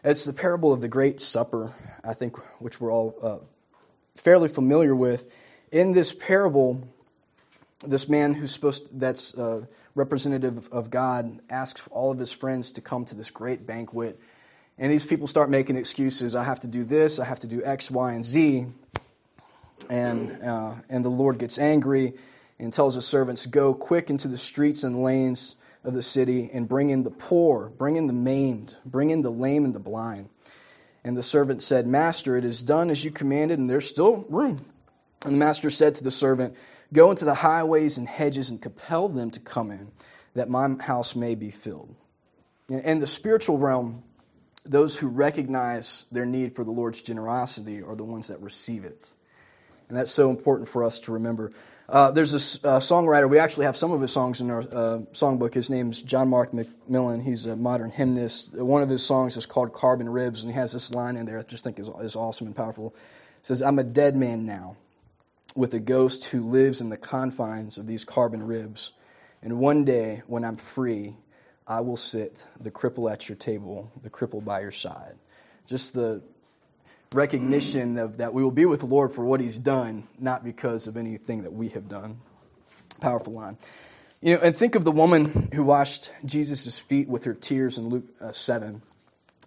It's 0.03 0.25
the 0.25 0.33
parable 0.33 0.73
of 0.73 0.81
the 0.81 0.89
Great 0.89 1.21
Supper, 1.21 1.73
I 2.03 2.13
think, 2.13 2.37
which 2.59 2.81
we're 2.81 2.91
all 2.91 3.15
uh, 3.21 3.37
fairly 4.15 4.49
familiar 4.49 4.95
with. 4.95 5.33
In 5.71 5.93
this 5.93 6.13
parable, 6.13 6.87
this 7.85 8.09
man 8.09 8.33
who's 8.33 8.51
supposed 8.51 8.87
to, 8.87 8.95
that's 8.95 9.37
uh, 9.37 9.65
representative 9.95 10.67
of 10.71 10.89
God 10.89 11.39
asks 11.49 11.87
all 11.87 12.11
of 12.11 12.19
his 12.19 12.31
friends 12.31 12.73
to 12.73 12.81
come 12.81 13.05
to 13.05 13.15
this 13.15 13.31
great 13.31 13.65
banquet 13.65 14.19
and 14.77 14.91
these 14.91 15.05
people 15.05 15.27
start 15.27 15.49
making 15.49 15.75
excuses. 15.75 16.35
I 16.35 16.43
have 16.43 16.59
to 16.61 16.67
do 16.67 16.83
this, 16.83 17.19
I 17.19 17.25
have 17.25 17.39
to 17.39 17.47
do 17.47 17.63
X, 17.63 17.91
Y, 17.91 18.13
and 18.13 18.25
Z. 18.25 18.67
And, 19.89 20.41
uh, 20.43 20.75
and 20.89 21.03
the 21.03 21.09
Lord 21.09 21.37
gets 21.37 21.57
angry 21.59 22.13
and 22.59 22.71
tells 22.71 22.95
his 22.95 23.07
servants, 23.07 23.45
Go 23.45 23.73
quick 23.73 24.09
into 24.09 24.27
the 24.27 24.37
streets 24.37 24.83
and 24.83 25.03
lanes 25.03 25.55
of 25.83 25.93
the 25.93 26.01
city 26.01 26.49
and 26.53 26.67
bring 26.67 26.89
in 26.89 27.03
the 27.03 27.11
poor, 27.11 27.69
bring 27.69 27.95
in 27.95 28.07
the 28.07 28.13
maimed, 28.13 28.75
bring 28.85 29.09
in 29.09 29.21
the 29.21 29.31
lame 29.31 29.65
and 29.65 29.75
the 29.75 29.79
blind. 29.79 30.29
And 31.03 31.17
the 31.17 31.23
servant 31.23 31.61
said, 31.61 31.85
Master, 31.85 32.37
it 32.37 32.45
is 32.45 32.63
done 32.63 32.89
as 32.89 33.03
you 33.03 33.11
commanded, 33.11 33.59
and 33.59 33.69
there's 33.69 33.87
still 33.87 34.25
room. 34.29 34.65
And 35.25 35.33
the 35.35 35.37
master 35.37 35.69
said 35.69 35.95
to 35.95 36.03
the 36.03 36.11
servant, 36.11 36.55
Go 36.91 37.09
into 37.09 37.25
the 37.25 37.33
highways 37.35 37.97
and 37.97 38.07
hedges 38.07 38.49
and 38.49 38.61
compel 38.61 39.09
them 39.09 39.31
to 39.31 39.39
come 39.39 39.71
in, 39.71 39.91
that 40.33 40.49
my 40.49 40.75
house 40.81 41.15
may 41.15 41.35
be 41.35 41.49
filled. 41.49 41.95
In 42.69 42.99
the 42.99 43.07
spiritual 43.07 43.57
realm, 43.57 44.03
those 44.63 44.97
who 44.97 45.07
recognize 45.07 46.05
their 46.11 46.25
need 46.25 46.55
for 46.55 46.63
the 46.63 46.71
Lord's 46.71 47.01
generosity 47.01 47.81
are 47.81 47.95
the 47.95 48.05
ones 48.05 48.29
that 48.29 48.39
receive 48.41 48.85
it. 48.85 49.13
And 49.89 49.97
that's 49.97 50.11
so 50.11 50.29
important 50.29 50.67
for 50.67 50.83
us 50.83 50.99
to 51.01 51.11
remember. 51.11 51.51
Uh, 51.89 52.11
there's 52.11 52.33
a 52.33 52.67
uh, 52.67 52.79
songwriter, 52.79 53.29
we 53.29 53.37
actually 53.37 53.65
have 53.65 53.75
some 53.75 53.91
of 53.91 54.01
his 54.01 54.11
songs 54.11 54.41
in 54.41 54.49
our 54.49 54.61
uh, 54.61 54.99
songbook. 55.11 55.53
His 55.53 55.69
name's 55.69 56.01
John 56.01 56.29
Mark 56.29 56.51
McMillan. 56.51 57.23
He's 57.23 57.45
a 57.45 57.55
modern 57.55 57.91
hymnist. 57.91 58.53
One 58.55 58.81
of 58.81 58.89
his 58.89 59.05
songs 59.05 59.37
is 59.37 59.45
called 59.45 59.73
Carbon 59.73 60.09
Ribs, 60.09 60.43
and 60.43 60.51
he 60.51 60.57
has 60.57 60.71
this 60.73 60.93
line 60.93 61.17
in 61.17 61.25
there 61.25 61.39
I 61.39 61.43
just 61.43 61.63
think 61.63 61.79
is, 61.79 61.89
is 62.01 62.15
awesome 62.15 62.47
and 62.47 62.55
powerful. 62.55 62.95
It 63.39 63.45
says, 63.45 63.61
I'm 63.61 63.77
a 63.77 63.83
dead 63.83 64.15
man 64.15 64.45
now, 64.45 64.77
with 65.55 65.73
a 65.73 65.79
ghost 65.79 66.25
who 66.25 66.41
lives 66.41 66.79
in 66.79 66.89
the 66.89 66.97
confines 66.97 67.77
of 67.77 67.85
these 67.85 68.03
carbon 68.05 68.43
ribs. 68.43 68.93
And 69.41 69.59
one 69.59 69.83
day, 69.83 70.23
when 70.25 70.45
I'm 70.45 70.57
free, 70.57 71.17
I 71.67 71.81
will 71.81 71.97
sit 71.97 72.47
the 72.59 72.71
cripple 72.71 73.11
at 73.11 73.27
your 73.27 73.35
table, 73.35 73.91
the 74.01 74.09
cripple 74.09 74.43
by 74.43 74.61
your 74.61 74.71
side. 74.71 75.15
Just 75.65 75.93
the 75.93 76.23
recognition 77.13 77.97
of 77.97 78.17
that 78.17 78.33
we 78.33 78.43
will 78.43 78.51
be 78.51 78.65
with 78.65 78.81
the 78.81 78.85
Lord 78.85 79.11
for 79.11 79.23
what 79.25 79.39
He's 79.39 79.57
done, 79.57 80.03
not 80.19 80.43
because 80.43 80.87
of 80.87 80.97
anything 80.97 81.43
that 81.43 81.53
we 81.53 81.69
have 81.69 81.87
done. 81.87 82.19
Powerful 83.01 83.33
line. 83.33 83.57
You 84.21 84.35
know, 84.35 84.41
and 84.41 84.55
think 84.55 84.75
of 84.75 84.83
the 84.83 84.91
woman 84.91 85.49
who 85.53 85.63
washed 85.63 86.11
Jesus' 86.25 86.79
feet 86.79 87.09
with 87.09 87.25
her 87.25 87.33
tears 87.33 87.77
in 87.77 87.89
Luke 87.89 88.05
uh, 88.21 88.31
7. 88.31 88.81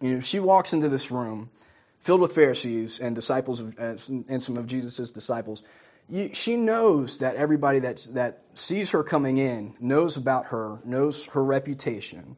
You 0.01 0.15
know, 0.15 0.21
she 0.21 0.39
walks 0.39 0.73
into 0.73 0.89
this 0.89 1.11
room 1.11 1.51
filled 1.99 2.21
with 2.21 2.33
Pharisees 2.33 3.01
and 3.01 3.15
disciples 3.15 3.61
of, 3.61 3.79
uh, 3.79 3.97
and 4.29 4.43
some 4.43 4.57
of 4.59 4.67
Jesus' 4.67 5.11
disciples 5.11 5.63
you, 6.09 6.31
she 6.35 6.57
knows 6.57 7.19
that 7.19 7.37
everybody 7.37 7.81
that, 7.81 8.07
that 8.13 8.43
sees 8.55 8.93
her 8.93 9.03
coming 9.03 9.39
in 9.39 9.75
knows 9.81 10.17
about 10.17 10.47
her, 10.47 10.79
knows 10.85 11.27
her 11.29 11.43
reputation. 11.43 12.37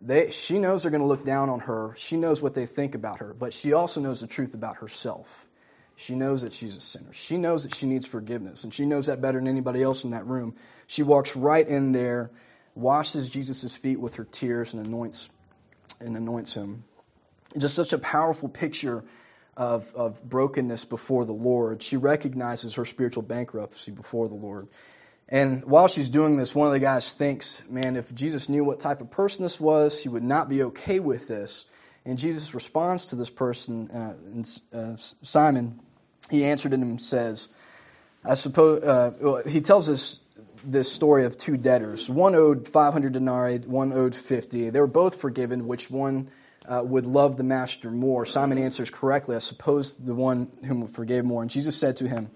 They, 0.00 0.30
she 0.30 0.58
knows 0.58 0.82
they're 0.82 0.90
going 0.92 1.02
to 1.02 1.06
look 1.06 1.24
down 1.24 1.48
on 1.48 1.60
her. 1.60 1.94
She 1.96 2.16
knows 2.16 2.40
what 2.40 2.54
they 2.54 2.66
think 2.66 2.94
about 2.94 3.18
her, 3.18 3.34
but 3.34 3.52
she 3.52 3.72
also 3.72 4.00
knows 4.00 4.20
the 4.20 4.26
truth 4.26 4.54
about 4.54 4.76
herself. 4.76 5.48
She 5.96 6.14
knows 6.14 6.42
that 6.42 6.52
she's 6.52 6.76
a 6.76 6.80
sinner. 6.80 7.12
She 7.12 7.36
knows 7.36 7.64
that 7.64 7.74
she 7.74 7.86
needs 7.86 8.06
forgiveness, 8.06 8.62
and 8.62 8.72
she 8.72 8.86
knows 8.86 9.06
that 9.06 9.20
better 9.20 9.38
than 9.38 9.48
anybody 9.48 9.82
else 9.82 10.04
in 10.04 10.10
that 10.10 10.24
room. 10.26 10.54
She 10.86 11.02
walks 11.02 11.36
right 11.36 11.66
in 11.66 11.90
there, 11.90 12.30
washes 12.76 13.28
Jesus' 13.28 13.76
feet 13.76 13.98
with 13.98 14.14
her 14.14 14.24
tears, 14.24 14.72
and 14.72 14.86
anoints 14.86 15.30
and 16.00 16.16
anoints 16.16 16.54
him. 16.54 16.84
Just 17.56 17.74
such 17.74 17.92
a 17.92 17.98
powerful 17.98 18.48
picture 18.48 19.02
of, 19.56 19.92
of 19.96 20.22
brokenness 20.22 20.84
before 20.84 21.24
the 21.24 21.32
Lord. 21.32 21.82
She 21.82 21.96
recognizes 21.96 22.76
her 22.76 22.84
spiritual 22.84 23.24
bankruptcy 23.24 23.90
before 23.90 24.28
the 24.28 24.36
Lord. 24.36 24.68
And 25.28 25.64
while 25.64 25.88
she's 25.88 26.08
doing 26.08 26.36
this, 26.36 26.54
one 26.54 26.66
of 26.66 26.72
the 26.72 26.78
guys 26.78 27.12
thinks, 27.12 27.62
man, 27.68 27.96
if 27.96 28.14
Jesus 28.14 28.48
knew 28.48 28.64
what 28.64 28.80
type 28.80 29.00
of 29.00 29.10
person 29.10 29.42
this 29.42 29.60
was, 29.60 30.02
he 30.02 30.08
would 30.08 30.22
not 30.22 30.48
be 30.48 30.62
okay 30.64 31.00
with 31.00 31.28
this. 31.28 31.66
And 32.06 32.18
Jesus 32.18 32.54
responds 32.54 33.04
to 33.06 33.16
this 33.16 33.28
person, 33.28 33.90
uh, 33.90 34.76
uh, 34.76 34.96
Simon. 34.96 35.80
He 36.30 36.44
answered 36.44 36.72
him 36.72 36.82
and 36.82 37.02
says, 37.02 37.50
I 38.24 38.34
suppose, 38.34 38.82
uh, 38.82 39.12
well, 39.20 39.42
he 39.46 39.60
tells 39.60 39.90
us 39.90 40.20
this 40.64 40.90
story 40.90 41.24
of 41.24 41.36
two 41.36 41.56
debtors. 41.56 42.08
One 42.08 42.34
owed 42.34 42.66
500 42.66 43.12
denarii, 43.12 43.58
one 43.58 43.92
owed 43.92 44.14
50. 44.14 44.70
They 44.70 44.80
were 44.80 44.86
both 44.86 45.20
forgiven, 45.20 45.66
which 45.66 45.90
one 45.90 46.30
uh, 46.66 46.82
would 46.84 47.06
love 47.06 47.36
the 47.36 47.44
master 47.44 47.90
more? 47.90 48.24
Simon 48.24 48.58
answers 48.58 48.90
correctly, 48.90 49.36
I 49.36 49.40
suppose 49.40 49.94
the 49.94 50.14
one 50.14 50.50
whom 50.64 50.86
forgave 50.86 51.24
more. 51.24 51.42
And 51.42 51.50
Jesus 51.50 51.76
said 51.76 51.96
to 51.96 52.08
him, 52.08 52.30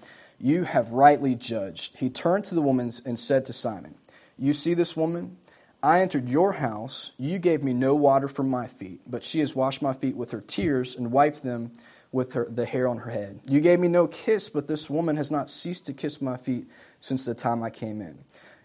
You 0.45 0.65
have 0.65 0.91
rightly 0.91 1.37
judged. 1.37 1.99
He 1.99 2.11
turned 2.11 2.43
to 2.47 2.57
the 2.57 2.61
woman 2.61 2.91
and 3.07 3.17
said 3.17 3.45
to 3.45 3.53
Simon, 3.53 3.95
You 4.37 4.53
see 4.53 4.75
this 4.75 4.97
woman? 4.97 5.37
I 5.85 6.01
entered 6.01 6.29
your 6.29 6.55
house. 6.55 7.13
You 7.17 7.39
gave 7.39 7.63
me 7.63 7.73
no 7.73 7.95
water 7.95 8.27
for 8.27 8.43
my 8.43 8.67
feet, 8.67 9.01
but 9.07 9.23
she 9.23 9.39
has 9.39 9.55
washed 9.55 9.83
my 9.83 9.93
feet 9.93 10.17
with 10.17 10.33
her 10.33 10.41
tears 10.41 10.97
and 10.97 11.13
wiped 11.13 11.45
them 11.45 11.71
with 12.11 12.33
her, 12.33 12.49
the 12.51 12.67
hair 12.67 12.89
on 12.89 12.99
her 12.99 13.11
head. 13.11 13.39
You 13.49 13.61
gave 13.61 13.79
me 13.79 13.87
no 13.87 14.09
kiss, 14.09 14.49
but 14.49 14.67
this 14.67 14.91
woman 14.91 15.17
has 15.17 15.31
not 15.31 15.49
ceased 15.49 15.87
to 15.87 15.93
kiss 15.93 16.21
my 16.21 16.37
feet 16.37 16.67
since 16.99 17.25
the 17.25 17.35
time 17.35 17.63
I 17.63 17.71
came 17.71 18.01
in. 18.01 18.19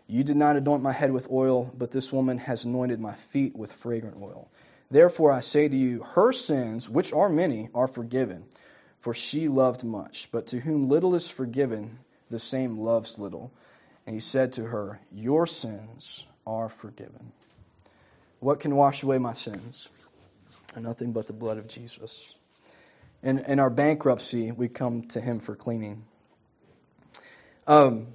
You 0.07 0.23
did 0.23 0.35
not 0.35 0.55
anoint 0.55 0.81
my 0.81 0.93
head 0.93 1.11
with 1.11 1.29
oil, 1.29 1.71
but 1.77 1.91
this 1.91 2.11
woman 2.11 2.39
has 2.39 2.65
anointed 2.65 2.99
my 2.99 3.13
feet 3.13 3.55
with 3.55 3.71
fragrant 3.71 4.17
oil. 4.19 4.49
Therefore, 4.89 5.31
I 5.31 5.41
say 5.41 5.67
to 5.67 5.75
you, 5.75 6.01
her 6.01 6.31
sins, 6.31 6.89
which 6.89 7.13
are 7.13 7.29
many, 7.29 7.69
are 7.75 7.87
forgiven, 7.87 8.45
for 8.99 9.13
she 9.13 9.47
loved 9.47 9.83
much. 9.83 10.29
But 10.31 10.47
to 10.47 10.61
whom 10.61 10.89
little 10.89 11.15
is 11.15 11.29
forgiven, 11.29 11.99
the 12.29 12.39
same 12.39 12.79
loves 12.79 13.19
little. 13.19 13.51
And 14.05 14.13
he 14.13 14.19
said 14.19 14.51
to 14.53 14.65
her, 14.65 14.99
Your 15.11 15.45
sins 15.45 16.27
are 16.45 16.69
forgiven. 16.69 17.31
What 18.39 18.59
can 18.59 18.75
wash 18.75 19.03
away 19.03 19.17
my 19.17 19.33
sins? 19.33 19.89
Nothing 20.77 21.11
but 21.11 21.27
the 21.27 21.33
blood 21.33 21.57
of 21.57 21.67
Jesus. 21.67 22.35
In, 23.23 23.39
in 23.39 23.59
our 23.59 23.71
bankruptcy, 23.71 24.51
we 24.51 24.67
come 24.67 25.03
to 25.07 25.19
him 25.19 25.39
for 25.39 25.55
cleaning. 25.55 26.05
Um, 27.65 28.07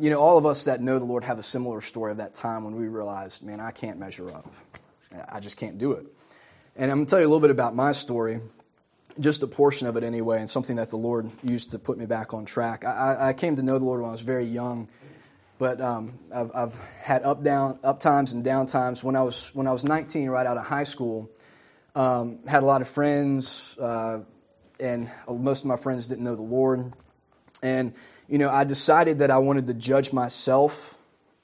you 0.00 0.08
know, 0.08 0.18
all 0.18 0.38
of 0.38 0.46
us 0.46 0.64
that 0.64 0.80
know 0.80 0.98
the 0.98 1.04
Lord 1.04 1.24
have 1.24 1.38
a 1.38 1.42
similar 1.42 1.80
story 1.82 2.10
of 2.10 2.16
that 2.16 2.32
time 2.32 2.64
when 2.64 2.74
we 2.74 2.88
realized, 2.88 3.44
man, 3.44 3.60
I 3.60 3.70
can't 3.70 3.98
measure 3.98 4.30
up. 4.30 4.50
I 5.28 5.40
just 5.40 5.58
can't 5.58 5.76
do 5.76 5.92
it. 5.92 6.06
And 6.74 6.90
I'm 6.90 6.98
going 6.98 7.06
to 7.06 7.10
tell 7.10 7.20
you 7.20 7.26
a 7.26 7.28
little 7.28 7.40
bit 7.40 7.50
about 7.50 7.76
my 7.76 7.92
story, 7.92 8.40
just 9.20 9.42
a 9.42 9.46
portion 9.46 9.86
of 9.86 9.96
it 9.96 10.04
anyway, 10.04 10.40
and 10.40 10.48
something 10.48 10.76
that 10.76 10.90
the 10.90 10.96
Lord 10.96 11.30
used 11.42 11.70
to 11.72 11.78
put 11.78 11.98
me 11.98 12.06
back 12.06 12.34
on 12.34 12.44
track. 12.44 12.84
I, 12.84 13.28
I 13.28 13.32
came 13.32 13.56
to 13.56 13.62
know 13.62 13.78
the 13.78 13.84
Lord 13.84 14.00
when 14.00 14.08
I 14.08 14.12
was 14.12 14.22
very 14.22 14.44
young, 14.44 14.88
but 15.58 15.80
um, 15.80 16.18
I've, 16.34 16.50
I've, 16.54 16.80
had 17.02 17.22
up 17.22 17.42
down 17.42 17.78
up 17.84 18.00
times 18.00 18.32
and 18.32 18.42
down 18.42 18.66
times. 18.66 19.04
When 19.04 19.16
I 19.16 19.22
was 19.22 19.54
when 19.54 19.66
I 19.66 19.72
was 19.72 19.84
19, 19.84 20.28
right 20.28 20.46
out 20.46 20.56
of 20.56 20.64
high 20.64 20.84
school, 20.84 21.30
um, 21.94 22.38
had 22.46 22.62
a 22.62 22.66
lot 22.66 22.80
of 22.80 22.88
friends, 22.88 23.76
uh, 23.78 24.20
and 24.80 25.10
most 25.28 25.60
of 25.60 25.66
my 25.66 25.76
friends 25.76 26.06
didn't 26.06 26.24
know 26.24 26.36
the 26.36 26.42
Lord. 26.42 26.92
And 27.62 27.94
you 28.28 28.38
know, 28.38 28.50
I 28.50 28.64
decided 28.64 29.18
that 29.18 29.30
I 29.30 29.38
wanted 29.38 29.66
to 29.66 29.74
judge 29.74 30.12
myself. 30.12 30.96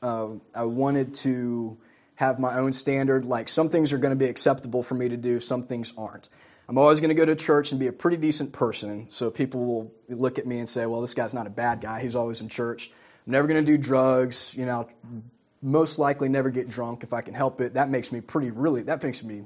Uh, 0.02 0.28
I 0.54 0.64
wanted 0.64 1.14
to 1.14 1.76
have 2.14 2.38
my 2.38 2.56
own 2.58 2.72
standard. 2.72 3.24
Like 3.24 3.48
some 3.48 3.68
things 3.68 3.92
are 3.92 3.98
going 3.98 4.10
to 4.10 4.16
be 4.16 4.28
acceptable 4.28 4.82
for 4.82 4.94
me 4.94 5.08
to 5.08 5.16
do, 5.16 5.38
some 5.38 5.62
things 5.62 5.92
aren't. 5.96 6.28
I'm 6.68 6.76
always 6.76 7.00
going 7.00 7.08
to 7.08 7.14
go 7.14 7.24
to 7.24 7.34
church 7.34 7.70
and 7.70 7.80
be 7.80 7.86
a 7.86 7.92
pretty 7.92 8.18
decent 8.18 8.52
person, 8.52 9.08
so 9.10 9.30
people 9.30 9.64
will 9.64 9.92
look 10.08 10.38
at 10.38 10.46
me 10.46 10.58
and 10.58 10.68
say, 10.68 10.86
"Well, 10.86 11.00
this 11.00 11.14
guy's 11.14 11.34
not 11.34 11.46
a 11.46 11.50
bad 11.50 11.80
guy. 11.80 12.00
He's 12.00 12.16
always 12.16 12.40
in 12.40 12.48
church." 12.48 12.90
I'm 13.26 13.32
never 13.32 13.48
going 13.48 13.64
to 13.64 13.72
do 13.72 13.78
drugs. 13.78 14.54
You 14.56 14.66
know, 14.66 14.88
most 15.62 15.98
likely 15.98 16.28
never 16.28 16.50
get 16.50 16.68
drunk 16.68 17.02
if 17.02 17.12
I 17.12 17.22
can 17.22 17.34
help 17.34 17.60
it. 17.60 17.74
That 17.74 17.88
makes 17.90 18.12
me 18.12 18.20
pretty 18.20 18.50
really. 18.50 18.82
That 18.82 19.02
makes 19.02 19.22
me. 19.24 19.44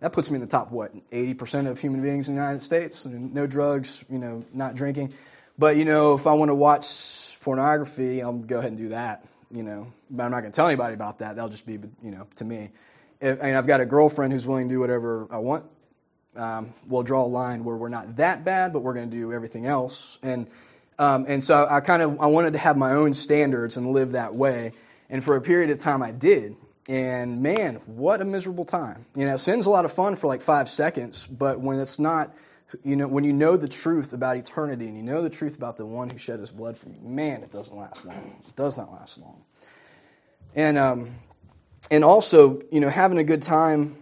That 0.00 0.12
puts 0.12 0.30
me 0.30 0.36
in 0.36 0.40
the 0.40 0.48
top 0.48 0.72
what 0.72 0.92
80% 1.10 1.68
of 1.68 1.80
human 1.80 2.02
beings 2.02 2.28
in 2.28 2.34
the 2.34 2.40
United 2.40 2.62
States. 2.62 3.06
No 3.06 3.46
drugs. 3.46 4.04
You 4.10 4.18
know, 4.18 4.44
not 4.52 4.74
drinking. 4.74 5.14
But 5.58 5.76
you 5.76 5.84
know, 5.84 6.14
if 6.14 6.26
I 6.26 6.32
want 6.32 6.48
to 6.48 6.54
watch 6.54 7.40
pornography, 7.40 8.22
I'll 8.22 8.32
go 8.32 8.58
ahead 8.58 8.70
and 8.70 8.78
do 8.78 8.88
that 8.88 9.24
you 9.52 9.62
know, 9.62 9.92
but 10.10 10.24
I'm 10.24 10.30
not 10.30 10.40
going 10.40 10.50
to 10.52 10.56
tell 10.56 10.66
anybody 10.66 10.94
about 10.94 11.18
that. 11.18 11.36
That'll 11.36 11.50
just 11.50 11.66
be, 11.66 11.74
you 12.02 12.10
know, 12.10 12.26
to 12.36 12.44
me. 12.44 12.70
And 13.20 13.56
I've 13.56 13.68
got 13.68 13.80
a 13.80 13.86
girlfriend 13.86 14.32
who's 14.32 14.46
willing 14.46 14.68
to 14.68 14.74
do 14.74 14.80
whatever 14.80 15.28
I 15.30 15.38
want. 15.38 15.64
Um, 16.36 16.74
we'll 16.86 17.02
draw 17.02 17.24
a 17.24 17.26
line 17.26 17.64
where 17.64 17.76
we're 17.76 17.88
not 17.88 18.16
that 18.16 18.44
bad, 18.44 18.72
but 18.72 18.80
we're 18.80 18.94
going 18.94 19.10
to 19.10 19.16
do 19.16 19.32
everything 19.32 19.66
else. 19.66 20.18
And 20.22 20.46
um, 20.98 21.26
and 21.28 21.42
so 21.42 21.66
I 21.68 21.80
kind 21.80 22.02
of 22.02 22.20
I 22.20 22.26
wanted 22.26 22.52
to 22.52 22.58
have 22.58 22.76
my 22.76 22.92
own 22.92 23.12
standards 23.12 23.76
and 23.76 23.92
live 23.92 24.12
that 24.12 24.34
way. 24.34 24.72
And 25.10 25.22
for 25.22 25.36
a 25.36 25.40
period 25.40 25.70
of 25.70 25.78
time, 25.78 26.02
I 26.02 26.10
did. 26.12 26.56
And 26.88 27.42
man, 27.42 27.76
what 27.86 28.20
a 28.20 28.24
miserable 28.24 28.64
time. 28.64 29.06
You 29.14 29.24
know, 29.26 29.36
sin's 29.36 29.66
a 29.66 29.70
lot 29.70 29.84
of 29.84 29.92
fun 29.92 30.16
for 30.16 30.26
like 30.26 30.42
five 30.42 30.68
seconds, 30.68 31.26
but 31.26 31.60
when 31.60 31.78
it's 31.78 31.98
not 31.98 32.34
you 32.82 32.96
know, 32.96 33.06
when 33.06 33.24
you 33.24 33.32
know 33.32 33.56
the 33.56 33.68
truth 33.68 34.12
about 34.12 34.36
eternity 34.36 34.88
and 34.88 34.96
you 34.96 35.02
know 35.02 35.22
the 35.22 35.30
truth 35.30 35.56
about 35.56 35.76
the 35.76 35.86
one 35.86 36.10
who 36.10 36.18
shed 36.18 36.40
his 36.40 36.50
blood 36.50 36.76
for 36.76 36.88
you, 36.88 36.96
man, 37.02 37.42
it 37.42 37.50
doesn't 37.50 37.76
last 37.76 38.04
long. 38.04 38.36
It 38.46 38.56
does 38.56 38.76
not 38.76 38.90
last 38.90 39.18
long. 39.18 39.42
And 40.54 40.78
um, 40.78 41.16
and 41.90 42.04
also, 42.04 42.60
you 42.70 42.80
know, 42.80 42.88
having 42.88 43.18
a 43.18 43.24
good 43.24 43.42
time, 43.42 44.01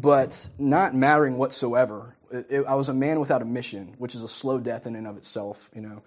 but 0.00 0.48
not 0.58 0.94
mattering 0.94 1.36
whatsoever. 1.36 2.16
It, 2.30 2.46
it, 2.48 2.66
I 2.66 2.74
was 2.74 2.88
a 2.88 2.94
man 2.94 3.20
without 3.20 3.42
a 3.42 3.44
mission, 3.44 3.94
which 3.98 4.14
is 4.14 4.22
a 4.22 4.28
slow 4.28 4.58
death 4.58 4.86
in 4.86 4.96
and 4.96 5.06
of 5.06 5.16
itself, 5.16 5.70
you 5.74 5.82
know. 5.82 6.02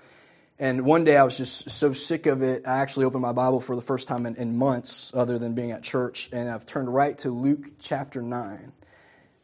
And 0.58 0.86
one 0.86 1.04
day 1.04 1.18
I 1.18 1.24
was 1.24 1.38
just 1.38 1.70
so 1.70 1.92
sick 1.92 2.26
of 2.26 2.42
it, 2.42 2.66
I 2.66 2.78
actually 2.78 3.06
opened 3.06 3.22
my 3.22 3.34
Bible 3.34 3.60
for 3.60 3.76
the 3.76 3.82
first 3.82 4.08
time 4.08 4.26
in, 4.26 4.36
in 4.36 4.58
months, 4.58 5.14
other 5.14 5.38
than 5.38 5.54
being 5.54 5.72
at 5.72 5.84
church, 5.84 6.30
and 6.32 6.50
I've 6.50 6.66
turned 6.66 6.94
right 6.94 7.18
to 7.20 7.30
Luke 7.30 7.74
chapter 7.80 8.22
9. 8.22 8.72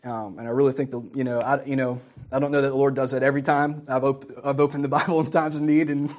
Um, 0.04 0.40
and 0.40 0.48
I 0.48 0.52
really 0.52 0.72
think 0.72 0.90
the 0.90 1.02
you 1.14 1.24
know 1.24 1.40
I 1.40 1.64
you 1.64 1.76
know 1.76 2.02
I 2.32 2.40
don't 2.40 2.52
know 2.52 2.62
that 2.62 2.70
the 2.70 2.76
Lord 2.76 2.96
does 2.96 3.12
that 3.12 3.22
every 3.22 3.44
time. 3.44 3.84
I've 3.88 4.04
op- 4.04 4.26
I've 4.44 4.60
opened 4.60 4.84
the 4.84 4.88
Bible 5.00 5.20
in 5.20 5.30
times 5.30 5.58
of 5.58 5.62
need 5.62 5.92
and 5.92 6.12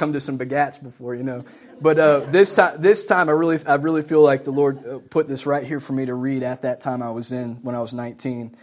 come 0.00 0.14
to 0.14 0.20
some 0.20 0.38
begats 0.38 0.82
before 0.82 1.14
you 1.14 1.22
know, 1.22 1.44
but 1.78 1.98
uh, 1.98 2.20
this 2.20 2.54
time 2.56 2.80
this 2.80 3.04
time 3.04 3.28
I 3.28 3.32
really 3.32 3.58
I 3.66 3.74
really 3.74 4.00
feel 4.00 4.22
like 4.22 4.44
the 4.44 4.50
Lord 4.50 4.84
uh, 4.86 4.98
put 4.98 5.26
this 5.26 5.44
right 5.44 5.62
here 5.62 5.78
for 5.78 5.92
me 5.92 6.06
to 6.06 6.14
read 6.14 6.42
at 6.42 6.62
that 6.62 6.80
time 6.80 7.02
I 7.02 7.10
was 7.10 7.32
in 7.32 7.56
when 7.56 7.74
I 7.74 7.80
was 7.80 7.92
19. 7.92 8.56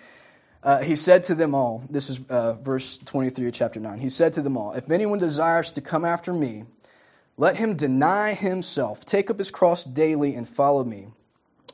Uh, 0.63 0.79
he 0.79 0.95
said 0.95 1.23
to 1.25 1.35
them 1.35 1.53
all, 1.53 1.83
this 1.91 2.09
is 2.09 2.27
uh, 2.29 2.53
verse 2.53 2.97
23 2.97 3.47
of 3.47 3.53
chapter 3.53 3.79
9. 3.79 3.99
He 3.99 4.09
said 4.09 4.33
to 4.33 4.41
them 4.41 4.57
all, 4.57 4.73
If 4.73 4.89
anyone 4.89 5.19
desires 5.19 5.69
to 5.71 5.81
come 5.81 6.03
after 6.03 6.33
me, 6.33 6.65
let 7.37 7.57
him 7.57 7.75
deny 7.75 8.33
himself, 8.33 9.05
take 9.05 9.29
up 9.29 9.37
his 9.37 9.51
cross 9.51 9.83
daily, 9.83 10.33
and 10.33 10.49
follow 10.49 10.83
me. 10.83 11.09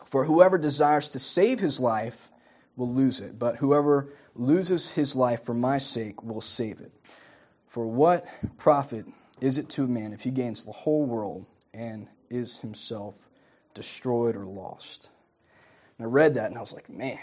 For 0.05 0.25
whoever 0.25 0.57
desires 0.57 1.07
to 1.09 1.19
save 1.19 1.59
his 1.59 1.79
life 1.79 2.29
will 2.75 2.89
lose 2.89 3.21
it, 3.21 3.39
but 3.39 3.55
whoever 3.55 4.09
loses 4.35 4.91
his 4.91 5.15
life 5.15 5.41
for 5.41 5.53
my 5.53 5.77
sake 5.77 6.21
will 6.21 6.41
save 6.41 6.81
it. 6.81 6.91
For 7.65 7.87
what 7.87 8.25
profit 8.57 9.05
is 9.41 9.57
it 9.57 9.69
to 9.69 9.83
a 9.83 9.87
man 9.87 10.13
if 10.13 10.21
he 10.21 10.31
gains 10.31 10.65
the 10.65 10.71
whole 10.71 11.05
world 11.05 11.45
and 11.73 12.07
is 12.29 12.59
himself 12.59 13.29
destroyed 13.73 14.35
or 14.35 14.45
lost? 14.45 15.09
And 15.97 16.07
I 16.07 16.09
read 16.09 16.35
that 16.35 16.47
and 16.47 16.57
I 16.57 16.61
was 16.61 16.73
like, 16.73 16.89
man, 16.89 17.19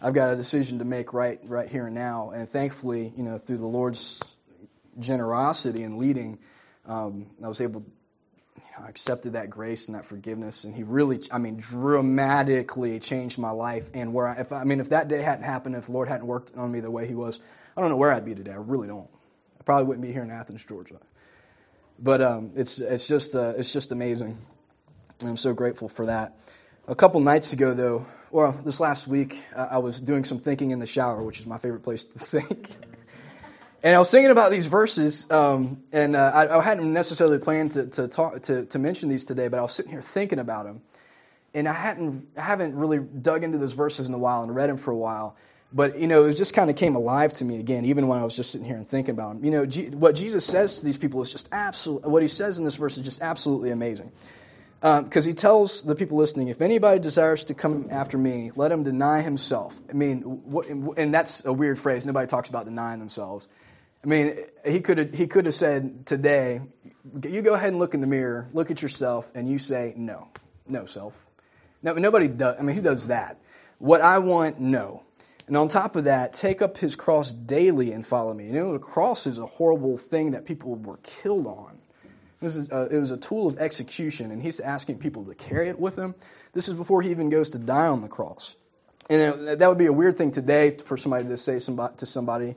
I've 0.00 0.14
got 0.14 0.32
a 0.32 0.36
decision 0.36 0.78
to 0.78 0.84
make 0.84 1.12
right 1.12 1.38
right 1.44 1.68
here 1.68 1.86
and 1.86 1.94
now. 1.94 2.30
And 2.30 2.48
thankfully, 2.48 3.12
you 3.16 3.22
know, 3.22 3.38
through 3.38 3.58
the 3.58 3.66
Lord's 3.66 4.36
generosity 4.98 5.82
and 5.82 5.98
leading, 5.98 6.38
um, 6.86 7.26
I 7.42 7.48
was 7.48 7.60
able 7.60 7.84
I 8.82 8.88
accepted 8.88 9.34
that 9.34 9.50
grace 9.50 9.88
and 9.88 9.96
that 9.96 10.04
forgiveness, 10.04 10.64
and 10.64 10.74
He 10.74 10.82
really, 10.82 11.20
I 11.30 11.38
mean, 11.38 11.56
dramatically 11.56 12.98
changed 12.98 13.38
my 13.38 13.50
life. 13.50 13.90
And 13.94 14.14
where, 14.14 14.28
I, 14.28 14.40
if 14.40 14.52
I 14.52 14.64
mean, 14.64 14.80
if 14.80 14.90
that 14.90 15.08
day 15.08 15.22
hadn't 15.22 15.44
happened, 15.44 15.76
if 15.76 15.86
the 15.86 15.92
Lord 15.92 16.08
hadn't 16.08 16.26
worked 16.26 16.56
on 16.56 16.72
me 16.72 16.80
the 16.80 16.90
way 16.90 17.06
He 17.06 17.14
was, 17.14 17.40
I 17.76 17.80
don't 17.80 17.90
know 17.90 17.96
where 17.96 18.12
I'd 18.12 18.24
be 18.24 18.34
today. 18.34 18.52
I 18.52 18.56
really 18.56 18.88
don't. 18.88 19.08
I 19.60 19.62
probably 19.62 19.86
wouldn't 19.86 20.06
be 20.06 20.12
here 20.12 20.22
in 20.22 20.30
Athens, 20.30 20.64
Georgia. 20.64 20.98
But 21.98 22.22
um, 22.22 22.52
it's 22.56 22.78
it's 22.78 23.06
just 23.06 23.34
uh, 23.34 23.52
it's 23.56 23.72
just 23.72 23.92
amazing. 23.92 24.38
And 25.20 25.28
I'm 25.28 25.36
so 25.36 25.52
grateful 25.52 25.88
for 25.88 26.06
that. 26.06 26.38
A 26.88 26.94
couple 26.94 27.20
nights 27.20 27.52
ago, 27.52 27.74
though, 27.74 28.06
well, 28.30 28.52
this 28.64 28.80
last 28.80 29.06
week, 29.06 29.44
I 29.54 29.78
was 29.78 30.00
doing 30.00 30.24
some 30.24 30.38
thinking 30.38 30.70
in 30.70 30.78
the 30.78 30.86
shower, 30.86 31.22
which 31.22 31.38
is 31.38 31.46
my 31.46 31.58
favorite 31.58 31.82
place 31.82 32.04
to 32.04 32.18
think. 32.40 32.70
And 33.82 33.94
I 33.94 33.98
was 33.98 34.10
thinking 34.10 34.30
about 34.30 34.50
these 34.50 34.66
verses, 34.66 35.30
um, 35.30 35.82
and 35.92 36.14
uh, 36.14 36.30
I, 36.34 36.58
I, 36.58 36.62
hadn't 36.62 36.92
necessarily 36.92 37.38
planned 37.38 37.72
to, 37.72 37.86
to, 37.86 38.08
talk, 38.08 38.42
to, 38.42 38.66
to 38.66 38.78
mention 38.78 39.08
these 39.08 39.24
today, 39.24 39.48
but 39.48 39.58
I 39.58 39.62
was 39.62 39.72
sitting 39.72 39.90
here 39.90 40.02
thinking 40.02 40.38
about 40.38 40.66
them. 40.66 40.82
And 41.54 41.66
I, 41.66 41.72
hadn't, 41.72 42.28
I 42.36 42.42
haven't 42.42 42.76
really 42.76 42.98
dug 42.98 43.42
into 43.42 43.56
those 43.56 43.72
verses 43.72 44.06
in 44.06 44.12
a 44.12 44.18
while 44.18 44.42
and 44.42 44.54
read 44.54 44.68
them 44.68 44.76
for 44.76 44.90
a 44.90 44.96
while. 44.96 45.34
But, 45.72 45.98
you 45.98 46.08
know, 46.08 46.24
it 46.24 46.34
just 46.34 46.52
kind 46.52 46.68
of 46.68 46.76
came 46.76 46.96
alive 46.96 47.32
to 47.34 47.44
me 47.44 47.60
again, 47.60 47.84
even 47.84 48.08
when 48.08 48.18
I 48.18 48.24
was 48.24 48.34
just 48.34 48.50
sitting 48.50 48.66
here 48.66 48.76
and 48.76 48.86
thinking 48.86 49.14
about 49.14 49.36
him. 49.36 49.44
You 49.44 49.50
know, 49.52 49.66
G- 49.66 49.90
what 49.90 50.16
Jesus 50.16 50.44
says 50.44 50.80
to 50.80 50.84
these 50.84 50.98
people 50.98 51.22
is 51.22 51.30
just 51.30 51.48
absolute, 51.52 52.02
what 52.02 52.22
he 52.22 52.28
says 52.28 52.58
in 52.58 52.64
this 52.64 52.76
verse 52.76 52.96
is 52.96 53.04
just 53.04 53.22
absolutely 53.22 53.70
amazing. 53.70 54.10
Because 54.80 55.26
um, 55.26 55.30
he 55.30 55.34
tells 55.34 55.84
the 55.84 55.94
people 55.94 56.16
listening, 56.16 56.48
if 56.48 56.62
anybody 56.62 56.98
desires 56.98 57.44
to 57.44 57.54
come 57.54 57.86
after 57.90 58.16
me, 58.16 58.50
let 58.56 58.72
him 58.72 58.82
deny 58.82 59.20
himself. 59.20 59.78
I 59.90 59.92
mean, 59.92 60.22
what, 60.22 60.66
and 60.68 61.12
that's 61.12 61.44
a 61.44 61.52
weird 61.52 61.78
phrase. 61.78 62.06
Nobody 62.06 62.26
talks 62.26 62.48
about 62.48 62.64
denying 62.64 62.98
themselves. 62.98 63.48
I 64.02 64.06
mean, 64.06 64.34
he 64.66 64.80
could 64.80 64.96
have 64.96 65.14
he 65.14 65.26
could 65.26 65.44
have 65.44 65.54
said 65.54 66.06
today, 66.06 66.62
you 67.22 67.42
go 67.42 67.52
ahead 67.52 67.68
and 67.68 67.78
look 67.78 67.92
in 67.92 68.00
the 68.00 68.06
mirror, 68.06 68.48
look 68.54 68.70
at 68.70 68.80
yourself, 68.80 69.30
and 69.34 69.50
you 69.50 69.58
say 69.58 69.92
no, 69.96 70.28
no 70.66 70.86
self. 70.86 71.28
No, 71.82 71.92
nobody 71.92 72.28
does. 72.28 72.56
I 72.58 72.62
mean, 72.62 72.76
who 72.76 72.82
does 72.82 73.08
that? 73.08 73.38
What 73.78 74.00
I 74.00 74.18
want, 74.18 74.58
no. 74.58 75.02
And 75.50 75.56
on 75.56 75.66
top 75.66 75.96
of 75.96 76.04
that, 76.04 76.32
take 76.32 76.62
up 76.62 76.78
his 76.78 76.94
cross 76.94 77.32
daily 77.32 77.90
and 77.90 78.06
follow 78.06 78.32
me. 78.32 78.46
You 78.46 78.52
know, 78.52 78.72
the 78.72 78.78
cross 78.78 79.26
is 79.26 79.40
a 79.40 79.46
horrible 79.46 79.96
thing 79.96 80.30
that 80.30 80.44
people 80.44 80.76
were 80.76 80.98
killed 80.98 81.48
on. 81.48 81.78
This 82.40 82.54
is 82.54 82.70
a, 82.70 82.82
it 82.82 83.00
was 83.00 83.10
a 83.10 83.16
tool 83.16 83.48
of 83.48 83.58
execution, 83.58 84.30
and 84.30 84.40
he's 84.40 84.60
asking 84.60 84.98
people 84.98 85.24
to 85.24 85.34
carry 85.34 85.68
it 85.68 85.80
with 85.80 85.98
him. 85.98 86.14
This 86.52 86.68
is 86.68 86.74
before 86.74 87.02
he 87.02 87.10
even 87.10 87.30
goes 87.30 87.50
to 87.50 87.58
die 87.58 87.88
on 87.88 88.00
the 88.00 88.06
cross. 88.06 88.58
And 89.10 89.58
that 89.58 89.68
would 89.68 89.76
be 89.76 89.86
a 89.86 89.92
weird 89.92 90.16
thing 90.16 90.30
today 90.30 90.70
for 90.70 90.96
somebody 90.96 91.26
to 91.26 91.36
say 91.36 91.58
somebody, 91.58 91.96
to 91.96 92.06
somebody. 92.06 92.54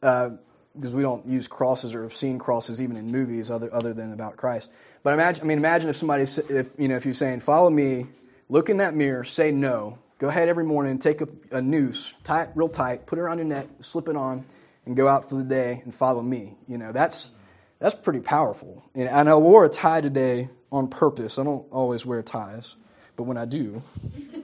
Uh, 0.00 0.30
because 0.76 0.94
we 0.94 1.02
don't 1.02 1.26
use 1.26 1.48
crosses 1.48 1.96
or 1.96 2.02
have 2.02 2.12
seen 2.12 2.38
crosses 2.38 2.80
even 2.80 2.96
in 2.96 3.10
movies 3.10 3.50
other, 3.50 3.74
other 3.74 3.92
than 3.92 4.12
about 4.12 4.36
Christ. 4.36 4.70
But 5.02 5.14
imagine, 5.14 5.42
I 5.42 5.48
mean, 5.48 5.58
imagine 5.58 5.90
if 5.90 5.96
somebody, 5.96 6.22
if 6.22 6.78
you 6.78 6.86
know, 6.86 6.94
if 6.94 7.04
you're 7.04 7.12
saying, 7.12 7.40
"Follow 7.40 7.70
me," 7.70 8.06
look 8.48 8.70
in 8.70 8.76
that 8.76 8.94
mirror, 8.94 9.24
say 9.24 9.50
no, 9.50 9.98
go 10.20 10.28
ahead 10.28 10.48
every 10.48 10.64
morning, 10.64 10.92
and 10.92 11.00
take 11.00 11.22
a, 11.22 11.28
a 11.50 11.60
noose, 11.60 12.14
tie 12.22 12.44
it 12.44 12.50
real 12.54 12.68
tight, 12.68 13.06
put 13.06 13.18
it 13.18 13.22
around 13.22 13.38
your 13.38 13.46
neck, 13.46 13.66
slip 13.80 14.06
it 14.06 14.16
on, 14.16 14.44
and 14.86 14.96
go 14.96 15.08
out 15.08 15.28
for 15.28 15.34
the 15.34 15.44
day 15.44 15.80
and 15.82 15.92
follow 15.92 16.22
me. 16.22 16.54
You 16.68 16.78
know, 16.78 16.92
that's 16.92 17.32
that's 17.80 17.94
pretty 17.94 18.20
powerful. 18.20 18.84
And 18.94 19.28
I 19.28 19.34
wore 19.34 19.64
a 19.64 19.68
tie 19.68 20.02
today 20.02 20.50
on 20.70 20.88
purpose. 20.88 21.38
I 21.38 21.44
don't 21.44 21.66
always 21.72 22.06
wear 22.06 22.22
ties, 22.22 22.76
but 23.16 23.24
when 23.24 23.38
I 23.38 23.46
do, 23.46 23.82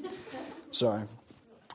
sorry. 0.70 1.02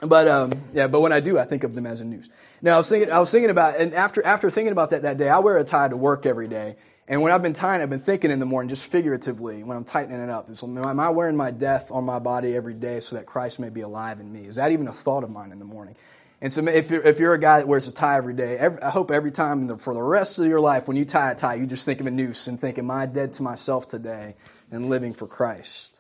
But 0.02 0.28
um, 0.28 0.52
yeah, 0.74 0.88
but 0.88 1.02
when 1.02 1.14
I 1.14 1.20
do, 1.20 1.38
I 1.38 1.46
think 1.46 1.64
of 1.64 1.76
them 1.76 1.86
as 1.86 2.02
a 2.02 2.06
noose. 2.06 2.28
Now 2.64 2.74
I 2.74 2.78
was 2.78 2.90
thinking, 2.90 3.12
I 3.12 3.20
was 3.20 3.32
thinking 3.32 3.52
about, 3.52 3.80
and 3.80 3.94
after 3.94 4.26
after 4.26 4.50
thinking 4.50 4.72
about 4.72 4.90
that 4.90 5.04
that 5.04 5.18
day, 5.18 5.30
I 5.30 5.38
wear 5.40 5.58
a 5.58 5.64
tie 5.64 5.88
to 5.88 5.96
work 5.96 6.26
every 6.26 6.48
day. 6.48 6.76
And 7.12 7.22
when 7.22 7.34
I've 7.34 7.42
been 7.42 7.52
tying, 7.52 7.82
I've 7.82 7.90
been 7.90 8.00
thinking 8.00 8.32
in 8.32 8.40
the 8.40 8.46
morning, 8.46 8.70
just 8.70 8.90
figuratively, 8.90 9.64
when 9.64 9.76
I'm 9.76 9.84
tightening 9.84 10.22
it 10.22 10.30
up. 10.30 10.48
So 10.56 10.66
am 10.66 10.98
I 10.98 11.10
wearing 11.10 11.36
my 11.36 11.52
death 11.52 11.92
on 11.92 12.06
my 12.06 12.20
body 12.20 12.56
every 12.56 12.74
day 12.74 13.02
so 13.02 13.18
that 13.18 13.26
Christ 13.26 13.60
may 13.60 13.68
be 13.68 13.82
alive 13.82 14.22
in 14.22 14.32
me? 14.32 14.46
Is 14.46 14.56
that 14.56 14.72
even 14.72 14.88
a 14.88 14.94
thought 14.94 15.26
of 15.26 15.30
mine 15.30 15.52
in 15.52 15.60
the 15.60 15.66
morning? 15.66 15.98
And 16.40 16.54
so 16.54 16.66
if 16.66 16.90
you're, 16.90 17.02
if 17.02 17.20
you're 17.20 17.34
a 17.34 17.38
guy 17.38 17.58
that 17.58 17.68
wears 17.68 17.86
a 17.90 17.92
tie 17.92 18.16
every 18.16 18.34
day, 18.34 18.58
every, 18.58 18.82
I 18.82 18.92
hope 18.92 19.12
every 19.12 19.32
time 19.32 19.68
the, 19.68 19.76
for 19.76 19.94
the 19.94 20.02
rest 20.02 20.40
of 20.40 20.46
your 20.46 20.62
life, 20.62 20.88
when 20.88 20.96
you 20.96 21.04
tie 21.04 21.32
a 21.32 21.36
tie, 21.36 21.56
you 21.56 21.66
just 21.66 21.84
think 21.84 22.00
of 22.00 22.08
a 22.08 22.12
noose 22.12 22.48
and 22.48 22.58
think, 22.58 22.78
am 22.78 22.90
I 22.90 23.08
dead 23.08 23.34
to 23.34 23.44
myself 23.44 23.90
today 23.90 24.36
and 24.72 24.90
living 24.90 25.14
for 25.14 25.28
Christ? 25.28 25.91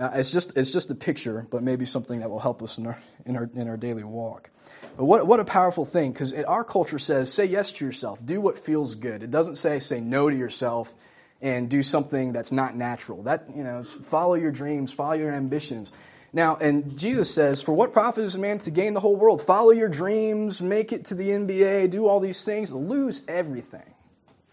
Uh, 0.00 0.12
it's, 0.14 0.30
just, 0.30 0.56
it's 0.56 0.70
just 0.70 0.90
a 0.90 0.94
picture, 0.94 1.46
but 1.50 1.62
maybe 1.62 1.84
something 1.84 2.20
that 2.20 2.30
will 2.30 2.40
help 2.40 2.62
us 2.62 2.78
in 2.78 2.86
our, 2.86 2.98
in 3.26 3.36
our, 3.36 3.50
in 3.54 3.68
our 3.68 3.76
daily 3.76 4.02
walk. 4.02 4.48
But 4.96 5.04
what, 5.04 5.26
what 5.26 5.40
a 5.40 5.44
powerful 5.44 5.84
thing, 5.84 6.12
because 6.12 6.32
our 6.44 6.64
culture 6.64 6.98
says, 6.98 7.30
say 7.30 7.44
yes 7.44 7.70
to 7.72 7.84
yourself, 7.84 8.24
do 8.24 8.40
what 8.40 8.58
feels 8.58 8.94
good. 8.94 9.22
It 9.22 9.30
doesn't 9.30 9.56
say, 9.56 9.78
say 9.78 10.00
no 10.00 10.30
to 10.30 10.34
yourself 10.34 10.94
and 11.42 11.68
do 11.68 11.82
something 11.82 12.32
that's 12.32 12.50
not 12.50 12.76
natural. 12.76 13.22
That, 13.24 13.44
you 13.54 13.62
know, 13.62 13.82
follow 13.84 14.34
your 14.34 14.50
dreams, 14.50 14.90
follow 14.90 15.12
your 15.12 15.32
ambitions. 15.34 15.92
Now, 16.32 16.56
and 16.56 16.98
Jesus 16.98 17.34
says, 17.34 17.62
For 17.62 17.72
what 17.72 17.92
profit 17.92 18.24
is 18.24 18.36
a 18.36 18.38
man 18.38 18.56
to 18.58 18.70
gain 18.70 18.94
the 18.94 19.00
whole 19.00 19.16
world? 19.16 19.42
Follow 19.42 19.70
your 19.70 19.88
dreams, 19.88 20.62
make 20.62 20.92
it 20.92 21.04
to 21.06 21.14
the 21.14 21.28
NBA, 21.28 21.90
do 21.90 22.06
all 22.06 22.20
these 22.20 22.42
things, 22.42 22.72
lose 22.72 23.22
everything. 23.28 23.94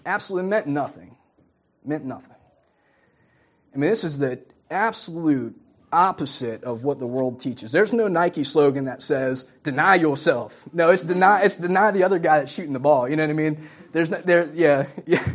Absolutely 0.06 0.50
meant 0.50 0.68
nothing. 0.68 1.16
Meant 1.86 2.04
nothing. 2.04 2.36
I 3.74 3.78
mean, 3.78 3.90
this 3.90 4.04
is 4.04 4.20
the 4.20 4.42
absolute 4.70 5.56
opposite 5.92 6.64
of 6.64 6.84
what 6.84 7.00
the 7.00 7.08
world 7.08 7.40
teaches. 7.40 7.72
There's 7.72 7.94
no 7.94 8.08
Nike 8.08 8.44
slogan 8.44 8.86
that 8.86 9.02
says 9.02 9.52
"deny 9.64 9.96
yourself." 9.96 10.68
No, 10.74 10.92
it's 10.92 11.04
deny. 11.04 11.44
It's 11.44 11.56
deny 11.56 11.92
the 11.92 12.04
other 12.04 12.20
guy 12.20 12.40
that's 12.40 12.54
shooting 12.54 12.74
the 12.74 12.80
ball. 12.80 13.08
You 13.10 13.16
know 13.16 13.24
what 13.24 13.30
I 13.30 13.34
mean? 13.34 13.68
There's 13.92 14.10
no, 14.10 14.22
there. 14.22 14.50
Yeah, 14.54 14.88
yeah. 15.06 15.26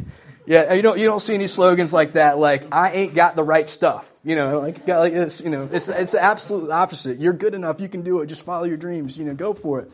Yeah, 0.45 0.75
you 0.75 0.83
don't 0.83 0.99
you 0.99 1.05
don't 1.05 1.21
see 1.21 1.35
any 1.35 1.47
slogans 1.47 1.93
like 1.93 2.15
that, 2.15 2.37
like 2.37 2.75
"I 2.75 2.91
ain't 2.91 3.15
got 3.15 3.37
the 3.37 3.45
right 3.45 3.69
stuff." 3.69 4.13
You 4.25 4.35
know, 4.35 4.59
like, 4.59 4.83
it's 4.87 5.41
you 5.41 5.51
know, 5.51 5.69
it's 5.71 5.89
it's 5.89 6.13
the 6.13 6.23
absolute 6.23 6.71
opposite. 6.71 7.21
You're 7.21 7.33
good 7.33 7.55
enough, 7.55 7.81
you 7.81 7.89
can 7.89 8.03
do 8.03 8.21
it. 8.21 8.27
Just 8.27 8.45
follow 8.45 8.65
your 8.65 8.77
dreams. 8.77 9.17
You 9.17 9.25
know, 9.25 9.35
go 9.35 9.55
for 9.55 9.81
it. 9.81 9.93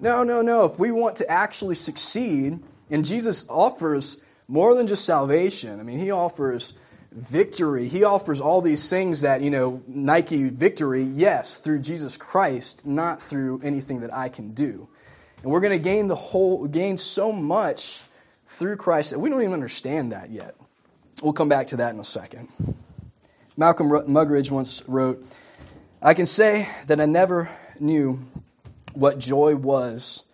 No, 0.00 0.24
no, 0.24 0.42
no. 0.42 0.64
If 0.64 0.80
we 0.80 0.90
want 0.90 1.16
to 1.16 1.30
actually 1.30 1.76
succeed, 1.76 2.60
and 2.90 3.04
Jesus 3.04 3.48
offers 3.48 4.18
more 4.48 4.74
than 4.74 4.88
just 4.88 5.04
salvation. 5.04 5.78
I 5.78 5.84
mean, 5.84 5.98
He 5.98 6.10
offers 6.10 6.74
victory. 7.14 7.88
He 7.88 8.04
offers 8.04 8.40
all 8.40 8.60
these 8.60 8.90
things 8.90 9.20
that 9.20 9.40
you 9.40 9.50
know, 9.50 9.82
Nike 9.86 10.48
victory. 10.48 11.02
Yes, 11.02 11.56
through 11.56 11.78
Jesus 11.80 12.16
Christ, 12.16 12.86
not 12.86 13.22
through 13.22 13.60
anything 13.62 14.00
that 14.00 14.12
I 14.12 14.28
can 14.28 14.50
do. 14.50 14.88
And 15.42 15.52
we're 15.52 15.60
going 15.60 15.72
to 15.72 15.82
gain 15.82 16.08
the 16.08 16.14
whole, 16.14 16.66
gain 16.66 16.96
so 16.96 17.32
much 17.32 18.02
through 18.46 18.76
Christ 18.76 19.10
that 19.10 19.18
we 19.18 19.30
don't 19.30 19.40
even 19.40 19.52
understand 19.52 20.12
that 20.12 20.30
yet. 20.30 20.54
We'll 21.22 21.32
come 21.32 21.48
back 21.48 21.68
to 21.68 21.76
that 21.76 21.94
in 21.94 22.00
a 22.00 22.04
second. 22.04 22.48
Malcolm 23.56 23.88
Muggeridge 23.88 24.50
once 24.50 24.82
wrote, 24.88 25.24
I 26.02 26.14
can 26.14 26.26
say 26.26 26.68
that 26.86 27.00
I 27.00 27.06
never 27.06 27.50
knew 27.78 28.20
what 28.94 29.18
joy 29.18 29.54
was 29.54 30.24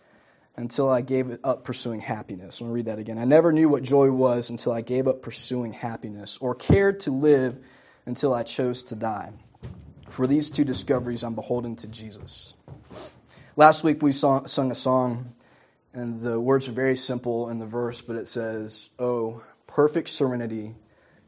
until 0.60 0.90
I 0.90 1.00
gave 1.00 1.38
up 1.42 1.64
pursuing 1.64 2.00
happiness. 2.00 2.60
I'm 2.60 2.66
going 2.66 2.72
to 2.72 2.74
read 2.74 2.84
that 2.94 3.00
again. 3.00 3.18
I 3.18 3.24
never 3.24 3.50
knew 3.50 3.70
what 3.70 3.82
joy 3.82 4.10
was 4.10 4.50
until 4.50 4.72
I 4.72 4.82
gave 4.82 5.08
up 5.08 5.22
pursuing 5.22 5.72
happiness 5.72 6.36
or 6.38 6.54
cared 6.54 7.00
to 7.00 7.10
live 7.10 7.58
until 8.04 8.34
I 8.34 8.42
chose 8.42 8.82
to 8.84 8.94
die. 8.94 9.32
For 10.10 10.26
these 10.26 10.50
two 10.50 10.64
discoveries, 10.64 11.24
I'm 11.24 11.34
beholden 11.34 11.76
to 11.76 11.88
Jesus. 11.88 12.58
Last 13.56 13.84
week, 13.84 14.02
we 14.02 14.12
sung 14.12 14.44
a 14.70 14.74
song 14.74 15.32
and 15.94 16.20
the 16.20 16.38
words 16.38 16.68
are 16.68 16.72
very 16.72 16.96
simple 16.96 17.48
in 17.48 17.58
the 17.58 17.66
verse, 17.66 18.02
but 18.02 18.16
it 18.16 18.28
says, 18.28 18.90
Oh, 18.98 19.42
perfect 19.66 20.10
serenity, 20.10 20.74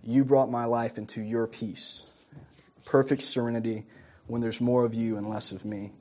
you 0.05 0.27
brought 0.27 0.51
my 0.51 0.67
life 0.67 0.99
into 0.99 1.23
your 1.23 1.47
peace. 1.47 2.07
Perfect 2.85 3.23
serenity 3.23 3.87
when 4.27 4.43
there's 4.43 4.61
more 4.61 4.85
of 4.85 4.93
you 4.93 5.17
and 5.17 5.27
less 5.27 5.53
of 5.53 5.65
me. 5.65 5.93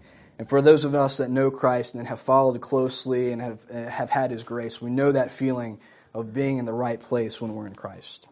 And 0.41 0.49
for 0.49 0.59
those 0.59 0.85
of 0.85 0.95
us 0.95 1.17
that 1.17 1.29
know 1.29 1.51
Christ 1.51 1.93
and 1.93 2.07
have 2.07 2.19
followed 2.19 2.59
closely 2.61 3.31
and 3.31 3.39
have, 3.43 3.63
have 3.69 4.09
had 4.09 4.31
his 4.31 4.43
grace, 4.43 4.81
we 4.81 4.89
know 4.89 5.11
that 5.11 5.31
feeling 5.31 5.79
of 6.15 6.33
being 6.33 6.57
in 6.57 6.65
the 6.65 6.73
right 6.73 6.99
place 6.99 7.39
when 7.39 7.53
we're 7.53 7.67
in 7.67 7.75
Christ. 7.75 8.27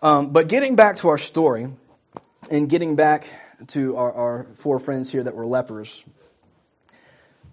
Um, 0.00 0.30
but 0.30 0.48
getting 0.48 0.74
back 0.74 0.96
to 0.96 1.08
our 1.08 1.18
story 1.18 1.68
and 2.50 2.70
getting 2.70 2.96
back 2.96 3.28
to 3.66 3.94
our, 3.98 4.10
our 4.10 4.44
four 4.54 4.78
friends 4.78 5.12
here 5.12 5.22
that 5.22 5.34
were 5.34 5.44
lepers, 5.44 6.02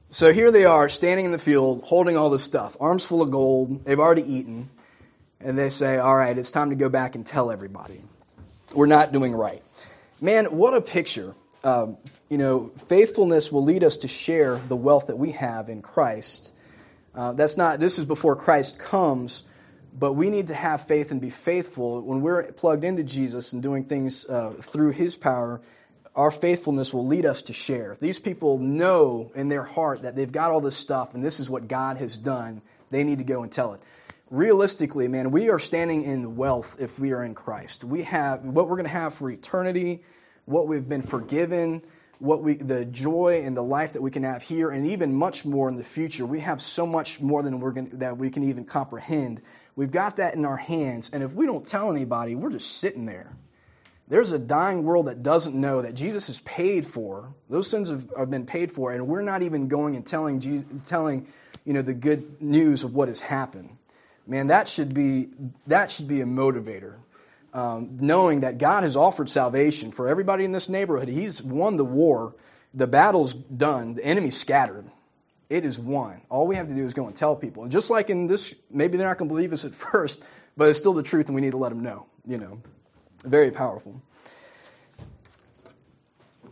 so 0.09 0.31
here 0.31 0.49
they 0.49 0.63
are 0.63 0.87
standing 0.87 1.25
in 1.25 1.31
the 1.31 1.37
field 1.37 1.83
holding 1.83 2.15
all 2.15 2.29
this 2.29 2.45
stuff, 2.45 2.77
arms 2.79 3.05
full 3.05 3.21
of 3.21 3.29
gold. 3.29 3.83
They've 3.83 3.99
already 3.99 4.23
eaten. 4.23 4.69
And 5.41 5.59
they 5.59 5.69
say, 5.69 5.97
All 5.97 6.15
right, 6.15 6.37
it's 6.37 6.49
time 6.49 6.69
to 6.69 6.77
go 6.77 6.87
back 6.87 7.15
and 7.15 7.25
tell 7.25 7.51
everybody. 7.51 8.03
We're 8.73 8.85
not 8.85 9.11
doing 9.11 9.33
right. 9.33 9.61
Man, 10.21 10.45
what 10.45 10.73
a 10.73 10.79
picture. 10.79 11.35
Um, 11.63 11.97
you 12.29 12.37
know, 12.37 12.71
faithfulness 12.75 13.51
will 13.51 13.63
lead 13.63 13.83
us 13.83 13.97
to 13.97 14.07
share 14.07 14.57
the 14.57 14.75
wealth 14.75 15.07
that 15.07 15.17
we 15.17 15.31
have 15.31 15.69
in 15.69 15.81
Christ. 15.81 16.53
Uh, 17.13 17.33
that's 17.33 17.57
not, 17.57 17.79
this 17.79 17.99
is 17.99 18.05
before 18.05 18.35
Christ 18.35 18.79
comes, 18.79 19.43
but 19.97 20.13
we 20.13 20.29
need 20.29 20.47
to 20.47 20.55
have 20.55 20.87
faith 20.87 21.11
and 21.11 21.21
be 21.21 21.29
faithful. 21.29 22.01
When 22.01 22.21
we're 22.21 22.51
plugged 22.51 22.83
into 22.83 23.03
Jesus 23.03 23.53
and 23.53 23.61
doing 23.61 23.83
things 23.83 24.25
uh, 24.25 24.53
through 24.61 24.91
His 24.91 25.15
power, 25.15 25.61
our 26.15 26.31
faithfulness 26.31 26.93
will 26.93 27.05
lead 27.05 27.25
us 27.25 27.41
to 27.43 27.53
share. 27.53 27.95
These 27.99 28.19
people 28.19 28.57
know 28.57 29.31
in 29.35 29.49
their 29.49 29.63
heart 29.63 30.01
that 30.01 30.15
they've 30.15 30.31
got 30.31 30.51
all 30.51 30.61
this 30.61 30.75
stuff 30.75 31.13
and 31.13 31.23
this 31.23 31.39
is 31.39 31.49
what 31.49 31.67
God 31.67 31.97
has 31.97 32.17
done. 32.17 32.61
They 32.89 33.03
need 33.03 33.19
to 33.19 33.23
go 33.23 33.43
and 33.43 33.51
tell 33.51 33.73
it. 33.73 33.81
Realistically, 34.29 35.07
man, 35.07 35.31
we 35.31 35.49
are 35.49 35.59
standing 35.59 36.03
in 36.03 36.35
wealth 36.35 36.77
if 36.79 36.97
we 36.99 37.11
are 37.11 37.23
in 37.23 37.35
Christ. 37.35 37.83
We 37.83 38.03
have 38.03 38.43
what 38.43 38.67
we're 38.67 38.77
going 38.77 38.85
to 38.85 38.91
have 38.91 39.13
for 39.13 39.29
eternity, 39.29 40.01
what 40.45 40.67
we've 40.67 40.87
been 40.87 41.01
forgiven, 41.01 41.81
what 42.19 42.43
we 42.43 42.55
the 42.55 42.85
joy 42.85 43.41
and 43.43 43.57
the 43.57 43.63
life 43.63 43.93
that 43.93 44.01
we 44.01 44.11
can 44.11 44.23
have 44.23 44.43
here 44.43 44.69
and 44.69 44.85
even 44.85 45.13
much 45.13 45.43
more 45.43 45.67
in 45.69 45.77
the 45.77 45.83
future. 45.83 46.25
We 46.25 46.41
have 46.41 46.61
so 46.61 46.85
much 46.85 47.19
more 47.19 47.41
than 47.41 47.59
we're 47.59 47.71
going 47.71 47.89
that 47.99 48.17
we 48.17 48.29
can 48.29 48.43
even 48.43 48.65
comprehend. 48.65 49.41
We've 49.75 49.91
got 49.91 50.17
that 50.17 50.35
in 50.35 50.45
our 50.45 50.57
hands, 50.57 51.09
and 51.13 51.23
if 51.23 51.33
we 51.33 51.45
don't 51.45 51.65
tell 51.65 51.89
anybody, 51.89 52.35
we're 52.35 52.51
just 52.51 52.77
sitting 52.77 53.05
there. 53.05 53.33
There's 54.07 54.33
a 54.33 54.39
dying 54.39 54.83
world 54.83 55.07
that 55.07 55.23
doesn't 55.23 55.55
know 55.55 55.81
that 55.81 55.93
Jesus 55.95 56.27
has 56.27 56.41
paid 56.41 56.85
for. 56.85 57.33
Those 57.49 57.69
sins 57.69 57.89
have, 57.89 58.11
have 58.17 58.29
been 58.29 58.45
paid 58.45 58.69
for, 58.69 58.91
and 58.91 59.07
we're 59.07 59.21
not 59.21 59.41
even 59.41 59.69
going 59.69 59.95
and 59.95 60.05
telling, 60.05 60.41
Jesus, 60.41 60.65
telling 60.85 61.27
you 61.63 61.71
know, 61.71 61.81
the 61.81 61.93
good 61.93 62.41
news 62.41 62.83
of 62.83 62.93
what 62.93 63.07
has 63.07 63.21
happened. 63.21 63.77
Man, 64.27 64.47
that 64.47 64.67
should 64.67 64.93
be, 64.93 65.29
that 65.67 65.91
should 65.91 66.09
be 66.09 66.21
a 66.21 66.25
motivator. 66.25 66.95
Um, 67.53 67.97
knowing 67.99 68.41
that 68.41 68.57
God 68.57 68.83
has 68.83 68.95
offered 68.95 69.29
salvation 69.29 69.91
for 69.91 70.07
everybody 70.07 70.45
in 70.45 70.53
this 70.53 70.69
neighborhood. 70.69 71.09
He's 71.09 71.43
won 71.43 71.75
the 71.75 71.83
war. 71.83 72.33
The 72.73 72.87
battle's 72.87 73.33
done. 73.33 73.95
The 73.95 74.05
enemy's 74.05 74.37
scattered. 74.37 74.85
It 75.49 75.65
is 75.65 75.77
won. 75.77 76.21
All 76.29 76.47
we 76.47 76.55
have 76.55 76.69
to 76.69 76.73
do 76.73 76.85
is 76.85 76.93
go 76.93 77.07
and 77.07 77.15
tell 77.15 77.35
people. 77.35 77.63
And 77.63 77.71
just 77.71 77.89
like 77.89 78.09
in 78.09 78.27
this, 78.27 78.55
maybe 78.69 78.97
they're 78.97 79.07
not 79.07 79.17
going 79.17 79.27
to 79.27 79.33
believe 79.33 79.51
us 79.51 79.65
at 79.65 79.73
first, 79.91 80.23
but 80.55 80.69
it's 80.69 80.79
still 80.79 80.93
the 80.93 81.03
truth, 81.03 81.25
and 81.25 81.35
we 81.35 81.41
need 81.41 81.51
to 81.51 81.57
let 81.57 81.69
them 81.69 81.83
know. 81.83 82.05
You 82.25 82.37
know. 82.37 82.61
Very 83.25 83.51
powerful. 83.51 84.01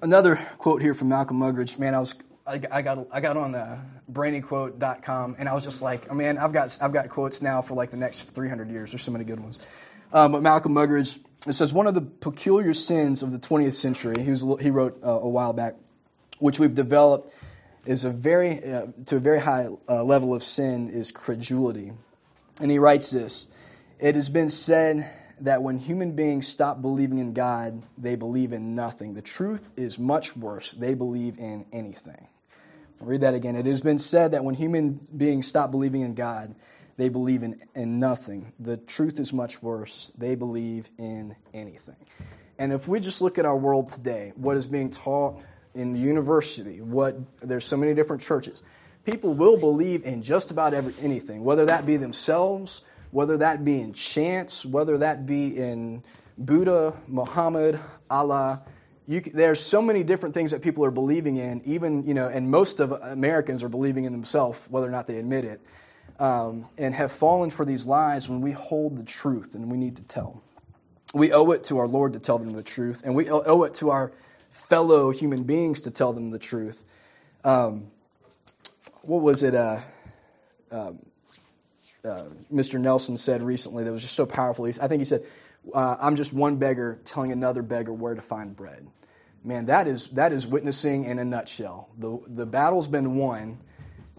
Another 0.01 0.35
quote 0.57 0.81
here 0.81 0.93
from 0.93 1.09
Malcolm 1.09 1.39
Muggeridge. 1.39 1.79
Man, 1.79 1.95
I 1.95 1.99
was 1.99 2.15
I, 2.45 2.81
got 2.81 3.07
I 3.11 3.21
got 3.21 3.37
on 3.37 3.51
the 3.51 3.79
brainyquote.com 4.11 5.35
and 5.37 5.47
I 5.47 5.53
was 5.53 5.63
just 5.63 5.81
like, 5.81 6.07
oh, 6.09 6.15
man, 6.15 6.37
I've 6.37 6.53
got 6.53 6.77
I've 6.81 6.93
got 6.93 7.09
quotes 7.09 7.41
now 7.41 7.61
for 7.61 7.75
like 7.75 7.91
the 7.91 7.97
next 7.97 8.21
300 8.21 8.69
years. 8.69 8.91
There's 8.91 9.03
so 9.03 9.11
many 9.11 9.23
good 9.23 9.39
ones. 9.39 9.59
Um, 10.11 10.31
but 10.31 10.41
Malcolm 10.41 10.73
Muggeridge 10.73 11.19
it 11.47 11.53
says 11.53 11.73
one 11.73 11.87
of 11.87 11.93
the 11.93 12.01
peculiar 12.01 12.73
sins 12.73 13.23
of 13.23 13.31
the 13.31 13.39
20th 13.39 13.73
century. 13.73 14.21
He 14.21 14.29
was 14.29 14.43
he 14.59 14.69
wrote 14.69 15.01
uh, 15.03 15.09
a 15.09 15.29
while 15.29 15.53
back, 15.53 15.75
which 16.39 16.59
we've 16.59 16.75
developed 16.75 17.33
is 17.85 18.03
a 18.03 18.09
very 18.09 18.63
uh, 18.63 18.87
to 19.05 19.15
a 19.15 19.19
very 19.19 19.39
high 19.39 19.67
uh, 19.87 20.03
level 20.03 20.33
of 20.33 20.43
sin 20.43 20.89
is 20.89 21.11
credulity, 21.11 21.93
and 22.61 22.69
he 22.69 22.77
writes 22.77 23.11
this: 23.11 23.47
It 23.99 24.15
has 24.15 24.27
been 24.27 24.49
said 24.49 25.09
that 25.39 25.63
when 25.63 25.77
human 25.77 26.11
beings 26.11 26.45
stop 26.45 26.81
believing 26.81 27.19
in 27.19 27.31
God, 27.31 27.83
they 27.97 28.15
believe 28.15 28.51
in 28.51 28.75
nothing. 28.75 29.13
The 29.13 29.21
truth 29.21 29.71
is 29.77 29.97
much 29.97 30.35
worse. 30.35 30.73
They 30.73 30.93
believe 30.93 31.37
in 31.37 31.65
anything. 31.71 32.27
I'll 32.99 33.07
read 33.07 33.21
that 33.21 33.33
again. 33.33 33.55
It 33.55 33.65
has 33.65 33.79
been 33.79 33.97
said 33.97 34.33
that 34.33 34.43
when 34.43 34.55
human 34.55 34.99
beings 35.15 35.47
stop 35.47 35.71
believing 35.71 36.01
in 36.01 36.15
God, 36.15 36.53
they 36.99 37.09
believe 37.09 37.41
in, 37.41 37.59
in 37.73 37.99
nothing. 37.99 38.53
The 38.59 38.77
truth 38.77 39.19
is 39.19 39.33
much 39.33 39.63
worse. 39.63 40.11
They 40.17 40.35
believe 40.35 40.89
in 40.99 41.35
anything. 41.53 41.95
And 42.59 42.71
if 42.71 42.87
we 42.87 42.99
just 42.99 43.21
look 43.21 43.39
at 43.39 43.45
our 43.45 43.57
world 43.57 43.89
today, 43.89 44.33
what 44.35 44.57
is 44.57 44.67
being 44.67 44.89
taught 44.89 45.41
in 45.73 45.93
the 45.93 45.99
university, 45.99 46.81
what 46.81 47.17
there's 47.41 47.65
so 47.65 47.77
many 47.77 47.93
different 47.93 48.21
churches, 48.21 48.63
people 49.05 49.33
will 49.33 49.57
believe 49.57 50.03
in 50.05 50.21
just 50.21 50.51
about 50.51 50.73
every, 50.73 50.93
anything, 51.01 51.43
whether 51.43 51.65
that 51.65 51.85
be 51.85 51.97
themselves 51.97 52.83
whether 53.11 53.37
that 53.37 53.63
be 53.63 53.81
in 53.81 53.93
chance, 53.93 54.65
whether 54.65 54.99
that 54.99 55.25
be 55.25 55.57
in 55.57 56.03
Buddha, 56.37 56.93
Muhammad, 57.07 57.79
Allah. 58.09 58.61
You, 59.07 59.21
there's 59.21 59.59
so 59.59 59.81
many 59.81 60.03
different 60.03 60.35
things 60.35 60.51
that 60.51 60.61
people 60.61 60.85
are 60.85 60.91
believing 60.91 61.37
in, 61.37 61.61
even, 61.65 62.03
you 62.03 62.13
know, 62.13 62.27
and 62.27 62.51
most 62.51 62.79
of 62.79 62.91
Americans 62.91 63.63
are 63.63 63.69
believing 63.69 64.05
in 64.05 64.11
themselves, 64.11 64.67
whether 64.69 64.87
or 64.87 64.91
not 64.91 65.07
they 65.07 65.17
admit 65.17 65.45
it, 65.45 65.61
um, 66.19 66.65
and 66.77 66.93
have 66.93 67.11
fallen 67.11 67.49
for 67.49 67.65
these 67.65 67.85
lies 67.85 68.29
when 68.29 68.41
we 68.41 68.51
hold 68.51 68.97
the 68.97 69.03
truth 69.03 69.55
and 69.55 69.71
we 69.71 69.77
need 69.77 69.95
to 69.95 70.03
tell. 70.03 70.43
We 71.13 71.31
owe 71.31 71.51
it 71.51 71.63
to 71.65 71.77
our 71.79 71.87
Lord 71.87 72.13
to 72.13 72.19
tell 72.19 72.37
them 72.37 72.51
the 72.51 72.61
truth, 72.61 73.01
and 73.03 73.15
we 73.15 73.29
owe 73.29 73.63
it 73.63 73.73
to 73.75 73.89
our 73.89 74.11
fellow 74.51 75.09
human 75.11 75.43
beings 75.43 75.81
to 75.81 75.91
tell 75.91 76.13
them 76.13 76.29
the 76.29 76.37
truth. 76.37 76.83
Um, 77.43 77.87
what 79.01 79.21
was 79.21 79.41
it? 79.41 79.55
Uh, 79.55 79.79
um, 80.71 80.99
uh, 82.05 82.25
Mr. 82.53 82.79
Nelson 82.79 83.17
said 83.17 83.41
recently 83.41 83.83
that 83.83 83.91
was 83.91 84.03
just 84.03 84.15
so 84.15 84.25
powerful. 84.25 84.65
He, 84.65 84.73
I 84.81 84.87
think 84.87 84.99
he 84.99 85.05
said, 85.05 85.23
uh, 85.73 85.97
"I'm 85.99 86.15
just 86.15 86.31
one 86.31 86.57
beggar 86.57 86.99
telling 87.05 87.31
another 87.31 87.61
beggar 87.61 87.91
where 87.91 88.13
to 88.13 88.21
find 88.21 88.55
bread." 88.55 88.87
Man, 89.43 89.65
that 89.65 89.87
is 89.87 90.09
that 90.09 90.31
is 90.31 90.45
witnessing 90.45 91.05
in 91.05 91.17
a 91.17 91.25
nutshell. 91.25 91.89
the 91.97 92.19
The 92.27 92.45
battle's 92.45 92.87
been 92.87 93.15
won, 93.15 93.59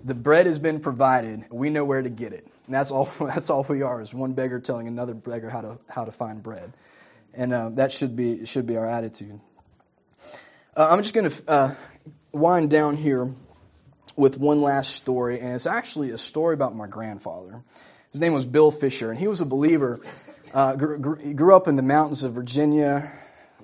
the 0.05 0.14
bread 0.14 0.46
has 0.46 0.59
been 0.59 0.80
provided. 0.80 1.44
We 1.51 1.70
know 1.70 1.84
where 1.84 2.03
to 2.03 2.11
get 2.11 2.32
it, 2.32 2.46
and 2.66 2.74
that's 2.74 2.90
all. 2.90 3.09
That's 3.20 3.51
all 3.51 3.64
we 3.68 3.82
are 3.82 4.01
is 4.01 4.14
one 4.14 4.32
beggar 4.32 4.61
telling 4.61 4.88
another 4.88 5.14
beggar 5.14 5.51
how 5.51 5.61
to 5.61 5.78
how 5.88 6.05
to 6.05 6.12
find 6.12 6.42
bread, 6.42 6.72
and 7.34 7.53
uh, 7.53 7.70
that 7.70 7.92
should 7.92 8.16
be 8.16 8.44
should 8.46 8.66
be 8.66 8.76
our 8.76 8.88
attitude. 8.88 9.40
Uh, 10.76 10.88
I'm 10.90 11.03
just 11.03 11.14
going 11.14 11.28
to 11.28 11.51
uh, 11.51 11.74
wind 12.32 12.70
down 12.70 12.96
here 12.96 13.34
with 14.16 14.38
one 14.38 14.62
last 14.62 14.94
story, 14.94 15.40
and 15.40 15.55
it's 15.55 15.66
actually 15.66 16.11
a 16.11 16.18
story 16.18 16.55
about 16.55 16.74
my 16.74 16.86
grandfather. 16.86 17.62
His 18.12 18.20
name 18.20 18.32
was 18.32 18.46
Bill 18.46 18.70
Fisher, 18.70 19.11
and 19.11 19.18
he 19.18 19.28
was 19.28 19.40
a 19.40 19.46
believer. 19.46 20.01
Uh, 20.53 20.74
grew, 20.74 21.34
grew 21.34 21.55
up 21.55 21.68
in 21.68 21.76
the 21.76 21.82
mountains 21.82 22.22
of 22.22 22.32
Virginia, 22.32 23.11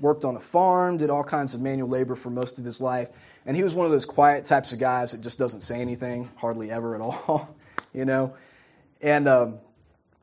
worked 0.00 0.24
on 0.24 0.36
a 0.36 0.40
farm, 0.40 0.98
did 0.98 1.10
all 1.10 1.24
kinds 1.24 1.54
of 1.54 1.60
manual 1.60 1.88
labor 1.88 2.14
for 2.14 2.30
most 2.30 2.58
of 2.58 2.64
his 2.64 2.80
life. 2.80 3.10
And 3.46 3.56
he 3.56 3.62
was 3.62 3.74
one 3.74 3.86
of 3.86 3.92
those 3.92 4.04
quiet 4.04 4.44
types 4.44 4.72
of 4.72 4.78
guys 4.78 5.12
that 5.12 5.22
just 5.22 5.38
doesn't 5.38 5.62
say 5.62 5.80
anything, 5.80 6.30
hardly 6.36 6.70
ever 6.70 6.94
at 6.94 7.00
all, 7.28 7.56
you 7.94 8.04
know. 8.04 8.34
And 9.00 9.28
um, 9.28 9.58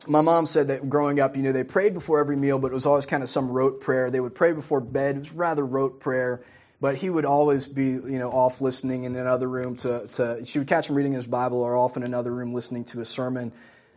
my 0.07 0.21
mom 0.21 0.45
said 0.45 0.67
that 0.67 0.89
growing 0.89 1.19
up, 1.19 1.35
you 1.35 1.41
know, 1.41 1.51
they 1.51 1.63
prayed 1.63 1.93
before 1.93 2.19
every 2.19 2.35
meal, 2.35 2.59
but 2.59 2.67
it 2.67 2.73
was 2.73 2.85
always 2.85 3.05
kind 3.05 3.23
of 3.23 3.29
some 3.29 3.49
rote 3.49 3.81
prayer. 3.81 4.11
They 4.11 4.19
would 4.19 4.35
pray 4.35 4.51
before 4.51 4.81
bed. 4.81 5.15
It 5.15 5.19
was 5.19 5.31
rather 5.31 5.65
rote 5.65 5.99
prayer 5.99 6.43
but 6.83 6.97
he 6.97 7.09
would 7.09 7.23
always 7.23 7.65
be 7.65 7.91
you 7.91 8.19
know 8.19 8.29
off 8.29 8.59
listening 8.59 9.05
in 9.05 9.15
another 9.15 9.47
room 9.47 9.73
to, 9.73 10.05
to 10.07 10.43
she 10.43 10.59
would 10.59 10.67
catch 10.67 10.89
him 10.89 10.95
reading 10.95 11.13
his 11.13 11.25
bible 11.25 11.59
or 11.59 11.77
off 11.77 11.95
in 11.95 12.03
another 12.03 12.31
room 12.35 12.53
listening 12.53 12.83
to 12.83 12.99
a 12.99 13.05
sermon 13.05 13.53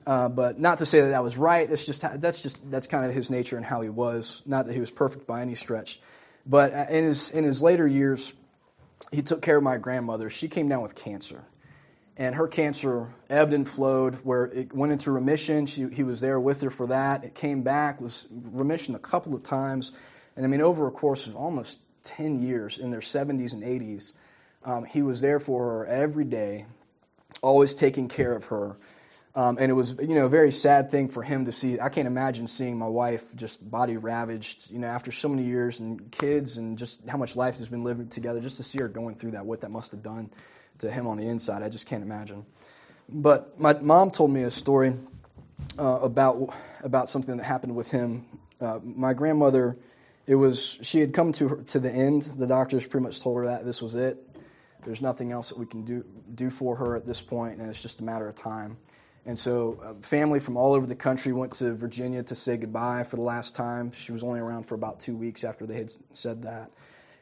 uh, 0.07 0.29
but 0.29 0.61
not 0.61 0.79
to 0.79 0.87
say 0.87 1.01
that 1.01 1.09
that 1.09 1.22
was 1.24 1.37
right 1.37 1.68
that's 1.68 1.85
just 1.85 2.03
that's 2.20 2.41
just 2.41 2.70
that's 2.70 2.87
kind 2.87 3.05
of 3.05 3.12
his 3.12 3.29
nature 3.29 3.57
and 3.57 3.66
how 3.66 3.81
he 3.81 3.89
was 3.89 4.41
not 4.47 4.66
that 4.66 4.72
he 4.72 4.79
was 4.79 4.93
perfect 4.93 5.27
by 5.27 5.43
any 5.43 5.57
stretch 5.57 6.01
but 6.47 6.72
uh, 6.72 6.87
in 6.89 7.03
his 7.03 7.29
in 7.31 7.43
his 7.43 7.61
later 7.61 7.89
years 7.89 8.35
he 9.13 9.23
took 9.23 9.43
care 9.43 9.57
of 9.57 9.63
my 9.63 9.77
grandmother 9.77 10.31
she 10.31 10.49
came 10.49 10.69
down 10.69 10.83
with 10.83 10.95
cancer 10.95 11.45
and 12.17 12.35
her 12.35 12.49
cancer 12.49 13.09
ebbed 13.29 13.53
and 13.53 13.69
flowed 13.69 14.15
where 14.17 14.45
it 14.47 14.73
went 14.73 14.93
into 14.93 15.11
remission 15.11 15.67
she, 15.67 15.89
he 15.89 16.03
was 16.03 16.21
there 16.21 16.41
with 16.41 16.61
her 16.61 16.71
for 16.71 16.87
that 16.87 17.25
it 17.25 17.35
came 17.35 17.63
back 17.63 18.01
was 18.01 18.27
remission 18.31 18.95
a 18.95 18.99
couple 18.99 19.35
of 19.35 19.43
times 19.43 19.93
and 20.37 20.45
i 20.45 20.49
mean 20.49 20.61
over 20.61 20.87
a 20.87 20.91
course 20.91 21.27
of 21.27 21.37
almost 21.37 21.81
10 22.07 22.41
years 22.41 22.79
in 22.79 22.91
their 22.91 23.01
70s 23.01 23.53
and 23.53 23.63
80s. 23.63 24.13
Um, 24.65 24.85
he 24.85 25.03
was 25.03 25.21
there 25.21 25.41
for 25.41 25.65
her 25.65 25.87
every 25.87 26.25
day, 26.25 26.67
always 27.43 27.75
taking 27.75 28.09
care 28.09 28.35
of 28.35 28.47
her. 28.47 28.77
Um, 29.37 29.59
and 29.61 29.70
it 29.70 29.74
was, 29.74 29.97
you 30.01 30.14
know, 30.14 30.24
a 30.24 30.30
very 30.30 30.51
sad 30.51 30.91
thing 30.91 31.09
for 31.09 31.22
him 31.22 31.45
to 31.45 31.53
see. 31.53 31.78
I 31.78 31.91
can't 31.91 32.07
imagine 32.07 32.47
seeing 32.47 32.78
my 32.78 32.89
wife 32.89 33.37
just 33.37 33.70
body 33.70 33.99
ravaged, 33.99 34.70
you 34.70 34.78
know, 34.78 34.87
after 34.87 35.12
so 35.12 35.28
many 35.28 35.43
years 35.43 35.78
and 35.78 36.11
kids 36.11 36.57
and 36.57 36.78
just 36.78 37.07
how 37.07 37.18
much 37.18 37.37
life 37.37 37.59
has 37.59 37.68
been 37.68 37.84
living 37.84 38.09
together. 38.09 38.41
Just 38.41 38.57
to 38.57 38.62
see 38.62 38.78
her 38.78 38.89
going 38.89 39.14
through 39.14 39.32
that, 39.32 39.45
what 39.45 39.61
that 39.61 39.70
must 39.70 39.93
have 39.93 40.03
done 40.03 40.30
to 40.78 40.91
him 40.91 41.07
on 41.07 41.18
the 41.18 41.28
inside, 41.28 41.62
I 41.62 41.68
just 41.68 41.87
can't 41.87 42.03
imagine. 42.03 42.47
But 43.11 43.61
my 43.61 43.74
mom 43.74 44.11
told 44.11 44.30
me 44.30 44.43
a 44.43 44.51
story 44.51 44.95
uh, 45.78 46.01
about 46.01 46.55
about 46.82 47.11
something 47.11 47.37
that 47.37 47.45
happened 47.45 47.76
with 47.76 47.91
him. 47.91 48.24
Uh, 48.59 48.78
my 48.82 49.12
grandmother 49.12 49.76
it 50.26 50.34
was 50.34 50.78
she 50.82 51.01
had 51.01 51.12
come 51.12 51.32
to 51.32 51.49
her, 51.49 51.57
to 51.62 51.78
the 51.78 51.91
end. 51.91 52.22
The 52.22 52.47
doctors 52.47 52.87
pretty 52.87 53.05
much 53.05 53.20
told 53.20 53.39
her 53.39 53.45
that 53.47 53.64
this 53.64 53.80
was 53.80 53.95
it. 53.95 54.18
There's 54.84 55.03
nothing 55.03 55.30
else 55.30 55.51
that 55.51 55.59
we 55.59 55.66
can 55.66 55.84
do 55.84 56.05
do 56.34 56.51
for 56.51 56.76
her 56.76 56.97
at 56.97 57.07
this 57.07 57.20
point, 57.20 57.61
and 57.61 57.68
it's 57.68 57.82
just 57.82 58.01
a 58.01 58.05
matter 58.05 58.28
of 58.28 58.34
time. 58.34 58.78
And 59.27 59.37
so, 59.37 59.81
uh, 59.83 59.95
family 60.03 60.39
from 60.39 60.57
all 60.57 60.72
over 60.72 60.87
the 60.87 60.95
country 60.95 61.33
went 61.33 61.55
to 61.55 61.74
Virginia 61.74 62.22
to 62.22 62.35
say 62.37 62.57
goodbye 62.57 63.03
for 63.03 63.16
the 63.16 63.22
last 63.22 63.57
time. 63.57 63.91
She 63.91 64.12
was 64.12 64.22
only 64.22 64.39
around 64.39 64.62
for 64.62 64.77
about 64.77 65.01
two 65.01 65.16
weeks 65.16 65.43
after 65.43 65.66
they 65.66 65.74
had 65.74 65.93
said 66.12 66.43
that. 66.43 66.70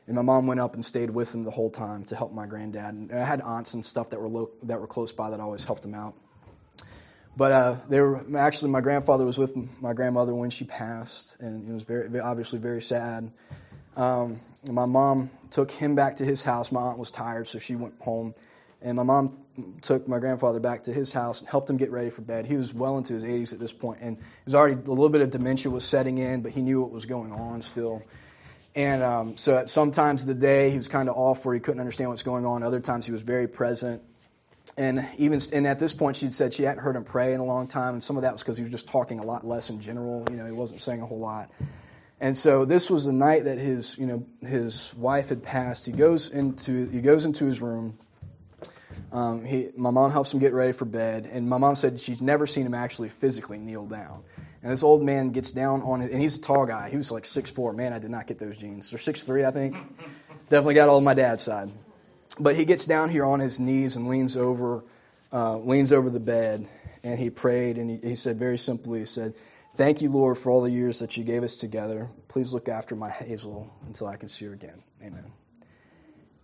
And 0.06 0.14
my 0.14 0.20
mom 0.20 0.46
went 0.46 0.60
up 0.60 0.74
and 0.74 0.84
stayed 0.84 1.08
with 1.08 1.32
them 1.32 1.44
the 1.44 1.50
whole 1.50 1.70
time 1.70 2.04
to 2.04 2.16
help 2.16 2.30
my 2.34 2.44
granddad. 2.44 2.94
And 2.94 3.10
I 3.10 3.24
had 3.24 3.40
aunts 3.40 3.72
and 3.72 3.82
stuff 3.82 4.10
that 4.10 4.20
were 4.20 4.28
lo- 4.28 4.50
that 4.64 4.78
were 4.78 4.86
close 4.86 5.12
by 5.12 5.30
that 5.30 5.40
always 5.40 5.64
helped 5.64 5.82
him 5.82 5.94
out. 5.94 6.14
But 7.38 7.52
uh, 7.52 7.76
they 7.88 8.00
were 8.00 8.22
actually 8.36 8.70
my 8.70 8.82
grandfather 8.82 9.24
was 9.24 9.38
with 9.38 9.56
my 9.80 9.94
grandmother 9.94 10.34
when 10.34 10.50
she 10.50 10.66
passed, 10.66 11.40
and 11.40 11.68
it 11.68 11.72
was 11.72 11.84
very, 11.84 12.20
obviously 12.20 12.58
very 12.58 12.82
sad. 12.82 13.32
Um, 13.96 14.40
my 14.64 14.84
mom 14.84 15.30
took 15.50 15.70
him 15.70 15.94
back 15.94 16.16
to 16.16 16.24
his 16.24 16.42
house. 16.42 16.70
My 16.70 16.82
aunt 16.82 16.98
was 16.98 17.10
tired, 17.10 17.48
so 17.48 17.58
she 17.58 17.74
went 17.74 17.94
home, 18.00 18.34
and 18.82 18.96
my 18.96 19.02
mom 19.02 19.43
took 19.82 20.08
my 20.08 20.18
grandfather 20.18 20.60
back 20.60 20.82
to 20.84 20.92
his 20.92 21.12
house 21.12 21.40
and 21.40 21.48
helped 21.48 21.70
him 21.70 21.76
get 21.76 21.90
ready 21.90 22.10
for 22.10 22.22
bed. 22.22 22.46
He 22.46 22.56
was 22.56 22.74
well 22.74 22.98
into 22.98 23.14
his 23.14 23.24
80s 23.24 23.52
at 23.52 23.58
this 23.58 23.72
point, 23.72 24.00
and 24.00 24.16
he 24.16 24.24
was 24.44 24.54
already 24.54 24.74
a 24.74 24.90
little 24.90 25.08
bit 25.08 25.20
of 25.20 25.30
dementia 25.30 25.70
was 25.70 25.84
setting 25.84 26.18
in, 26.18 26.42
but 26.42 26.52
he 26.52 26.62
knew 26.62 26.80
what 26.80 26.90
was 26.90 27.06
going 27.06 27.32
on 27.32 27.62
still. 27.62 28.02
And 28.74 29.02
um, 29.02 29.36
so 29.36 29.56
at 29.56 29.70
some 29.70 29.92
times 29.92 30.22
of 30.22 30.28
the 30.28 30.34
day, 30.34 30.70
he 30.70 30.76
was 30.76 30.88
kind 30.88 31.08
of 31.08 31.16
off 31.16 31.44
where 31.44 31.54
he 31.54 31.60
couldn't 31.60 31.80
understand 31.80 32.10
what's 32.10 32.24
going 32.24 32.44
on. 32.44 32.62
Other 32.64 32.80
times, 32.80 33.06
he 33.06 33.12
was 33.12 33.22
very 33.22 33.46
present 33.46 34.02
and 34.76 35.06
even 35.18 35.38
and 35.52 35.66
at 35.66 35.78
this 35.78 35.92
point 35.92 36.16
she'd 36.16 36.34
said 36.34 36.52
she 36.52 36.64
hadn't 36.64 36.82
heard 36.82 36.96
him 36.96 37.04
pray 37.04 37.32
in 37.32 37.40
a 37.40 37.44
long 37.44 37.66
time 37.66 37.94
and 37.94 38.02
some 38.02 38.16
of 38.16 38.22
that 38.22 38.32
was 38.32 38.42
because 38.42 38.56
he 38.56 38.62
was 38.62 38.70
just 38.70 38.88
talking 38.88 39.18
a 39.18 39.22
lot 39.22 39.46
less 39.46 39.70
in 39.70 39.80
general 39.80 40.24
you 40.30 40.36
know 40.36 40.46
he 40.46 40.52
wasn't 40.52 40.80
saying 40.80 41.00
a 41.00 41.06
whole 41.06 41.18
lot 41.18 41.50
and 42.20 42.36
so 42.36 42.64
this 42.64 42.90
was 42.90 43.04
the 43.04 43.12
night 43.12 43.44
that 43.44 43.58
his 43.58 43.96
you 43.98 44.06
know 44.06 44.26
his 44.40 44.92
wife 44.96 45.28
had 45.28 45.42
passed 45.42 45.86
he 45.86 45.92
goes 45.92 46.28
into 46.28 46.88
he 46.90 47.00
goes 47.00 47.24
into 47.24 47.44
his 47.44 47.60
room 47.60 47.98
um, 49.14 49.44
he, 49.44 49.70
my 49.76 49.90
mom 49.90 50.10
helps 50.10 50.34
him 50.34 50.40
get 50.40 50.52
ready 50.52 50.72
for 50.72 50.84
bed 50.84 51.26
and 51.30 51.48
my 51.48 51.56
mom 51.56 51.74
said 51.74 51.98
she's 51.98 52.20
never 52.20 52.46
seen 52.46 52.66
him 52.66 52.74
actually 52.74 53.08
physically 53.08 53.56
kneel 53.56 53.86
down 53.86 54.22
and 54.62 54.70
this 54.70 54.82
old 54.82 55.02
man 55.02 55.30
gets 55.30 55.52
down 55.52 55.80
on 55.82 56.02
it 56.02 56.10
and 56.12 56.20
he's 56.20 56.36
a 56.36 56.40
tall 56.40 56.66
guy 56.66 56.90
he 56.90 56.96
was 56.96 57.10
like 57.10 57.24
six 57.24 57.50
four 57.50 57.72
man 57.72 57.92
i 57.92 57.98
did 57.98 58.10
not 58.10 58.26
get 58.26 58.38
those 58.38 58.58
genes 58.58 58.92
or 58.92 58.98
six 58.98 59.22
three 59.22 59.44
i 59.44 59.50
think 59.50 59.76
definitely 60.50 60.74
got 60.74 60.90
all 60.90 61.00
my 61.00 61.14
dad's 61.14 61.42
side 61.42 61.70
but 62.38 62.56
he 62.56 62.64
gets 62.64 62.84
down 62.84 63.10
here 63.10 63.24
on 63.24 63.40
his 63.40 63.60
knees 63.60 63.96
and 63.96 64.08
leans 64.08 64.36
over, 64.36 64.84
uh, 65.32 65.58
leans 65.58 65.92
over 65.92 66.10
the 66.10 66.20
bed, 66.20 66.66
and 67.02 67.18
he 67.18 67.30
prayed, 67.30 67.78
and 67.78 67.90
he, 67.90 68.08
he 68.08 68.14
said 68.14 68.38
very 68.38 68.58
simply, 68.58 69.00
he 69.00 69.04
said, 69.04 69.34
Thank 69.74 70.02
you, 70.02 70.08
Lord, 70.08 70.38
for 70.38 70.50
all 70.50 70.62
the 70.62 70.70
years 70.70 71.00
that 71.00 71.16
you 71.16 71.24
gave 71.24 71.42
us 71.42 71.56
together. 71.56 72.08
Please 72.28 72.52
look 72.52 72.68
after 72.68 72.94
my 72.94 73.10
Hazel 73.10 73.72
until 73.86 74.06
I 74.06 74.16
can 74.16 74.28
see 74.28 74.44
her 74.44 74.52
again. 74.52 74.82
Amen. 75.02 75.24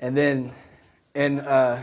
And 0.00 0.16
then, 0.16 0.52
and 1.14 1.40
uh, 1.40 1.78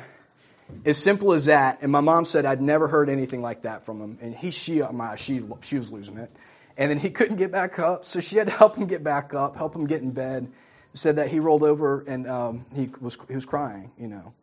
as 0.85 0.97
simple 0.97 1.33
as 1.33 1.45
that, 1.45 1.79
and 1.81 1.91
my 1.91 2.01
mom 2.01 2.25
said 2.25 2.45
I'd 2.45 2.61
never 2.61 2.87
heard 2.87 3.09
anything 3.09 3.41
like 3.41 3.63
that 3.63 3.83
from 3.85 4.01
him. 4.01 4.17
And 4.21 4.35
he, 4.35 4.51
she, 4.51 4.81
uh, 4.81 4.91
my, 4.91 5.15
she, 5.15 5.41
she 5.61 5.77
was 5.77 5.91
losing 5.91 6.17
it. 6.17 6.31
And 6.77 6.91
then 6.91 6.99
he 6.99 7.09
couldn't 7.17 7.37
get 7.37 7.51
back 7.51 7.79
up, 7.79 8.05
so 8.05 8.19
she 8.19 8.37
had 8.37 8.47
to 8.47 8.53
help 8.53 8.75
him 8.75 8.85
get 8.85 9.03
back 9.03 9.33
up, 9.33 9.55
help 9.55 9.75
him 9.75 9.87
get 9.87 10.01
in 10.01 10.11
bed 10.11 10.51
said 10.97 11.17
that 11.17 11.29
he 11.29 11.39
rolled 11.39 11.63
over 11.63 12.01
and 12.01 12.27
um, 12.27 12.65
he 12.75 12.89
was 12.99 13.17
he 13.27 13.35
was 13.35 13.45
crying, 13.45 13.91
you 13.97 14.07
know, 14.07 14.33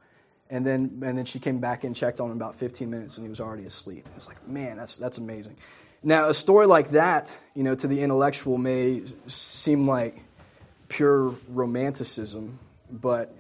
and 0.49 0.65
then 0.65 1.01
and 1.05 1.19
then 1.19 1.25
she 1.25 1.39
came 1.39 1.59
back 1.59 1.85
and 1.85 1.95
checked 1.95 2.21
on 2.21 2.31
him 2.31 2.37
about 2.37 2.55
15 2.57 2.89
minutes 2.89 3.19
and 3.19 3.27
he 3.27 3.29
was 3.29 3.41
already 3.41 3.65
asleep. 3.65 4.09
It's 4.17 4.27
like, 4.27 4.47
man, 4.47 4.77
that's 4.77 4.97
that's 4.97 5.19
amazing. 5.19 5.57
Now, 6.03 6.29
a 6.29 6.35
story 6.35 6.67
like 6.67 6.91
that, 6.91 7.35
you 7.55 7.63
know, 7.63 7.75
to 7.75 7.89
the 7.89 8.01
intellectual 8.01 8.59
may 8.59 9.03
seem 9.27 9.87
like 9.87 10.23
pure 10.89 11.35
romanticism, 11.49 12.59
but 12.91 13.35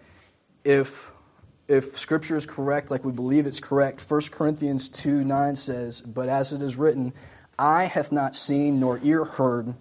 if 0.64 1.10
if 1.68 1.96
scripture 1.96 2.36
is 2.36 2.46
correct, 2.46 2.90
like 2.90 3.04
we 3.04 3.12
believe 3.12 3.46
it's 3.46 3.60
correct, 3.60 4.04
1 4.08 4.20
Corinthians 4.30 4.88
2 4.88 5.24
9 5.24 5.56
says, 5.56 6.00
But 6.00 6.28
as 6.28 6.52
it 6.52 6.62
is 6.62 6.76
written, 6.76 7.12
eye 7.58 7.84
hath 7.84 8.12
not 8.12 8.34
seen 8.34 8.80
nor 8.80 9.00
ear 9.02 9.24
heard 9.24 9.74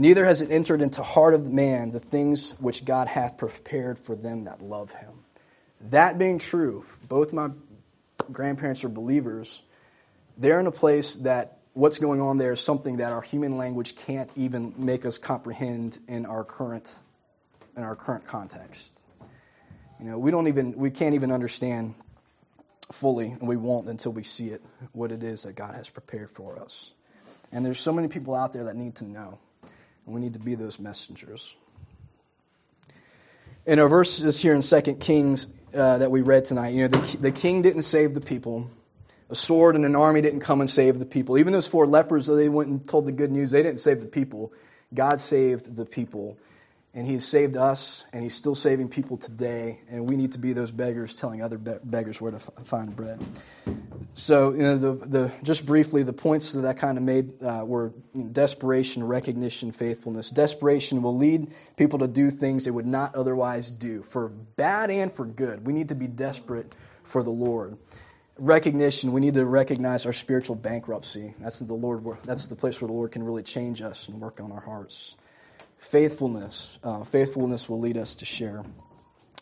Neither 0.00 0.24
has 0.24 0.40
it 0.40 0.50
entered 0.50 0.80
into 0.80 1.02
heart 1.02 1.34
of 1.34 1.52
man 1.52 1.90
the 1.90 2.00
things 2.00 2.52
which 2.52 2.86
God 2.86 3.08
hath 3.08 3.36
prepared 3.36 3.98
for 3.98 4.14
them 4.16 4.44
that 4.44 4.62
love 4.62 4.92
him. 4.92 5.24
That 5.80 6.18
being 6.18 6.38
true, 6.38 6.84
both 7.06 7.34
my 7.34 7.50
grandparents 8.32 8.82
are 8.84 8.88
believers. 8.88 9.62
They're 10.38 10.58
in 10.58 10.66
a 10.66 10.72
place 10.72 11.16
that 11.16 11.58
what's 11.74 11.98
going 11.98 12.20
on 12.20 12.38
there 12.38 12.52
is 12.52 12.60
something 12.60 12.98
that 12.98 13.12
our 13.12 13.22
human 13.22 13.58
language 13.58 13.96
can't 13.96 14.32
even 14.36 14.72
make 14.76 15.04
us 15.04 15.18
comprehend 15.18 15.98
in 16.08 16.24
our 16.24 16.44
current 16.44 16.98
in 17.76 17.82
our 17.82 17.94
current 17.94 18.26
context. 18.26 19.04
You 20.00 20.06
know, 20.10 20.18
we 20.18 20.30
don't 20.30 20.48
even 20.48 20.76
we 20.76 20.90
can't 20.90 21.14
even 21.14 21.30
understand 21.30 21.94
fully, 22.90 23.32
and 23.32 23.46
we 23.46 23.56
won't 23.56 23.88
until 23.88 24.12
we 24.12 24.22
see 24.22 24.48
it, 24.48 24.62
what 24.92 25.12
it 25.12 25.22
is 25.22 25.42
that 25.42 25.54
God 25.54 25.74
has 25.74 25.90
prepared 25.90 26.30
for 26.30 26.58
us. 26.58 26.94
And 27.52 27.66
there's 27.66 27.78
so 27.78 27.92
many 27.92 28.08
people 28.08 28.34
out 28.34 28.52
there 28.52 28.64
that 28.64 28.76
need 28.76 28.94
to 28.96 29.04
know. 29.04 29.38
And 30.06 30.14
we 30.14 30.20
need 30.20 30.32
to 30.34 30.38
be 30.38 30.54
those 30.54 30.78
messengers. 30.78 31.56
In 33.66 33.78
our 33.78 33.88
verses 33.88 34.40
here 34.40 34.54
in 34.54 34.62
2 34.62 34.94
Kings 34.94 35.46
uh, 35.74 35.98
that 35.98 36.10
we 36.10 36.22
read 36.22 36.44
tonight, 36.46 36.74
you 36.74 36.82
know, 36.82 36.88
the, 36.88 37.16
the 37.18 37.32
king 37.32 37.62
didn't 37.62 37.82
save 37.82 38.14
the 38.14 38.20
people. 38.20 38.70
A 39.28 39.34
sword 39.34 39.76
and 39.76 39.84
an 39.84 39.94
army 39.94 40.22
didn't 40.22 40.40
come 40.40 40.60
and 40.60 40.70
save 40.70 40.98
the 40.98 41.06
people. 41.06 41.38
Even 41.38 41.52
those 41.52 41.68
four 41.68 41.86
lepers, 41.86 42.26
they 42.26 42.48
went 42.48 42.68
and 42.68 42.88
told 42.88 43.04
the 43.04 43.12
good 43.12 43.30
news, 43.30 43.50
they 43.50 43.62
didn't 43.62 43.78
save 43.78 44.00
the 44.00 44.08
people. 44.08 44.52
God 44.92 45.20
saved 45.20 45.76
the 45.76 45.84
people. 45.84 46.36
And 46.92 47.06
He 47.06 47.12
has 47.12 47.26
saved 47.26 47.56
us, 47.56 48.04
and 48.12 48.22
He's 48.22 48.34
still 48.34 48.56
saving 48.56 48.88
people 48.88 49.16
today. 49.16 49.80
And 49.88 50.08
we 50.08 50.16
need 50.16 50.32
to 50.32 50.38
be 50.38 50.52
those 50.52 50.72
beggars 50.72 51.14
telling 51.14 51.40
other 51.40 51.56
be- 51.56 51.78
beggars 51.84 52.20
where 52.20 52.32
to 52.32 52.38
f- 52.38 52.50
find 52.64 52.94
bread. 52.96 53.24
So, 54.14 54.52
you 54.52 54.62
know, 54.62 54.76
the, 54.76 55.06
the, 55.06 55.32
just 55.44 55.66
briefly, 55.66 56.02
the 56.02 56.12
points 56.12 56.52
that 56.52 56.66
I 56.66 56.72
kind 56.72 56.98
of 56.98 57.04
made 57.04 57.42
uh, 57.42 57.62
were 57.64 57.92
you 58.12 58.24
know, 58.24 58.28
desperation, 58.30 59.04
recognition, 59.04 59.70
faithfulness. 59.70 60.30
Desperation 60.30 61.00
will 61.00 61.16
lead 61.16 61.52
people 61.76 62.00
to 62.00 62.08
do 62.08 62.28
things 62.28 62.64
they 62.64 62.70
would 62.72 62.86
not 62.86 63.14
otherwise 63.14 63.70
do, 63.70 64.02
for 64.02 64.28
bad 64.28 64.90
and 64.90 65.12
for 65.12 65.24
good. 65.24 65.64
We 65.66 65.72
need 65.72 65.88
to 65.90 65.94
be 65.94 66.08
desperate 66.08 66.76
for 67.04 67.22
the 67.22 67.30
Lord. 67.30 67.78
Recognition, 68.36 69.12
we 69.12 69.20
need 69.20 69.34
to 69.34 69.44
recognize 69.44 70.06
our 70.06 70.12
spiritual 70.12 70.56
bankruptcy. 70.56 71.34
That's 71.38 71.60
the 71.60 71.74
Lord. 71.74 72.04
That's 72.24 72.46
the 72.46 72.56
place 72.56 72.80
where 72.80 72.88
the 72.88 72.94
Lord 72.94 73.12
can 73.12 73.22
really 73.22 73.42
change 73.42 73.80
us 73.80 74.08
and 74.08 74.20
work 74.20 74.40
on 74.40 74.50
our 74.50 74.60
hearts. 74.60 75.16
Faithfulness, 75.80 76.78
uh, 76.84 77.02
faithfulness 77.04 77.68
will 77.68 77.80
lead 77.80 77.96
us 77.96 78.14
to 78.14 78.26
share 78.26 78.64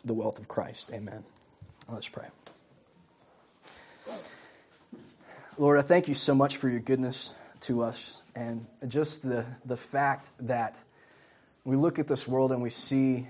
the 0.04 0.14
wealth 0.14 0.38
of 0.38 0.46
Christ. 0.46 0.90
Amen. 0.94 1.24
Let's 1.88 2.08
pray. 2.08 2.28
Lord, 5.58 5.78
I 5.78 5.82
thank 5.82 6.06
you 6.06 6.14
so 6.14 6.36
much 6.36 6.56
for 6.56 6.68
your 6.68 6.78
goodness 6.78 7.34
to 7.62 7.82
us 7.82 8.22
and 8.36 8.66
just 8.86 9.24
the, 9.24 9.44
the 9.64 9.76
fact 9.76 10.30
that 10.38 10.82
we 11.64 11.74
look 11.74 11.98
at 11.98 12.06
this 12.06 12.28
world 12.28 12.52
and 12.52 12.62
we 12.62 12.70
see 12.70 13.26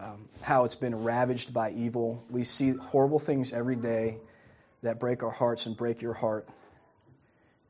um, 0.00 0.30
how 0.40 0.64
it's 0.64 0.74
been 0.74 1.04
ravaged 1.04 1.52
by 1.52 1.70
evil. 1.70 2.24
We 2.30 2.44
see 2.44 2.72
horrible 2.72 3.18
things 3.18 3.52
every 3.52 3.76
day 3.76 4.16
that 4.82 4.98
break 4.98 5.22
our 5.22 5.30
hearts 5.30 5.66
and 5.66 5.76
break 5.76 6.00
your 6.00 6.14
heart. 6.14 6.48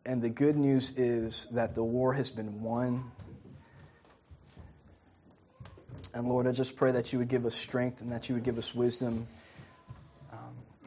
And 0.06 0.22
the 0.22 0.30
good 0.30 0.56
news 0.56 0.96
is 0.96 1.48
that 1.52 1.74
the 1.74 1.82
war 1.82 2.14
has 2.14 2.30
been 2.30 2.62
won. 2.62 3.10
And 6.14 6.28
Lord, 6.28 6.46
I 6.46 6.52
just 6.52 6.76
pray 6.76 6.92
that 6.92 7.12
you 7.12 7.18
would 7.18 7.28
give 7.28 7.44
us 7.44 7.54
strength 7.54 8.00
and 8.00 8.10
that 8.12 8.28
you 8.28 8.36
would 8.36 8.44
give 8.44 8.56
us 8.56 8.74
wisdom 8.74 9.26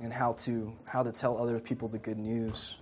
and 0.02 0.14
how 0.14 0.34
to 0.34 0.74
how 0.86 1.04
to 1.04 1.12
tell 1.12 1.42
other 1.42 1.60
people 1.60 1.88
the 1.88 1.98
good 1.98 2.18
news. 2.18 2.78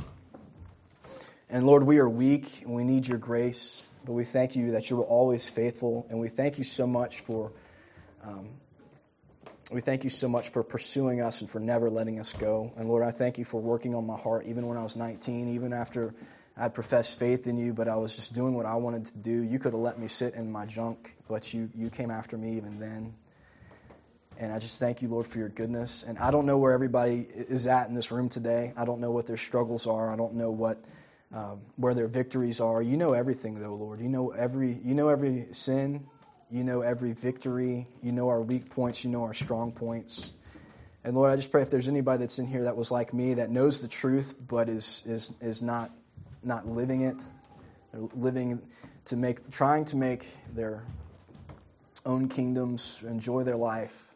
And 1.50 1.66
Lord, 1.66 1.84
we 1.84 2.00
are 2.00 2.10
weak 2.10 2.62
and 2.64 2.74
we 2.74 2.84
need 2.84 3.08
your 3.08 3.18
grace, 3.18 3.84
but 4.04 4.14
we 4.14 4.26
thank 4.26 4.56
you 4.56 4.72
that 4.72 4.90
you're 4.90 5.04
always 5.04 5.48
faithful, 5.48 6.06
and 6.10 6.20
we 6.20 6.28
thank 6.28 6.58
you 6.58 6.64
so 6.64 6.88
much 6.88 7.22
for 7.22 7.52
um, 8.24 8.50
we 9.72 9.82
thank 9.82 10.04
you 10.04 10.10
so 10.10 10.28
much 10.28 10.50
for 10.50 10.64
pursuing 10.64 11.22
us 11.22 11.42
and 11.42 11.50
for 11.50 11.60
never 11.60 11.90
letting 11.90 12.20
us 12.20 12.34
go. 12.34 12.72
And 12.78 12.88
Lord, 12.88 13.04
I 13.04 13.12
thank 13.12 13.38
you 13.38 13.46
for 13.46 13.60
working 13.60 13.96
on 13.96 14.06
my 14.06 14.18
heart, 14.18 14.46
even 14.46 14.68
when 14.68 14.78
I 14.78 14.84
was 14.84 14.96
19, 14.96 15.56
even 15.56 15.74
after 15.74 16.14
I 16.58 16.70
professed 16.70 17.20
faith 17.20 17.48
in 17.48 17.58
you, 17.58 17.74
but 17.74 17.90
I 17.90 17.96
was 17.98 18.16
just 18.16 18.34
doing 18.34 18.54
what 18.54 18.66
I 18.66 18.76
wanted 18.76 19.06
to 19.08 19.18
do. 19.18 19.42
You 19.42 19.60
could 19.60 19.74
have 19.74 19.82
let 19.82 20.00
me 20.00 20.08
sit 20.08 20.36
in 20.36 20.52
my 20.52 20.66
junk, 20.66 21.16
but 21.28 21.54
you 21.54 21.70
you 21.76 21.90
came 21.90 22.10
after 22.10 22.38
me 22.38 22.56
even 22.56 22.80
then. 22.80 23.14
And 24.38 24.52
I 24.52 24.60
just 24.60 24.80
thank 24.80 25.02
you, 25.02 25.08
Lord, 25.08 25.28
for 25.28 25.40
your 25.40 25.50
goodness. 25.50 26.04
And 26.04 26.18
I 26.18 26.30
don't 26.30 26.46
know 26.46 26.58
where 26.58 26.74
everybody 26.74 27.26
is 27.34 27.68
at 27.68 27.88
in 27.88 27.94
this 27.94 28.12
room 28.12 28.28
today. 28.28 28.74
I 28.76 28.84
don't 28.84 29.00
know 29.00 29.12
what 29.12 29.28
their 29.28 29.38
struggles 29.38 29.88
are. 29.88 30.12
I 30.12 30.18
don't 30.18 30.36
know 30.36 30.52
what 30.52 30.84
um, 31.34 31.62
where 31.76 31.94
their 31.94 32.08
victories 32.08 32.62
are. 32.62 32.82
You 32.82 32.98
know 32.98 33.10
everything, 33.10 33.60
though, 33.60 33.76
Lord. 33.76 34.00
You 34.00 34.10
know 34.10 34.32
every 34.32 34.80
you 34.84 34.94
know 34.94 35.10
every 35.10 35.48
sin. 35.52 36.08
You 36.50 36.64
know 36.64 36.82
every 36.82 37.14
victory. 37.14 37.88
You 38.02 38.14
know 38.14 38.30
our 38.30 38.42
weak 38.42 38.70
points. 38.70 39.04
You 39.04 39.12
know 39.12 39.24
our 39.24 39.34
strong 39.34 39.72
points. 39.74 40.32
And 41.04 41.16
Lord, 41.16 41.32
I 41.32 41.36
just 41.36 41.52
pray 41.52 41.62
if 41.62 41.70
there's 41.70 41.90
anybody 41.90 42.20
that's 42.20 42.40
in 42.40 42.48
here 42.48 42.64
that 42.64 42.76
was 42.76 42.92
like 42.92 43.14
me, 43.14 43.36
that 43.36 43.50
knows 43.50 43.82
the 43.82 43.88
truth, 43.88 44.36
but 44.48 44.70
is 44.70 45.04
is 45.06 45.34
is 45.42 45.62
not 45.62 45.92
not 46.46 46.68
living 46.68 47.02
it, 47.02 47.24
living 48.14 48.62
to 49.06 49.16
make 49.16 49.50
trying 49.52 49.86
to 49.86 49.96
make 49.96 50.28
their 50.54 50.84
own 52.06 52.30
kingdoms, 52.30 53.04
enjoy 53.08 53.44
their 53.44 53.56
life 53.56 54.14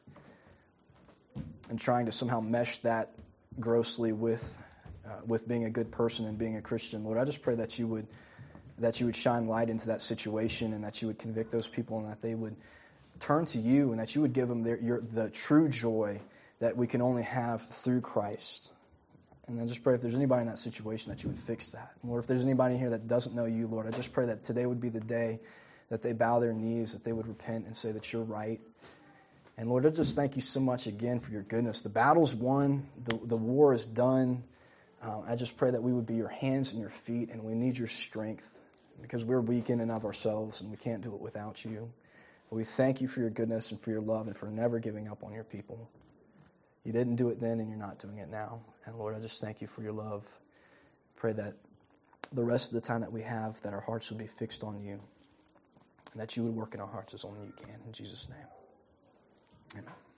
and 1.69 1.79
trying 1.79 2.05
to 2.05 2.11
somehow 2.11 2.39
mesh 2.39 2.79
that 2.79 3.11
grossly 3.59 4.11
with, 4.11 4.61
uh, 5.05 5.21
with 5.25 5.47
being 5.47 5.65
a 5.65 5.69
good 5.69 5.91
person 5.91 6.25
and 6.25 6.37
being 6.37 6.55
a 6.55 6.61
Christian. 6.61 7.03
Lord, 7.03 7.17
I 7.17 7.25
just 7.25 7.41
pray 7.41 7.55
that 7.55 7.79
you 7.79 7.87
would 7.87 8.07
that 8.79 9.01
you 9.01 9.05
would 9.05 9.15
shine 9.15 9.45
light 9.45 9.69
into 9.69 9.87
that 9.87 9.99
situation 9.99 10.71
and 10.71 10.83
that 10.85 11.01
you 11.01 11.07
would 11.09 11.19
convict 11.19 11.51
those 11.51 11.67
people 11.67 11.99
and 11.99 12.09
that 12.09 12.21
they 12.21 12.33
would 12.33 12.55
turn 13.19 13.43
to 13.43 13.59
you 13.59 13.91
and 13.91 13.99
that 13.99 14.15
you 14.15 14.21
would 14.21 14.31
give 14.31 14.47
them 14.47 14.63
their, 14.63 14.79
your, 14.79 15.01
the 15.01 15.29
true 15.29 15.67
joy 15.67 16.21
that 16.59 16.77
we 16.77 16.87
can 16.87 17.01
only 17.01 17.23
have 17.23 17.61
through 17.67 17.99
Christ. 17.99 18.71
And 19.49 19.59
then 19.59 19.67
just 19.67 19.83
pray 19.83 19.95
if 19.95 20.01
there's 20.01 20.15
anybody 20.15 20.43
in 20.43 20.47
that 20.47 20.57
situation 20.57 21.11
that 21.11 21.23
you 21.23 21.29
would 21.29 21.39
fix 21.39 21.71
that. 21.71 21.91
Lord, 22.03 22.23
if 22.23 22.27
there's 22.27 22.45
anybody 22.45 22.77
here 22.77 22.91
that 22.91 23.07
doesn't 23.07 23.35
know 23.35 23.45
you, 23.45 23.67
Lord, 23.67 23.87
I 23.87 23.91
just 23.91 24.13
pray 24.13 24.27
that 24.27 24.43
today 24.43 24.65
would 24.65 24.79
be 24.79 24.89
the 24.89 25.01
day 25.01 25.39
that 25.89 26.01
they 26.01 26.13
bow 26.13 26.39
their 26.39 26.53
knees, 26.53 26.93
that 26.93 27.03
they 27.03 27.11
would 27.11 27.27
repent 27.27 27.65
and 27.65 27.75
say 27.75 27.91
that 27.91 28.13
you're 28.13 28.23
right 28.23 28.61
and 29.59 29.69
Lord, 29.69 29.85
I 29.85 29.89
just 29.89 30.15
thank 30.15 30.37
you 30.37 30.41
so 30.41 30.61
much 30.61 30.87
again 30.87 31.19
for 31.19 31.33
your 31.33 31.41
goodness. 31.41 31.81
The 31.81 31.89
battle's 31.89 32.33
won, 32.33 32.87
the, 33.03 33.19
the 33.21 33.35
war 33.35 33.73
is 33.73 33.85
done. 33.85 34.45
Um, 35.01 35.25
I 35.27 35.35
just 35.35 35.57
pray 35.57 35.69
that 35.69 35.83
we 35.83 35.91
would 35.91 36.05
be 36.05 36.15
your 36.15 36.29
hands 36.29 36.71
and 36.71 36.79
your 36.79 36.89
feet, 36.89 37.29
and 37.29 37.43
we 37.43 37.55
need 37.55 37.77
your 37.77 37.89
strength 37.89 38.61
because 39.01 39.25
we're 39.25 39.41
weak 39.41 39.69
in 39.69 39.81
and 39.81 39.91
of 39.91 40.05
ourselves, 40.05 40.61
and 40.61 40.71
we 40.71 40.77
can't 40.77 41.01
do 41.01 41.13
it 41.13 41.19
without 41.19 41.65
you. 41.65 41.91
But 42.49 42.55
we 42.55 42.63
thank 42.63 43.01
you 43.01 43.09
for 43.09 43.19
your 43.19 43.31
goodness 43.31 43.71
and 43.71 43.81
for 43.81 43.89
your 43.89 43.99
love 43.99 44.27
and 44.27 44.35
for 44.35 44.45
never 44.45 44.79
giving 44.79 45.09
up 45.09 45.25
on 45.25 45.33
your 45.33 45.43
people. 45.43 45.89
You 46.85 46.93
didn't 46.93 47.17
do 47.17 47.27
it 47.27 47.41
then, 47.41 47.59
and 47.59 47.67
you're 47.67 47.77
not 47.77 47.99
doing 47.99 48.19
it 48.19 48.29
now. 48.29 48.61
And 48.85 48.97
Lord, 48.97 49.15
I 49.15 49.19
just 49.19 49.41
thank 49.41 49.61
you 49.61 49.67
for 49.67 49.81
your 49.81 49.91
love. 49.91 50.27
Pray 51.15 51.33
that 51.33 51.55
the 52.31 52.43
rest 52.43 52.73
of 52.73 52.81
the 52.81 52.87
time 52.87 53.01
that 53.01 53.11
we 53.11 53.21
have, 53.23 53.61
that 53.61 53.73
our 53.73 53.81
hearts 53.81 54.09
would 54.09 54.19
be 54.19 54.27
fixed 54.27 54.63
on 54.63 54.81
you, 54.81 54.99
and 56.11 56.21
that 56.21 56.37
you 56.37 56.43
would 56.43 56.55
work 56.55 56.73
in 56.73 56.79
our 56.79 56.87
hearts 56.87 57.13
as 57.13 57.25
only 57.25 57.41
you 57.45 57.53
can. 57.53 57.79
In 57.85 57.91
Jesus' 57.91 58.29
name. 58.29 58.47
Amen. 59.77 60.08